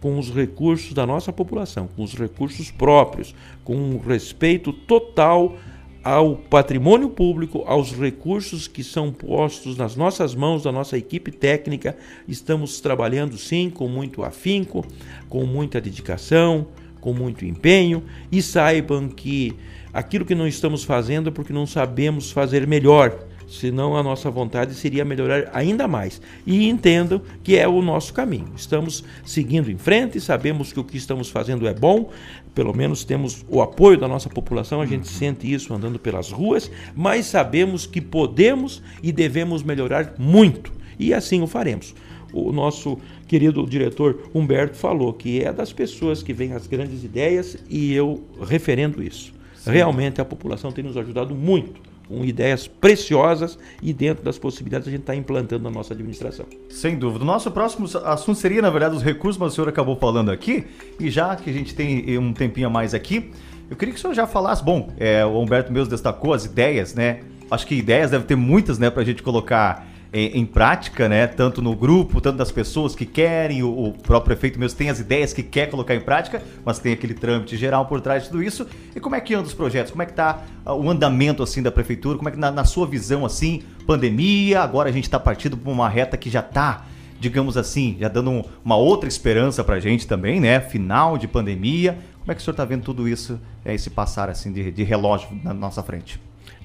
com 0.00 0.18
os 0.18 0.30
recursos 0.30 0.92
da 0.92 1.06
nossa 1.06 1.32
população, 1.32 1.88
com 1.96 2.02
os 2.02 2.14
recursos 2.14 2.70
próprios, 2.70 3.34
com 3.64 3.74
um 3.74 3.98
respeito 3.98 4.72
total 4.72 5.56
ao 6.02 6.36
patrimônio 6.36 7.10
público, 7.10 7.62
aos 7.66 7.92
recursos 7.92 8.66
que 8.66 8.82
são 8.82 9.12
postos 9.12 9.76
nas 9.76 9.96
nossas 9.96 10.34
mãos, 10.34 10.62
da 10.62 10.72
nossa 10.72 10.96
equipe 10.96 11.30
técnica. 11.30 11.96
Estamos 12.26 12.80
trabalhando 12.80 13.36
sim 13.36 13.68
com 13.68 13.86
muito 13.86 14.24
afinco, 14.24 14.84
com 15.28 15.44
muita 15.44 15.80
dedicação, 15.80 16.66
com 17.00 17.12
muito 17.12 17.44
empenho 17.44 18.02
e 18.30 18.40
saibam 18.42 19.08
que 19.08 19.54
aquilo 19.92 20.24
que 20.24 20.34
não 20.34 20.46
estamos 20.46 20.84
fazendo 20.84 21.28
é 21.28 21.32
porque 21.32 21.52
não 21.52 21.66
sabemos 21.66 22.30
fazer 22.30 22.66
melhor 22.66 23.26
senão 23.50 23.96
a 23.96 24.02
nossa 24.02 24.30
vontade 24.30 24.74
seria 24.74 25.04
melhorar 25.04 25.50
ainda 25.52 25.88
mais. 25.88 26.22
E 26.46 26.68
entendam 26.68 27.20
que 27.42 27.56
é 27.56 27.66
o 27.66 27.82
nosso 27.82 28.14
caminho. 28.14 28.52
Estamos 28.56 29.02
seguindo 29.24 29.70
em 29.70 29.76
frente, 29.76 30.20
sabemos 30.20 30.72
que 30.72 30.78
o 30.78 30.84
que 30.84 30.96
estamos 30.96 31.28
fazendo 31.28 31.66
é 31.66 31.74
bom, 31.74 32.10
pelo 32.54 32.72
menos 32.74 33.04
temos 33.04 33.44
o 33.48 33.60
apoio 33.60 33.98
da 33.98 34.06
nossa 34.06 34.28
população, 34.28 34.80
a 34.80 34.86
gente 34.86 35.08
uhum. 35.08 35.18
sente 35.18 35.52
isso 35.52 35.74
andando 35.74 35.98
pelas 35.98 36.30
ruas, 36.30 36.70
mas 36.94 37.26
sabemos 37.26 37.86
que 37.86 38.00
podemos 38.00 38.80
e 39.02 39.10
devemos 39.10 39.62
melhorar 39.64 40.14
muito. 40.16 40.72
E 40.98 41.12
assim 41.12 41.42
o 41.42 41.46
faremos. 41.46 41.94
O 42.32 42.52
nosso 42.52 42.98
querido 43.26 43.66
diretor 43.66 44.30
Humberto 44.32 44.76
falou 44.76 45.12
que 45.12 45.42
é 45.42 45.52
das 45.52 45.72
pessoas 45.72 46.22
que 46.22 46.32
vêm 46.32 46.52
as 46.52 46.68
grandes 46.68 47.02
ideias 47.02 47.56
e 47.68 47.92
eu 47.92 48.22
referendo 48.40 49.02
isso. 49.02 49.32
Sim. 49.56 49.72
Realmente 49.72 50.20
a 50.20 50.24
população 50.24 50.70
tem 50.70 50.84
nos 50.84 50.96
ajudado 50.96 51.34
muito 51.34 51.89
com 52.10 52.24
ideias 52.24 52.66
preciosas 52.66 53.56
e 53.80 53.92
dentro 53.92 54.24
das 54.24 54.36
possibilidades 54.36 54.88
a 54.88 54.90
gente 54.90 55.02
está 55.02 55.14
implantando 55.14 55.62
na 55.62 55.70
nossa 55.70 55.94
administração. 55.94 56.44
Sem 56.68 56.98
dúvida. 56.98 57.22
O 57.22 57.26
nosso 57.26 57.48
próximo 57.52 57.86
assunto 58.04 58.36
seria, 58.36 58.60
na 58.60 58.68
verdade, 58.68 58.96
os 58.96 59.02
recursos, 59.02 59.38
mas 59.38 59.52
o 59.52 59.54
senhor 59.54 59.68
acabou 59.68 59.94
falando 59.96 60.32
aqui, 60.32 60.66
e 60.98 61.08
já 61.08 61.36
que 61.36 61.48
a 61.48 61.52
gente 61.52 61.72
tem 61.72 62.18
um 62.18 62.32
tempinho 62.32 62.66
a 62.66 62.70
mais 62.70 62.94
aqui, 62.94 63.30
eu 63.70 63.76
queria 63.76 63.94
que 63.94 63.98
o 63.98 64.02
senhor 64.02 64.12
já 64.12 64.26
falasse, 64.26 64.64
bom, 64.64 64.90
é, 64.98 65.24
o 65.24 65.38
Humberto 65.40 65.72
mesmo 65.72 65.88
destacou 65.88 66.34
as 66.34 66.44
ideias, 66.44 66.92
né? 66.92 67.20
Acho 67.48 67.64
que 67.64 67.76
ideias 67.76 68.10
deve 68.10 68.24
ter 68.24 68.34
muitas, 68.34 68.78
né, 68.78 68.90
para 68.90 69.02
a 69.02 69.04
gente 69.04 69.22
colocar 69.22 69.86
em, 70.12 70.40
em, 70.40 70.46
prática, 70.46 71.08
né? 71.08 71.26
Tanto 71.26 71.62
no 71.62 71.74
grupo, 71.74 72.20
tanto 72.20 72.36
das 72.36 72.50
pessoas 72.50 72.94
que 72.94 73.06
querem, 73.06 73.62
o, 73.62 73.86
o, 73.86 73.92
próprio 73.92 74.36
prefeito 74.36 74.58
mesmo 74.58 74.76
tem 74.76 74.90
as 74.90 74.98
ideias 74.98 75.32
que 75.32 75.42
quer 75.42 75.70
colocar 75.70 75.94
em 75.94 76.00
prática, 76.00 76.42
mas 76.64 76.78
tem 76.78 76.92
aquele 76.92 77.14
trâmite 77.14 77.56
geral 77.56 77.86
por 77.86 78.00
trás 78.00 78.24
de 78.24 78.30
tudo 78.30 78.42
isso. 78.42 78.66
E 78.94 79.00
como 79.00 79.14
é 79.14 79.20
que 79.20 79.34
anda 79.34 79.46
os 79.46 79.54
projetos? 79.54 79.90
Como 79.90 80.02
é 80.02 80.06
que 80.06 80.12
está 80.12 80.42
uh, 80.66 80.72
o 80.72 80.90
andamento 80.90 81.42
assim 81.42 81.62
da 81.62 81.70
prefeitura? 81.70 82.18
Como 82.18 82.28
é 82.28 82.32
que 82.32 82.38
na, 82.38 82.50
na 82.50 82.64
sua 82.64 82.86
visão 82.86 83.24
assim, 83.24 83.62
pandemia, 83.86 84.60
agora 84.60 84.88
a 84.88 84.92
gente 84.92 85.04
está 85.04 85.20
partindo 85.20 85.56
para 85.56 85.70
uma 85.70 85.88
reta 85.88 86.16
que 86.16 86.28
já 86.28 86.40
está 86.40 86.86
digamos 87.20 87.58
assim, 87.58 87.98
já 88.00 88.08
dando 88.08 88.30
um, 88.30 88.42
uma 88.64 88.76
outra 88.76 89.06
esperança 89.06 89.62
para 89.62 89.74
a 89.74 89.78
gente 89.78 90.06
também, 90.06 90.40
né? 90.40 90.58
Final 90.58 91.18
de 91.18 91.28
pandemia. 91.28 91.98
Como 92.20 92.32
é 92.32 92.34
que 92.34 92.40
o 92.40 92.42
senhor 92.44 92.54
está 92.54 92.64
vendo 92.64 92.82
tudo 92.82 93.06
isso, 93.06 93.38
é, 93.62 93.74
esse 93.74 93.90
passar 93.90 94.30
assim 94.30 94.50
de, 94.50 94.70
de 94.70 94.82
relógio 94.82 95.28
na 95.44 95.52
nossa 95.52 95.82
frente? 95.82 96.18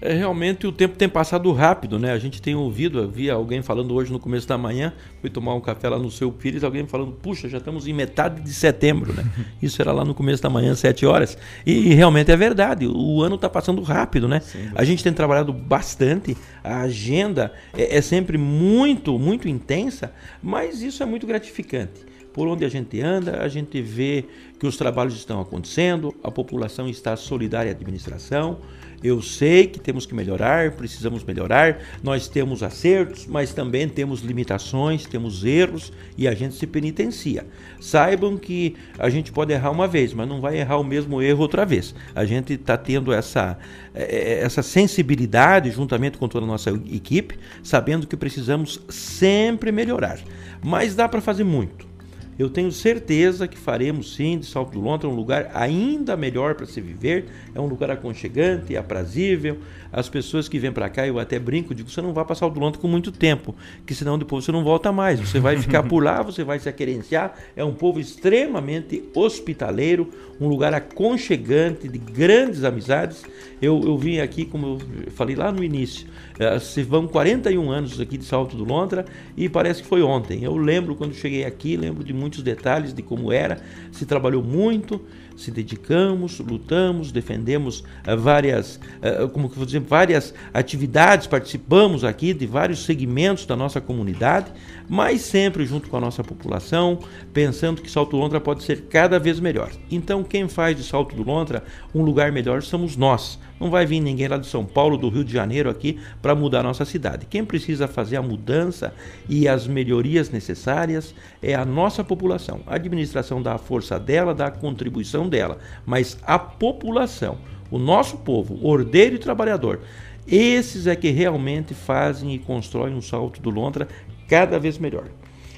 É, 0.05 0.13
realmente 0.13 0.67
o 0.67 0.71
tempo 0.71 0.95
tem 0.95 1.09
passado 1.09 1.51
rápido, 1.51 1.97
né? 1.97 2.11
A 2.11 2.19
gente 2.19 2.41
tem 2.41 2.55
ouvido, 2.55 3.01
havia 3.01 3.33
alguém 3.33 3.61
falando 3.61 3.93
hoje 3.93 4.11
no 4.11 4.19
começo 4.19 4.47
da 4.47 4.57
manhã, 4.57 4.93
fui 5.19 5.29
tomar 5.29 5.55
um 5.55 5.61
café 5.61 5.89
lá 5.89 5.97
no 5.97 6.11
seu 6.11 6.31
Pires, 6.31 6.63
alguém 6.63 6.85
falando, 6.85 7.11
puxa, 7.11 7.49
já 7.49 7.57
estamos 7.57 7.87
em 7.87 7.93
metade 7.93 8.41
de 8.41 8.53
setembro, 8.53 9.13
né? 9.13 9.25
Isso 9.61 9.81
era 9.81 9.91
lá 9.91 10.05
no 10.05 10.13
começo 10.13 10.43
da 10.43 10.49
manhã, 10.49 10.75
sete 10.75 11.05
horas. 11.05 11.37
E, 11.65 11.71
e 11.71 11.93
realmente 11.93 12.31
é 12.31 12.37
verdade, 12.37 12.87
o 12.87 13.21
ano 13.21 13.35
está 13.35 13.49
passando 13.49 13.81
rápido, 13.81 14.27
né? 14.27 14.41
Sim, 14.41 14.69
a 14.75 14.83
gente 14.83 15.03
tem 15.03 15.11
trabalhado 15.11 15.51
bastante, 15.51 16.37
a 16.63 16.81
agenda 16.81 17.51
é, 17.75 17.97
é 17.97 18.01
sempre 18.01 18.37
muito, 18.37 19.17
muito 19.17 19.47
intensa, 19.47 20.13
mas 20.41 20.81
isso 20.81 21.01
é 21.01 21.05
muito 21.05 21.25
gratificante 21.25 22.15
por 22.35 22.49
onde 22.49 22.65
a 22.65 22.69
gente 22.69 22.99
anda, 22.99 23.41
a 23.41 23.47
gente 23.47 23.81
vê 23.81 24.25
que 24.59 24.67
os 24.67 24.75
trabalhos 24.75 25.15
estão 25.15 25.39
acontecendo, 25.39 26.13
a 26.21 26.29
população 26.29 26.89
está 26.89 27.15
solidária 27.15 27.71
à 27.71 27.73
administração, 27.73 28.59
eu 29.03 29.21
sei 29.21 29.67
que 29.67 29.79
temos 29.79 30.05
que 30.05 30.15
melhorar, 30.15 30.71
precisamos 30.71 31.23
melhorar, 31.23 31.79
nós 32.03 32.27
temos 32.27 32.63
acertos, 32.63 33.25
mas 33.27 33.53
também 33.53 33.87
temos 33.87 34.21
limitações, 34.21 35.05
temos 35.05 35.43
erros 35.43 35.91
e 36.17 36.27
a 36.27 36.33
gente 36.33 36.55
se 36.55 36.65
penitencia. 36.67 37.45
Saibam 37.79 38.37
que 38.37 38.75
a 38.97 39.09
gente 39.09 39.31
pode 39.31 39.53
errar 39.53 39.71
uma 39.71 39.87
vez, 39.87 40.13
mas 40.13 40.27
não 40.27 40.41
vai 40.41 40.57
errar 40.57 40.77
o 40.77 40.83
mesmo 40.83 41.21
erro 41.21 41.41
outra 41.41 41.65
vez. 41.65 41.93
A 42.13 42.25
gente 42.25 42.53
está 42.53 42.77
tendo 42.77 43.13
essa, 43.13 43.57
eh, 43.93 44.39
essa 44.41 44.63
sensibilidade 44.63 45.71
juntamente 45.71 46.17
com 46.17 46.27
toda 46.27 46.45
a 46.45 46.47
nossa 46.47 46.69
equipe, 46.69 47.37
sabendo 47.63 48.07
que 48.07 48.17
precisamos 48.17 48.81
sempre 48.89 49.71
melhorar. 49.71 50.19
Mas 50.63 50.95
dá 50.95 51.07
para 51.07 51.21
fazer 51.21 51.43
muito. 51.43 51.94
Eu 52.37 52.49
tenho 52.49 52.71
certeza 52.71 53.47
que 53.47 53.57
faremos 53.57 54.13
sim 54.13 54.37
de 54.37 54.45
Salto 54.45 54.73
do 54.73 54.81
Lontra 54.81 55.07
um 55.07 55.15
lugar 55.15 55.49
ainda 55.53 56.17
melhor 56.17 56.55
para 56.55 56.65
se 56.65 56.81
viver. 56.81 57.25
É 57.53 57.61
um 57.61 57.65
lugar 57.65 57.89
aconchegante, 57.89 58.75
aprazível. 58.75 59.57
As 59.91 60.09
pessoas 60.09 60.49
que 60.49 60.59
vêm 60.59 60.71
para 60.71 60.89
cá, 60.89 61.07
eu 61.07 61.17
até 61.17 61.39
brinco, 61.39 61.73
digo, 61.73 61.89
você 61.89 62.01
não 62.01 62.13
vai 62.13 62.25
passar 62.25 62.45
o 62.47 62.49
do 62.49 62.59
Lontra 62.59 62.81
com 62.81 62.87
muito 62.87 63.11
tempo, 63.11 63.55
que 63.85 63.95
senão 63.95 64.19
depois 64.19 64.43
você 64.43 64.51
não 64.51 64.63
volta 64.63 64.91
mais. 64.91 65.19
Você 65.21 65.39
vai 65.39 65.57
ficar 65.57 65.83
por 65.83 66.03
lá, 66.03 66.21
você 66.21 66.43
vai 66.43 66.59
se 66.59 66.67
aquerenciar. 66.67 67.37
É 67.55 67.63
um 67.63 67.73
povo 67.73 67.99
extremamente 67.99 69.03
hospitaleiro, 69.15 70.09
um 70.39 70.49
lugar 70.49 70.73
aconchegante, 70.73 71.87
de 71.87 71.97
grandes 71.97 72.65
amizades. 72.65 73.23
Eu, 73.65 73.81
eu 73.83 73.97
vim 73.97 74.19
aqui, 74.19 74.45
como 74.45 74.77
eu 75.05 75.11
falei 75.11 75.35
lá 75.35 75.51
no 75.51 75.63
início, 75.63 76.07
eh, 76.37 76.59
se 76.59 76.83
vão 76.83 77.07
41 77.07 77.71
anos 77.71 77.99
aqui 77.99 78.17
de 78.17 78.25
Salto 78.25 78.55
do 78.55 78.63
Lontra 78.63 79.05
e 79.35 79.49
parece 79.49 79.81
que 79.81 79.87
foi 79.87 80.03
ontem. 80.03 80.43
Eu 80.43 80.55
lembro 80.55 80.95
quando 80.95 81.15
cheguei 81.15 81.45
aqui, 81.45 81.75
lembro 81.75 82.03
de 82.03 82.13
muitos 82.13 82.43
detalhes 82.43 82.93
de 82.93 83.01
como 83.01 83.31
era, 83.31 83.59
se 83.91 84.05
trabalhou 84.05 84.43
muito, 84.43 85.01
se 85.35 85.51
dedicamos, 85.51 86.39
lutamos, 86.39 87.11
defendemos 87.11 87.79
uh, 87.79 88.17
várias, 88.17 88.75
uh, 88.75 89.27
como 89.29 89.49
que 89.49 89.57
vou 89.57 89.65
dizer, 89.65 89.79
várias 89.79 90.33
atividades, 90.53 91.27
participamos 91.27 92.03
aqui 92.03 92.33
de 92.33 92.45
vários 92.45 92.85
segmentos 92.85 93.45
da 93.45 93.55
nossa 93.55 93.81
comunidade, 93.81 94.51
mas 94.87 95.21
sempre 95.21 95.65
junto 95.65 95.89
com 95.89 95.97
a 95.97 96.01
nossa 96.01 96.23
população, 96.23 96.99
pensando 97.33 97.81
que 97.81 97.89
Salto 97.89 98.15
Lontra 98.15 98.39
pode 98.39 98.63
ser 98.63 98.83
cada 98.83 99.19
vez 99.19 99.39
melhor. 99.39 99.71
Então, 99.91 100.23
quem 100.23 100.47
faz 100.47 100.77
de 100.77 100.83
Salto 100.83 101.15
do 101.15 101.23
Lontra 101.23 101.63
um 101.93 102.01
lugar 102.01 102.31
melhor 102.31 102.61
somos 102.61 102.95
nós. 102.95 103.39
Não 103.59 103.69
vai 103.69 103.85
vir 103.85 104.01
ninguém 104.01 104.27
lá 104.27 104.37
de 104.37 104.47
São 104.47 104.65
Paulo, 104.65 104.97
do 104.97 105.09
Rio 105.09 105.23
de 105.23 105.31
Janeiro 105.31 105.69
aqui 105.69 105.99
para 106.21 106.35
mudar 106.35 106.59
a 106.59 106.63
nossa 106.63 106.83
cidade. 106.83 107.25
Quem 107.25 107.45
precisa 107.45 107.87
fazer 107.87 108.17
a 108.17 108.21
mudança 108.21 108.93
e 109.29 109.47
as 109.47 109.65
melhorias 109.65 110.29
necessárias 110.29 111.15
é 111.41 111.55
a 111.55 111.63
nossa 111.63 112.03
população. 112.03 112.61
A 112.67 112.75
administração 112.75 113.41
dá 113.41 113.53
a 113.53 113.57
força 113.57 113.97
dela, 113.97 114.35
dá 114.35 114.47
a 114.47 114.51
contribuição 114.51 115.29
dela, 115.29 115.57
mas 115.85 116.17
a 116.23 116.37
população, 116.37 117.37
o 117.71 117.79
nosso 117.79 118.17
povo, 118.17 118.59
ordeiro 118.61 119.15
e 119.15 119.19
trabalhador, 119.19 119.79
esses 120.27 120.87
é 120.87 120.95
que 120.95 121.09
realmente 121.11 121.73
fazem 121.73 122.33
e 122.33 122.39
constroem 122.39 122.93
um 122.93 123.01
salto 123.01 123.41
do 123.41 123.49
Lontra 123.49 123.87
cada 124.27 124.59
vez 124.59 124.77
melhor. 124.77 125.05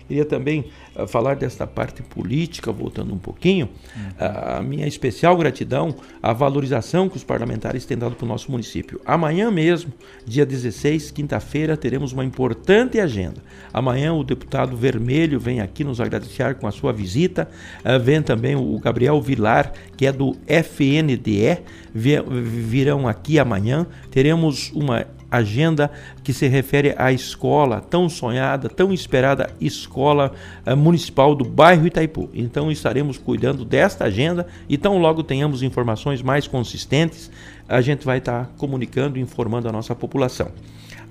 Queria 0.07 0.25
também 0.25 0.65
falar 1.05 1.35
desta 1.35 1.67
parte 1.67 2.01
política, 2.01 2.71
voltando 2.71 3.13
um 3.13 3.17
pouquinho, 3.17 3.69
uhum. 3.95 4.09
uh, 4.19 4.57
a 4.57 4.61
minha 4.61 4.87
especial 4.87 5.37
gratidão 5.37 5.95
à 6.23 6.33
valorização 6.33 7.07
que 7.09 7.17
os 7.17 7.23
parlamentares 7.23 7.85
têm 7.85 7.97
dado 7.97 8.15
para 8.15 8.25
o 8.25 8.27
nosso 8.27 8.49
município. 8.49 8.99
Amanhã 9.05 9.51
mesmo, 9.51 9.93
dia 10.25 10.45
16, 10.45 11.11
quinta-feira, 11.11 11.77
teremos 11.77 12.13
uma 12.13 12.25
importante 12.25 12.99
agenda. 12.99 13.43
Amanhã 13.73 14.13
o 14.13 14.23
deputado 14.23 14.75
Vermelho 14.75 15.39
vem 15.39 15.61
aqui 15.61 15.83
nos 15.83 16.01
agradecer 16.01 16.55
com 16.55 16.67
a 16.67 16.71
sua 16.71 16.93
visita. 16.93 17.47
Uh, 17.85 17.99
vem 17.99 18.21
também 18.21 18.55
o 18.55 18.79
Gabriel 18.79 19.21
Vilar, 19.21 19.73
que 19.95 20.05
é 20.05 20.11
do 20.11 20.35
FNDE, 20.47 21.59
virão 21.93 23.07
aqui 23.07 23.37
amanhã. 23.39 23.85
Teremos 24.09 24.71
uma 24.71 25.05
agenda 25.29 25.91
que 26.23 26.33
se 26.33 26.47
refere 26.47 26.95
à 26.97 27.11
escola 27.11 27.81
tão 27.81 28.09
sonhada, 28.09 28.69
tão 28.69 28.93
esperada 28.93 29.49
escola 29.59 30.31
uh, 30.65 30.75
municipal 30.87 31.35
do 31.35 31.43
bairro 31.43 31.85
Itaipu. 31.85 32.29
Então 32.33 32.71
estaremos 32.71 33.17
cuidando 33.17 33.65
desta 33.65 34.05
agenda 34.05 34.47
e 34.69 34.77
tão 34.77 34.97
logo 34.97 35.21
tenhamos 35.21 35.61
informações 35.61 36.21
mais 36.21 36.47
consistentes, 36.47 37.29
a 37.67 37.81
gente 37.81 38.05
vai 38.05 38.19
estar 38.19 38.53
comunicando 38.57 39.19
e 39.19 39.21
informando 39.21 39.67
a 39.67 39.71
nossa 39.71 39.93
população. 39.93 40.49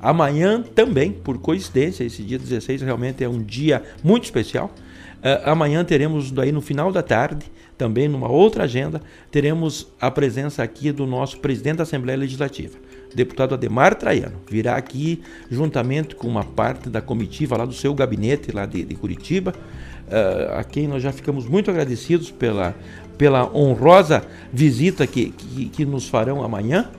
Amanhã 0.00 0.62
também, 0.62 1.12
por 1.12 1.36
coincidência, 1.38 2.04
esse 2.04 2.22
dia 2.22 2.38
16 2.38 2.80
realmente 2.80 3.22
é 3.22 3.28
um 3.28 3.42
dia 3.42 3.82
muito 4.02 4.24
especial. 4.24 4.70
Uh, 5.16 5.50
amanhã 5.50 5.84
teremos 5.84 6.30
daí 6.30 6.52
no 6.52 6.62
final 6.62 6.90
da 6.90 7.02
tarde, 7.02 7.44
também 7.76 8.08
numa 8.08 8.28
outra 8.28 8.64
agenda, 8.64 9.02
teremos 9.30 9.88
a 10.00 10.10
presença 10.10 10.62
aqui 10.62 10.90
do 10.90 11.06
nosso 11.06 11.38
presidente 11.40 11.76
da 11.76 11.82
Assembleia 11.82 12.18
Legislativa 12.18 12.78
deputado 13.16 13.54
Ademar 13.54 13.94
Traiano 13.94 14.36
virá 14.48 14.76
aqui 14.76 15.22
juntamente 15.50 16.14
com 16.14 16.28
uma 16.28 16.44
parte 16.44 16.90
da 16.90 17.00
comitiva 17.00 17.56
lá 17.56 17.64
do 17.64 17.72
seu 17.72 17.94
gabinete 17.94 18.52
lá 18.52 18.66
de, 18.66 18.84
de 18.84 18.94
Curitiba, 18.94 19.54
uh, 20.06 20.58
a 20.58 20.62
quem 20.62 20.86
nós 20.86 21.02
já 21.02 21.10
ficamos 21.10 21.48
muito 21.48 21.70
agradecidos 21.70 22.30
pela, 22.30 22.74
pela 23.16 23.50
honrosa 23.56 24.22
visita 24.52 25.06
que, 25.06 25.30
que, 25.30 25.68
que 25.70 25.84
nos 25.86 26.08
farão 26.08 26.44
amanhã. 26.44 26.90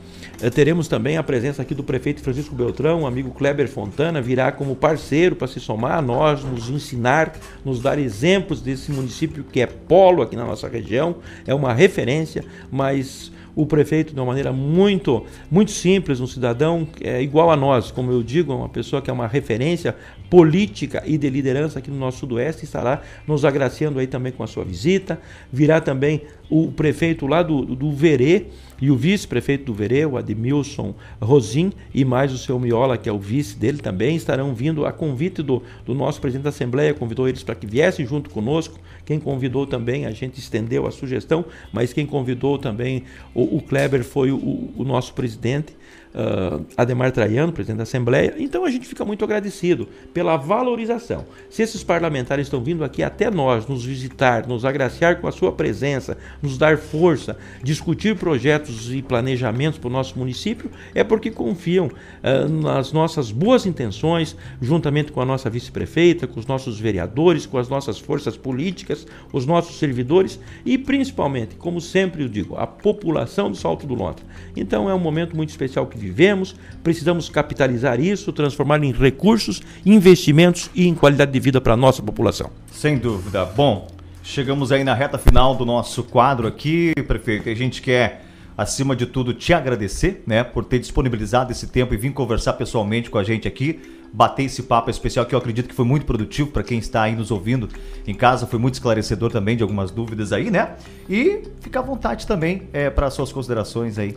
Uh, 0.41 0.49
teremos 0.49 0.88
também 0.88 1.17
a 1.17 1.23
presença 1.23 1.62
aqui 1.62 1.75
do 1.75 1.84
prefeito 1.84 2.21
Francisco 2.21 2.56
Beltrão, 2.56 3.03
o 3.03 3.08
amigo 3.08 3.30
Kleber 3.30 3.67
Fontana, 3.67 4.19
virá 4.19 4.51
como 4.51 4.75
parceiro 4.75 5.36
para 5.36 5.47
se 5.47 5.60
somar 5.60 5.99
a 5.99 6.01
nós, 6.01 6.43
nos 6.43 6.67
ensinar, 6.67 7.34
nos 7.63 7.80
dar 7.80 7.99
exemplos 7.99 8.60
desse 8.60 8.91
município 8.91 9.43
que 9.43 9.62
é 9.62 9.67
polo 9.67 10.23
aqui 10.23 10.36
na 10.36 10.45
nossa 10.45 10.67
região, 10.67 11.17
é 11.45 11.53
uma 11.53 11.73
referência, 11.73 12.43
mas 12.71 13.32
o 13.58 13.65
prefeito 13.65 14.13
de 14.13 14.20
uma 14.20 14.28
maneira 14.28 14.54
muito, 14.54 15.26
muito 15.50 15.72
simples, 15.72 16.20
um 16.20 16.28
cidadão 16.28 16.88
é, 17.02 17.24
igual 17.24 17.50
a 17.50 17.56
nós, 17.56 17.89
como 17.89 18.12
eu 18.12 18.22
digo, 18.22 18.54
uma 18.54 18.70
pessoa 18.70 19.02
que 19.02 19.10
é 19.10 19.13
uma 19.13 19.26
referência 19.26 19.96
política 20.30 21.02
e 21.08 21.17
de 21.17 21.28
liderança 21.28 21.80
aqui 21.80 21.89
no 21.89 21.98
nosso 21.98 22.20
sudoeste, 22.20 22.65
estará 22.65 23.02
nos 23.26 23.43
agraciando 23.43 23.98
aí 23.98 24.06
também 24.06 24.32
com 24.32 24.43
a 24.43 24.48
sua 24.48 24.63
visita. 24.63 25.20
Virá 25.52 25.82
também 25.82 26.22
o 26.52 26.72
prefeito 26.72 27.26
lá 27.26 27.41
do, 27.41 27.65
do 27.76 27.91
Verê, 27.91 28.46
e 28.80 28.91
o 28.91 28.96
vice-prefeito 28.96 29.65
do 29.65 29.74
Verê, 29.74 30.06
o 30.06 30.17
Admilson 30.17 30.93
Rosim, 31.20 31.72
e 31.93 32.06
mais 32.06 32.32
o 32.32 32.38
seu 32.38 32.60
Miola, 32.60 32.98
que 32.98 33.10
é 33.10 33.12
o 33.12 33.17
vice 33.17 33.58
dele 33.58 33.80
também, 33.80 34.15
estarão 34.15 34.54
vindo 34.54 34.86
a 34.86 34.91
convite 34.91 35.41
do, 35.41 35.63
do 35.84 35.96
nosso 35.96 36.22
presidente 36.22 36.43
da 36.43 36.50
Assembleia, 36.50 36.93
convidou 36.93 37.28
eles 37.28 37.43
para 37.43 37.56
que 37.56 37.65
viessem 37.65 38.06
junto 38.06 38.30
conosco. 38.30 38.80
Quem 39.08 39.22
convidou 39.22 39.65
também, 39.65 40.06
a 40.06 40.12
gente 40.12 40.38
estendeu 40.38 40.86
a 40.86 40.91
sugestão, 40.91 41.46
mas 41.72 41.93
quem 41.93 42.06
convidou 42.06 42.58
também 42.58 43.04
o, 43.34 43.56
o 43.56 43.62
Kleber 43.62 44.04
foi 44.04 44.34
o, 44.34 44.70
o 44.76 44.84
nosso 44.84 45.13
presidente. 45.13 45.74
Uh, 46.17 46.65
Ademar 46.75 47.12
Traiano, 47.12 47.53
presidente 47.53 47.77
da 47.77 47.84
Assembleia. 47.84 48.34
Então 48.38 48.65
a 48.65 48.71
gente 48.71 48.88
fica 48.88 49.06
muito 49.06 49.23
agradecido 49.23 49.88
pela 50.13 50.36
valorização. 50.36 51.25
Se 51.49 51.62
esses 51.62 51.84
parlamentares 51.84 52.47
estão 52.47 52.63
vindo 52.63 52.84
aqui 52.84 53.03
até 53.03 53.30
nós, 53.30 53.67
nos 53.67 53.86
visitar, 53.86 54.47
nos 54.47 54.65
agraciar 54.65 55.21
com 55.21 55.27
a 55.27 55.32
sua 55.32 55.51
presença, 55.51 56.17
nos 56.41 56.58
dar 56.58 56.77
força, 56.77 57.38
discutir 57.63 58.15
projetos 58.17 58.91
e 58.91 59.01
planejamentos 59.01 59.77
para 59.77 59.88
o 59.88 59.91
nosso 59.91 60.17
município, 60.17 60.71
é 60.95 61.03
porque 61.03 61.30
confiam 61.30 61.86
uh, 61.88 62.49
nas 62.49 62.91
nossas 62.91 63.32
boas 63.32 63.65
intenções, 63.65 64.36
juntamente 64.62 65.12
com 65.12 65.21
a 65.21 65.25
nossa 65.25 65.49
vice-prefeita, 65.49 66.25
com 66.25 66.39
os 66.39 66.47
nossos 66.47 66.80
vereadores, 66.80 67.45
com 67.45 67.57
as 67.57 67.70
nossas 67.70 67.99
forças 67.99 68.36
políticas, 68.36 69.05
os 69.32 69.45
nossos 69.45 69.78
servidores 69.78 70.39
e 70.65 70.78
principalmente, 70.78 71.55
como 71.55 71.80
sempre 71.80 72.24
eu 72.24 72.30
digo, 72.30 72.55
a 72.55 72.65
população 72.65 73.51
do 73.51 73.57
Salto 73.57 73.86
do 73.86 73.93
Lontra. 73.93 74.26
Então 74.55 74.89
é 74.89 74.95
um 74.95 74.99
momento 74.99 75.36
muito 75.36 75.49
especial 75.49 75.86
que 75.86 75.97
vivemos, 76.08 76.55
precisamos 76.84 77.30
capitalizar 77.30 77.99
isso, 77.99 78.32
transformar 78.32 78.84
em 78.84 78.91
recursos, 78.91 79.62
investimentos 79.86 80.70
e 80.74 80.88
em 80.88 80.95
qualidade 80.95 81.32
de 81.32 81.39
vida 81.39 81.60
para 81.60 81.74
a 81.74 81.78
nossa 81.78 82.01
população. 82.01 82.49
Sem 82.72 82.97
dúvida. 82.97 83.45
Bom, 83.45 83.88
chegamos 84.24 84.72
aí 84.72 84.84
na 84.84 84.93
reta 84.93 85.18
final 85.18 85.55
do 85.55 85.66
nosso 85.66 86.03
quadro 86.03 86.47
aqui, 86.47 86.93
prefeito. 87.08 87.49
A 87.49 87.55
gente 87.55 87.82
quer 87.82 88.26
acima 88.58 88.95
de 88.95 89.05
tudo, 89.05 89.34
te 89.34 89.53
agradecer, 89.53 90.24
né, 90.26 90.43
por 90.43 90.66
ter 90.66 90.80
disponibilizado 90.80 91.51
esse 91.51 91.68
tempo 91.68 91.93
e 91.93 91.97
vir 91.97 92.12
conversar 92.12 92.53
pessoalmente 92.53 93.10
com 93.10 93.20
a 93.20 93.24
gente 93.24 93.47
aqui, 93.47 93.80
bater 94.12 94.43
esse 94.43 94.64
papo 94.64 94.89
especial 94.89 95.26
que 95.26 95.36
eu 95.36 95.39
acredito 95.39 95.68
que 95.68 95.76
foi 95.76 95.86
muito 95.86 96.05
produtivo 96.05 96.49
para 96.49 96.64
quem 96.64 96.80
está 96.80 97.03
aí 97.03 97.16
nos 97.16 97.30
ouvindo 97.30 97.70
em 98.08 98.16
casa, 98.16 98.47
foi 98.47 98.58
muito 98.58 98.74
esclarecedor 98.74 99.32
também 99.32 99.55
de 99.55 99.62
algumas 99.62 99.91
dúvidas 99.91 100.34
aí, 100.34 100.49
né? 100.49 100.76
E 101.08 101.43
fica 101.60 101.80
à 101.80 101.82
vontade 101.84 102.26
também 102.26 102.64
é, 102.74 102.89
para 102.89 103.12
suas 103.12 103.32
considerações 103.32 103.99
aí. 103.99 104.16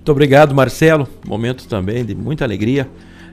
Muito 0.00 0.12
obrigado, 0.12 0.54
Marcelo. 0.54 1.06
Momento 1.26 1.68
também 1.68 2.02
de 2.06 2.14
muita 2.14 2.42
alegria. 2.42 2.88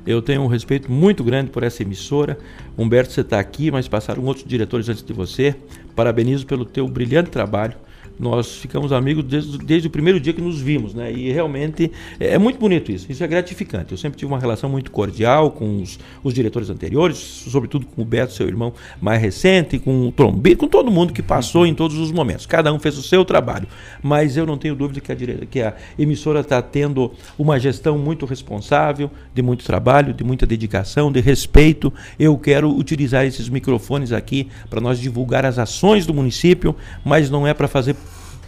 Eu 0.05 0.21
tenho 0.21 0.41
um 0.41 0.47
respeito 0.47 0.91
muito 0.91 1.23
grande 1.23 1.49
por 1.49 1.63
essa 1.63 1.81
emissora. 1.81 2.37
Humberto, 2.77 3.13
você 3.13 3.21
está 3.21 3.39
aqui, 3.39 3.71
mas 3.71 3.87
passaram 3.87 4.21
outros 4.25 4.45
diretores 4.45 4.89
antes 4.89 5.01
de 5.01 5.13
você. 5.13 5.55
Parabenizo 5.95 6.45
pelo 6.45 6.65
teu 6.65 6.85
brilhante 6.85 7.29
trabalho 7.29 7.73
nós 8.19 8.57
ficamos 8.57 8.91
amigos 8.91 9.23
desde, 9.23 9.57
desde, 9.59 9.87
o 9.87 9.91
primeiro 9.91 10.19
dia 10.19 10.33
que 10.33 10.41
nos 10.41 10.59
vimos, 10.59 10.93
né? 10.93 11.11
E 11.11 11.31
realmente 11.31 11.91
é, 12.19 12.33
é, 12.33 12.37
muito 12.37 12.59
bonito 12.59 12.91
isso, 12.91 13.11
isso 13.11 13.23
é 13.23 13.27
gratificante. 13.27 13.91
Eu 13.91 13.97
sempre 13.97 14.17
tive 14.17 14.31
uma 14.31 14.39
relação 14.39 14.69
muito 14.69 14.91
cordial 14.91 15.51
com 15.51 15.81
os, 15.81 15.99
os 16.23 16.33
diretores 16.33 16.69
anteriores, 16.69 17.17
sobretudo 17.17 17.85
com 17.85 18.01
o 18.01 18.05
Beto, 18.05 18.33
seu 18.33 18.47
irmão 18.47 18.73
mais 18.99 19.21
recente, 19.21 19.77
com 19.77 20.07
o 20.07 20.11
Trombito, 20.11 20.57
com 20.57 20.67
todo 20.67 20.89
mundo 20.89 21.13
que 21.13 21.21
passou 21.21 21.65
em 21.65 21.73
todos 21.73 21.97
os 21.97 22.11
momentos. 22.11 22.45
Cada 22.45 22.73
um 22.73 22.79
fez 22.79 22.97
o 22.97 23.03
seu 23.03 23.23
trabalho, 23.23 23.67
mas 24.01 24.35
eu 24.35 24.45
não 24.45 24.57
tenho 24.57 24.75
dúvida 24.75 24.99
que 24.99 25.11
a, 25.11 25.15
que 25.45 25.61
a 25.61 25.75
emissora 25.97 26.39
está 26.39 26.61
tendo 26.61 27.11
uma 27.37 27.59
gestão 27.59 27.97
muito 27.97 28.25
responsável, 28.25 29.11
de 29.33 29.41
muito 29.41 29.63
trabalho, 29.63 30.13
de 30.13 30.23
muita 30.23 30.45
dedicação, 30.45 31.11
de 31.11 31.19
respeito. 31.19 31.93
Eu 32.17 32.37
quero 32.37 32.69
utilizar 32.75 33.25
esses 33.25 33.49
microfones 33.49 34.11
aqui 34.11 34.47
para 34.69 34.81
nós 34.81 34.99
divulgar 34.99 35.45
as 35.45 35.59
ações 35.59 36.05
do 36.05 36.13
município, 36.13 36.75
mas 37.05 37.29
não 37.29 37.45
é 37.45 37.53
para 37.53 37.67
fazer 37.67 37.95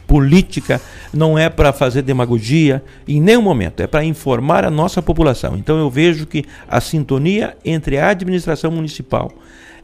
política, 0.10 0.82
não 1.14 1.38
é 1.38 1.48
para 1.50 1.72
fazer 1.72 2.02
demagogia 2.02 2.84
em 3.08 3.22
nenhum 3.22 3.44
momento, 3.44 3.82
é 3.82 3.86
para 3.86 4.04
informar 4.04 4.66
a 4.66 4.72
nossa 4.72 5.04
população. 5.04 5.56
Então 5.56 5.78
eu 5.78 5.88
vejo 5.88 6.26
que 6.26 6.44
a 6.68 6.82
sintonia 6.82 7.56
entre 7.64 8.00
a 8.00 8.10
administração 8.10 8.72
municipal 8.72 9.32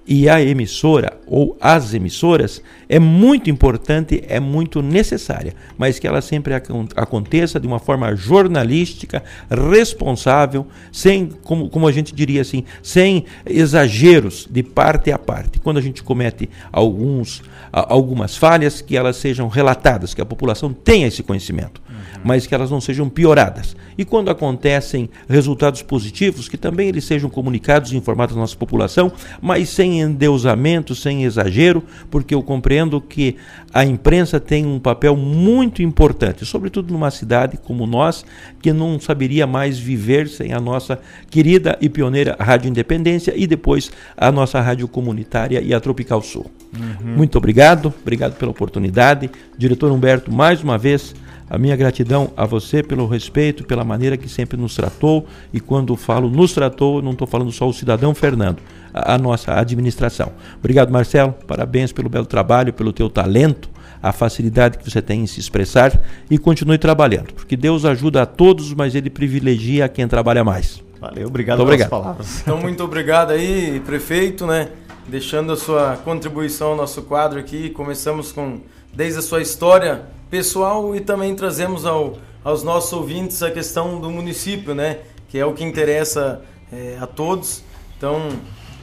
e 0.07 0.29
a 0.29 0.41
emissora 0.41 1.17
ou 1.25 1.57
as 1.59 1.93
emissoras 1.93 2.61
é 2.87 2.99
muito 2.99 3.49
importante, 3.49 4.23
é 4.27 4.39
muito 4.39 4.81
necessária, 4.81 5.53
mas 5.77 5.97
que 5.97 6.07
ela 6.07 6.21
sempre 6.21 6.53
aconteça 6.95 7.59
de 7.59 7.65
uma 7.65 7.79
forma 7.79 8.15
jornalística, 8.15 9.23
responsável, 9.49 10.67
sem, 10.91 11.29
como, 11.43 11.69
como 11.69 11.87
a 11.87 11.91
gente 11.91 12.13
diria 12.13 12.41
assim, 12.41 12.63
sem 12.83 13.25
exageros 13.45 14.47
de 14.49 14.61
parte 14.61 15.11
a 15.11 15.17
parte. 15.17 15.59
Quando 15.59 15.77
a 15.77 15.81
gente 15.81 16.03
comete 16.03 16.49
alguns, 16.71 17.41
algumas 17.71 18.37
falhas, 18.37 18.81
que 18.81 18.95
elas 18.95 19.15
sejam 19.15 19.47
relatadas, 19.47 20.13
que 20.13 20.21
a 20.21 20.25
população 20.25 20.71
tenha 20.71 21.07
esse 21.07 21.23
conhecimento 21.23 21.84
mas 22.25 22.47
que 22.47 22.55
elas 22.55 22.71
não 22.71 22.81
sejam 22.81 23.07
pioradas. 23.07 23.75
E 23.95 24.03
quando 24.03 24.31
acontecem 24.31 25.07
resultados 25.29 25.83
positivos, 25.83 26.49
que 26.49 26.57
também 26.57 26.89
eles 26.89 27.03
sejam 27.03 27.29
comunicados 27.29 27.91
e 27.91 27.95
informados 27.95 28.35
à 28.35 28.39
nossa 28.39 28.55
população, 28.55 29.11
mas 29.39 29.69
sem 29.69 30.01
endeusamento, 30.01 30.95
sem 30.95 31.23
exagero, 31.23 31.83
porque 32.09 32.33
eu 32.33 32.41
compreendo 32.41 32.99
que 32.99 33.35
a 33.71 33.85
imprensa 33.85 34.39
tem 34.39 34.65
um 34.65 34.79
papel 34.79 35.15
muito 35.15 35.83
importante, 35.83 36.45
sobretudo 36.45 36.91
numa 36.91 37.11
cidade 37.11 37.57
como 37.57 37.85
nós, 37.85 38.25
que 38.59 38.73
não 38.73 38.99
saberia 38.99 39.45
mais 39.45 39.77
viver 39.77 40.27
sem 40.27 40.51
a 40.51 40.59
nossa 40.59 40.97
querida 41.29 41.77
e 41.79 41.87
pioneira 41.87 42.35
Rádio 42.39 42.69
Independência 42.69 43.33
e 43.35 43.45
depois 43.45 43.91
a 44.17 44.31
nossa 44.31 44.59
rádio 44.59 44.87
comunitária 44.87 45.61
e 45.61 45.75
a 45.75 45.79
Tropical 45.79 46.23
Sul. 46.23 46.49
Uhum. 46.73 47.17
Muito 47.17 47.37
obrigado, 47.37 47.93
obrigado 48.01 48.33
pela 48.33 48.49
oportunidade. 48.49 49.29
Diretor 49.55 49.91
Humberto, 49.91 50.31
mais 50.31 50.63
uma 50.63 50.77
vez, 50.77 51.13
a 51.49 51.57
minha 51.57 51.75
gratidão 51.75 52.31
a 52.35 52.45
você 52.45 52.81
pelo 52.81 53.07
respeito, 53.07 53.63
pela 53.63 53.83
maneira 53.83 54.17
que 54.17 54.27
sempre 54.27 54.57
nos 54.57 54.75
tratou, 54.75 55.25
e 55.53 55.59
quando 55.59 55.95
falo 55.95 56.29
nos 56.29 56.53
tratou, 56.53 57.01
não 57.01 57.11
estou 57.11 57.27
falando 57.27 57.51
só 57.51 57.67
o 57.67 57.73
cidadão 57.73 58.13
Fernando, 58.15 58.57
a, 58.93 59.13
a, 59.13 59.17
nossa 59.17 59.53
administração. 59.53 60.31
Obrigado, 60.57 60.91
Marcelo, 60.91 61.33
parabéns 61.47 61.91
pelo 61.91 62.09
belo 62.09 62.25
trabalho, 62.25 62.73
pelo 62.73 62.91
teu 62.91 63.09
talento, 63.09 63.69
a 64.01 64.11
facilidade 64.11 64.77
que 64.77 64.89
você 64.89 65.01
tem 65.01 65.21
em 65.21 65.27
se 65.27 65.39
expressar 65.39 65.99
e 66.29 66.37
continue 66.37 66.77
trabalhando, 66.77 67.33
porque 67.33 67.55
Deus 67.55 67.85
ajuda 67.85 68.23
a 68.23 68.25
todos, 68.25 68.73
mas 68.73 68.95
Ele 68.95 69.09
privilegia 69.09 69.87
quem 69.87 70.07
trabalha 70.07 70.43
mais. 70.43 70.83
Valeu, 70.99 71.27
obrigado 71.27 71.57
muito 71.57 71.67
obrigado. 71.67 71.89
palavras. 71.89 72.41
Então, 72.45 72.59
muito 72.59 72.83
obrigado 72.83 73.31
aí, 73.31 73.79
prefeito, 73.85 74.47
né? 74.47 74.69
Deixando 75.07 75.53
a 75.53 75.55
sua 75.55 75.97
contribuição 75.97 76.69
ao 76.69 76.75
nosso 76.75 77.03
quadro 77.03 77.39
aqui. 77.39 77.69
Começamos 77.69 78.31
com, 78.31 78.61
desde 78.91 79.19
a 79.19 79.21
sua 79.21 79.39
história 79.39 80.14
pessoal 80.29 80.95
e 80.95 80.99
também 80.99 81.35
trazemos 81.35 81.85
ao, 81.85 82.17
aos 82.43 82.63
nossos 82.63 82.91
ouvintes 82.93 83.41
a 83.43 83.51
questão 83.51 83.99
do 83.99 84.09
município, 84.09 84.75
né? 84.75 84.99
Que 85.29 85.37
é 85.37 85.45
o 85.45 85.53
que 85.53 85.63
interessa 85.63 86.41
é, 86.71 86.97
a 86.99 87.07
todos. 87.07 87.63
Então, 87.97 88.29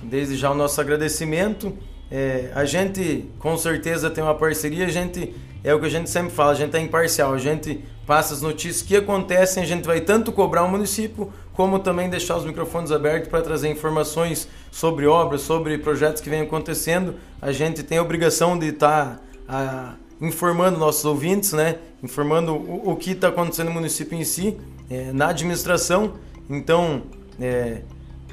desde 0.03 0.37
já 0.37 0.51
o 0.51 0.55
nosso 0.55 0.81
agradecimento. 0.81 1.73
É, 2.11 2.51
a 2.55 2.65
gente 2.65 3.25
com 3.39 3.57
certeza 3.57 4.11
tem 4.11 4.23
uma 4.23 4.35
parceria, 4.35 4.87
a 4.87 4.91
gente 4.91 5.35
é 5.65 5.73
o 5.73 5.81
que 5.81 5.87
a 5.87 5.89
gente 5.89 6.11
sempre 6.11 6.33
fala, 6.33 6.51
a 6.51 6.55
gente 6.55 6.77
é 6.77 6.81
imparcial, 6.81 7.33
a 7.33 7.39
gente 7.39 7.83
passa 8.07 8.35
as 8.35 8.43
notícias 8.43 8.83
que 8.83 8.97
acontecem, 8.97 9.63
a 9.63 9.67
gente 9.67 9.87
vai 9.87 10.01
tanto 10.01 10.33
cobrar 10.33 10.65
o 10.65 10.69
município, 10.69 11.33
como 11.53 11.79
também 11.79 12.11
deixar 12.11 12.37
os 12.37 12.45
microfones 12.45 12.91
abertos 12.91 13.29
para 13.29 13.41
trazer 13.43 13.71
informações 13.71 14.49
sobre 14.71 15.07
obras, 15.07 15.43
sobre 15.43 15.79
projetos 15.79 16.21
que 16.21 16.29
vêm 16.29 16.43
acontecendo. 16.43 17.15
A 17.41 17.53
gente 17.53 17.83
tem 17.83 17.99
a 17.99 18.03
obrigação 18.03 18.59
de 18.59 18.69
estar 18.69 19.23
tá, 19.47 19.97
informando 20.23 20.79
nossos 20.79 21.05
ouvintes, 21.05 21.53
né? 21.53 21.77
Informando 22.03 22.55
o, 22.55 22.93
o 22.93 22.97
que 22.97 23.11
está 23.11 23.29
acontecendo 23.29 23.67
no 23.67 23.75
município 23.75 24.17
em 24.17 24.25
si, 24.25 24.57
é, 24.89 25.13
na 25.13 25.29
administração. 25.29 26.15
Então, 26.49 27.03
é, 27.41 27.83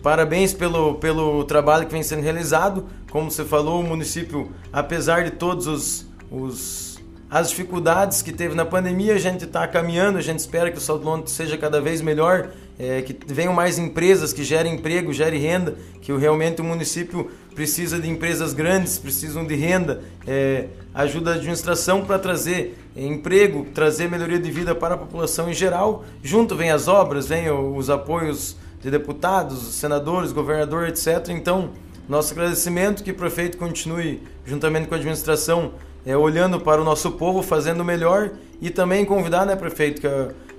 parabéns 0.03 0.53
pelo, 0.53 0.95
pelo 0.95 1.43
trabalho 1.43 1.85
que 1.87 1.91
vem 1.91 2.03
sendo 2.03 2.21
realizado. 2.21 2.85
Como 3.11 3.29
você 3.29 3.43
falou, 3.43 3.81
o 3.81 3.83
município, 3.83 4.51
apesar 4.71 5.23
de 5.23 5.31
todos 5.31 5.67
os, 5.67 6.07
os 6.31 6.89
as 7.29 7.49
dificuldades 7.49 8.21
que 8.21 8.31
teve 8.31 8.55
na 8.55 8.65
pandemia, 8.65 9.13
a 9.13 9.19
gente 9.19 9.45
está 9.45 9.67
caminhando, 9.67 10.17
a 10.17 10.21
gente 10.21 10.39
espera 10.39 10.71
que 10.71 10.77
o 10.77 10.81
Salto 10.81 11.03
Lonte 11.03 11.29
seja 11.29 11.57
cada 11.57 11.79
vez 11.79 12.01
melhor, 12.01 12.49
é, 12.79 13.01
que 13.01 13.15
venham 13.27 13.51
mais 13.51 13.77
empresas 13.77 14.31
que 14.31 14.41
gerem 14.41 14.75
emprego, 14.75 15.11
gerem 15.11 15.41
renda, 15.41 15.75
que 16.01 16.13
realmente 16.13 16.61
o 16.61 16.63
município 16.63 17.29
precisa 17.53 17.99
de 17.99 18.09
empresas 18.09 18.53
grandes, 18.53 18.97
precisam 18.97 19.45
de 19.45 19.53
renda, 19.53 20.01
é, 20.25 20.67
ajuda 20.93 21.31
a 21.31 21.33
administração 21.35 22.05
para 22.05 22.17
trazer 22.17 22.77
emprego, 22.95 23.67
trazer 23.73 24.09
melhoria 24.09 24.39
de 24.39 24.49
vida 24.49 24.73
para 24.73 24.95
a 24.95 24.97
população 24.97 25.49
em 25.49 25.53
geral. 25.53 26.05
Junto 26.23 26.55
vem 26.55 26.71
as 26.71 26.87
obras, 26.87 27.27
vem 27.27 27.51
os 27.51 27.89
apoios 27.89 28.55
de 28.81 28.89
deputados, 28.89 29.75
senadores, 29.75 30.31
governador, 30.31 30.87
etc. 30.87 31.27
Então, 31.29 31.71
nosso 32.07 32.33
agradecimento 32.33 33.03
que 33.03 33.11
o 33.11 33.15
prefeito 33.15 33.57
continue, 33.57 34.23
juntamente 34.45 34.87
com 34.87 34.95
a 34.95 34.97
administração, 34.97 35.73
é, 36.05 36.15
olhando 36.15 36.61
para 36.61 36.81
o 36.81 36.85
nosso 36.85 37.11
povo, 37.11 37.43
fazendo 37.43 37.83
melhor 37.83 38.31
e 38.61 38.69
também 38.69 39.03
convidar, 39.03 39.45
né, 39.45 39.55
prefeito, 39.55 39.99
que, 40.01 40.07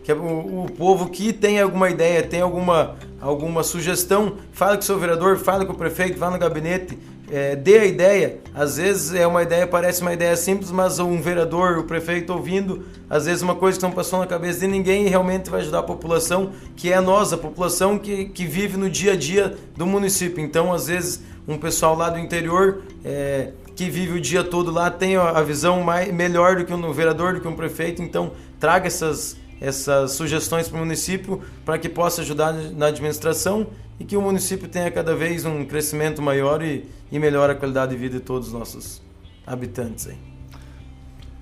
que 0.02 0.12
o, 0.12 0.64
o, 0.64 0.66
povo 0.70 1.08
que 1.08 1.32
tem 1.32 1.60
alguma 1.60 1.90
ideia, 1.90 2.22
tem 2.22 2.40
alguma, 2.40 2.96
alguma 3.20 3.62
sugestão, 3.62 4.36
fala 4.52 4.76
com 4.76 4.82
o 4.82 4.84
seu 4.84 4.98
vereador, 4.98 5.38
fala 5.38 5.64
com 5.64 5.72
o 5.72 5.76
prefeito, 5.76 6.18
vá 6.18 6.30
no 6.30 6.38
gabinete, 6.38 6.98
é, 7.30 7.54
dê 7.54 7.78
a 7.78 7.84
ideia. 7.84 8.38
Às 8.54 8.76
vezes 8.76 9.14
é 9.14 9.26
uma 9.26 9.42
ideia, 9.42 9.66
parece 9.66 10.02
uma 10.02 10.12
ideia 10.12 10.36
simples, 10.36 10.70
mas 10.70 10.98
um 10.98 11.20
vereador, 11.20 11.78
o 11.78 11.84
prefeito 11.84 12.32
ouvindo, 12.32 12.84
às 13.08 13.26
vezes 13.26 13.42
uma 13.42 13.54
coisa 13.54 13.78
que 13.78 13.84
não 13.84 13.92
passou 13.92 14.18
na 14.18 14.26
cabeça 14.26 14.60
de 14.60 14.66
ninguém 14.66 15.06
e 15.06 15.08
realmente 15.08 15.50
vai 15.50 15.60
ajudar 15.60 15.80
a 15.80 15.84
população, 15.84 16.50
que 16.76 16.92
é 16.92 17.00
nós, 17.00 17.32
a 17.32 17.38
população 17.38 17.98
que, 17.98 18.26
que 18.26 18.46
vive 18.46 18.76
no 18.76 18.90
dia 18.90 19.12
a 19.12 19.16
dia 19.16 19.56
do 19.76 19.86
município. 19.86 20.42
Então, 20.42 20.72
às 20.72 20.88
vezes, 20.88 21.22
um 21.46 21.56
pessoal 21.56 21.96
lá 21.96 22.10
do 22.10 22.18
interior 22.18 22.82
é, 23.04 23.50
que 23.74 23.88
vive 23.88 24.18
o 24.18 24.20
dia 24.20 24.44
todo 24.44 24.70
lá 24.70 24.90
tem 24.90 25.16
a 25.16 25.40
visão 25.40 25.80
mais, 25.82 26.12
melhor 26.12 26.56
do 26.56 26.64
que 26.64 26.72
um 26.72 26.92
vereador, 26.92 27.34
do 27.34 27.40
que 27.40 27.48
um 27.48 27.56
prefeito, 27.56 28.02
então 28.02 28.32
traga 28.58 28.86
essas, 28.86 29.36
essas 29.60 30.12
sugestões 30.12 30.68
para 30.68 30.76
o 30.76 30.80
município 30.80 31.42
para 31.64 31.78
que 31.78 31.88
possa 31.88 32.22
ajudar 32.22 32.52
na 32.52 32.86
administração 32.86 33.66
e 33.98 34.04
que 34.04 34.16
o 34.16 34.22
município 34.22 34.66
tenha 34.66 34.90
cada 34.90 35.14
vez 35.14 35.44
um 35.44 35.64
crescimento 35.64 36.22
maior 36.22 36.62
e, 36.62 36.88
e 37.12 37.18
melhore 37.18 37.52
a 37.52 37.54
qualidade 37.54 37.92
de 37.92 37.98
vida 37.98 38.18
de 38.18 38.24
todos 38.24 38.48
os 38.48 38.54
nossos 38.54 39.02
habitantes 39.46 40.08
aí. 40.08 40.16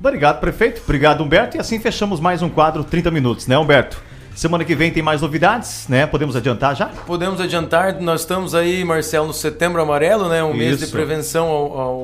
Obrigado, 0.00 0.40
prefeito. 0.40 0.80
Obrigado, 0.84 1.22
Humberto. 1.22 1.56
E 1.56 1.60
assim 1.60 1.78
fechamos 1.78 2.20
mais 2.20 2.42
um 2.42 2.48
quadro 2.48 2.84
30 2.84 3.10
minutos, 3.10 3.46
né, 3.46 3.58
Humberto? 3.58 4.00
Semana 4.34 4.64
que 4.64 4.72
vem 4.76 4.92
tem 4.92 5.02
mais 5.02 5.20
novidades, 5.20 5.88
né? 5.88 6.06
Podemos 6.06 6.36
adiantar 6.36 6.76
já? 6.76 6.86
Podemos 6.86 7.40
adiantar. 7.40 8.00
Nós 8.00 8.20
estamos 8.20 8.54
aí, 8.54 8.84
Marcelo, 8.84 9.26
no 9.26 9.32
Setembro 9.32 9.82
Amarelo, 9.82 10.28
né? 10.28 10.44
Um 10.44 10.50
Isso. 10.50 10.58
mês 10.58 10.78
de 10.78 10.86
prevenção 10.86 11.48
ao, 11.48 11.72
ao, 11.76 12.00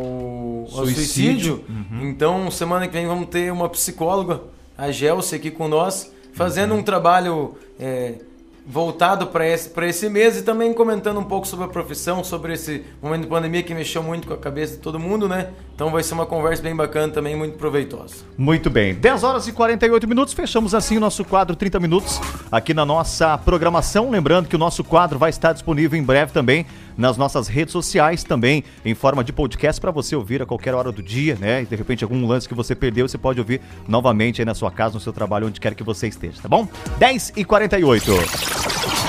ao 0.73 0.85
suicídio. 0.85 0.95
suicídio. 0.97 1.65
Uhum. 1.69 2.09
Então, 2.09 2.51
semana 2.51 2.89
que 2.89 2.93
vem 2.93 3.07
vamos 3.07 3.29
ter 3.29 3.53
uma 3.53 3.69
psicóloga, 3.69 4.41
a 4.77 4.91
Gelce, 4.91 5.35
aqui 5.37 5.51
com 5.51 5.69
nós, 5.69 6.13
fazendo 6.33 6.75
um 6.75 6.83
trabalho 6.83 7.57
é, 7.79 8.15
voltado 8.67 9.27
para 9.27 9.47
esse, 9.47 9.71
esse 9.83 10.09
mês 10.09 10.39
e 10.39 10.43
também 10.43 10.73
comentando 10.73 11.21
um 11.21 11.25
pouco 11.25 11.47
sobre 11.47 11.67
a 11.67 11.69
profissão, 11.69 12.25
sobre 12.25 12.55
esse 12.55 12.83
momento 13.03 13.23
de 13.23 13.27
pandemia 13.27 13.63
que 13.63 13.75
mexeu 13.75 14.03
muito 14.03 14.27
com 14.27 14.35
a 14.35 14.39
cabeça 14.39 14.75
de 14.75 14.79
todo 14.79 14.99
mundo, 14.99 15.29
né? 15.29 15.51
Então 15.75 15.91
vai 15.91 16.03
ser 16.03 16.15
uma 16.15 16.25
conversa 16.25 16.63
bem 16.63 16.75
bacana 16.75 17.13
também, 17.13 17.37
muito 17.37 17.59
proveitosa. 17.59 18.17
Muito 18.39 18.71
bem. 18.71 18.95
10 18.95 19.23
horas 19.23 19.47
e 19.47 19.53
48 19.53 20.09
minutos, 20.09 20.33
fechamos 20.33 20.75
assim 20.75 20.97
o 20.97 21.01
nosso 21.01 21.25
quadro 21.25 21.55
30 21.55 21.79
minutos 21.79 22.21
aqui 22.51 22.73
na 22.73 22.87
nossa 22.87 23.37
programação. 23.37 24.11
Lembrando 24.11 24.49
que 24.49 24.57
o 24.57 24.59
nosso 24.59 24.83
quadro 24.83 25.19
vai 25.19 25.31
estar 25.31 25.53
disponível 25.53 25.99
em 25.99 26.03
breve 26.03 26.33
também 26.33 26.65
nas 26.97 27.17
nossas 27.17 27.49
redes 27.49 27.73
sociais 27.73 28.25
também, 28.25 28.65
em 28.85 28.95
forma 28.95 29.23
de 29.23 29.33
podcast 29.33 29.81
para 29.81 29.91
você 29.91 30.15
ouvir 30.15 30.43
a 30.43 30.47
qualquer 30.47 30.75
hora 30.75 30.93
do 30.93 31.03
dia, 31.03 31.37
né? 31.41 31.63
E 31.63 31.67
de 31.67 31.77
repente 31.77 32.05
algum 32.05 32.27
lance 32.27 32.49
que 32.49 32.55
você 32.55 32.75
perdeu, 32.75 33.09
você 33.09 33.19
pode 33.19 33.41
ouvir 33.41 33.61
novamente 33.87 34.41
aí 34.41 34.45
na 34.45 34.55
sua 34.55 34.71
casa, 34.71 34.95
no 34.95 35.01
seu 35.01 35.13
trabalho, 35.13 35.47
onde 35.47 35.61
quer 35.61 35.75
que 35.75 35.83
você 35.83 36.09
esteja, 36.09 36.41
tá 36.43 36.49
bom? 36.49 36.69
10 36.99 37.33
e 37.37 37.45
48. 37.45 39.04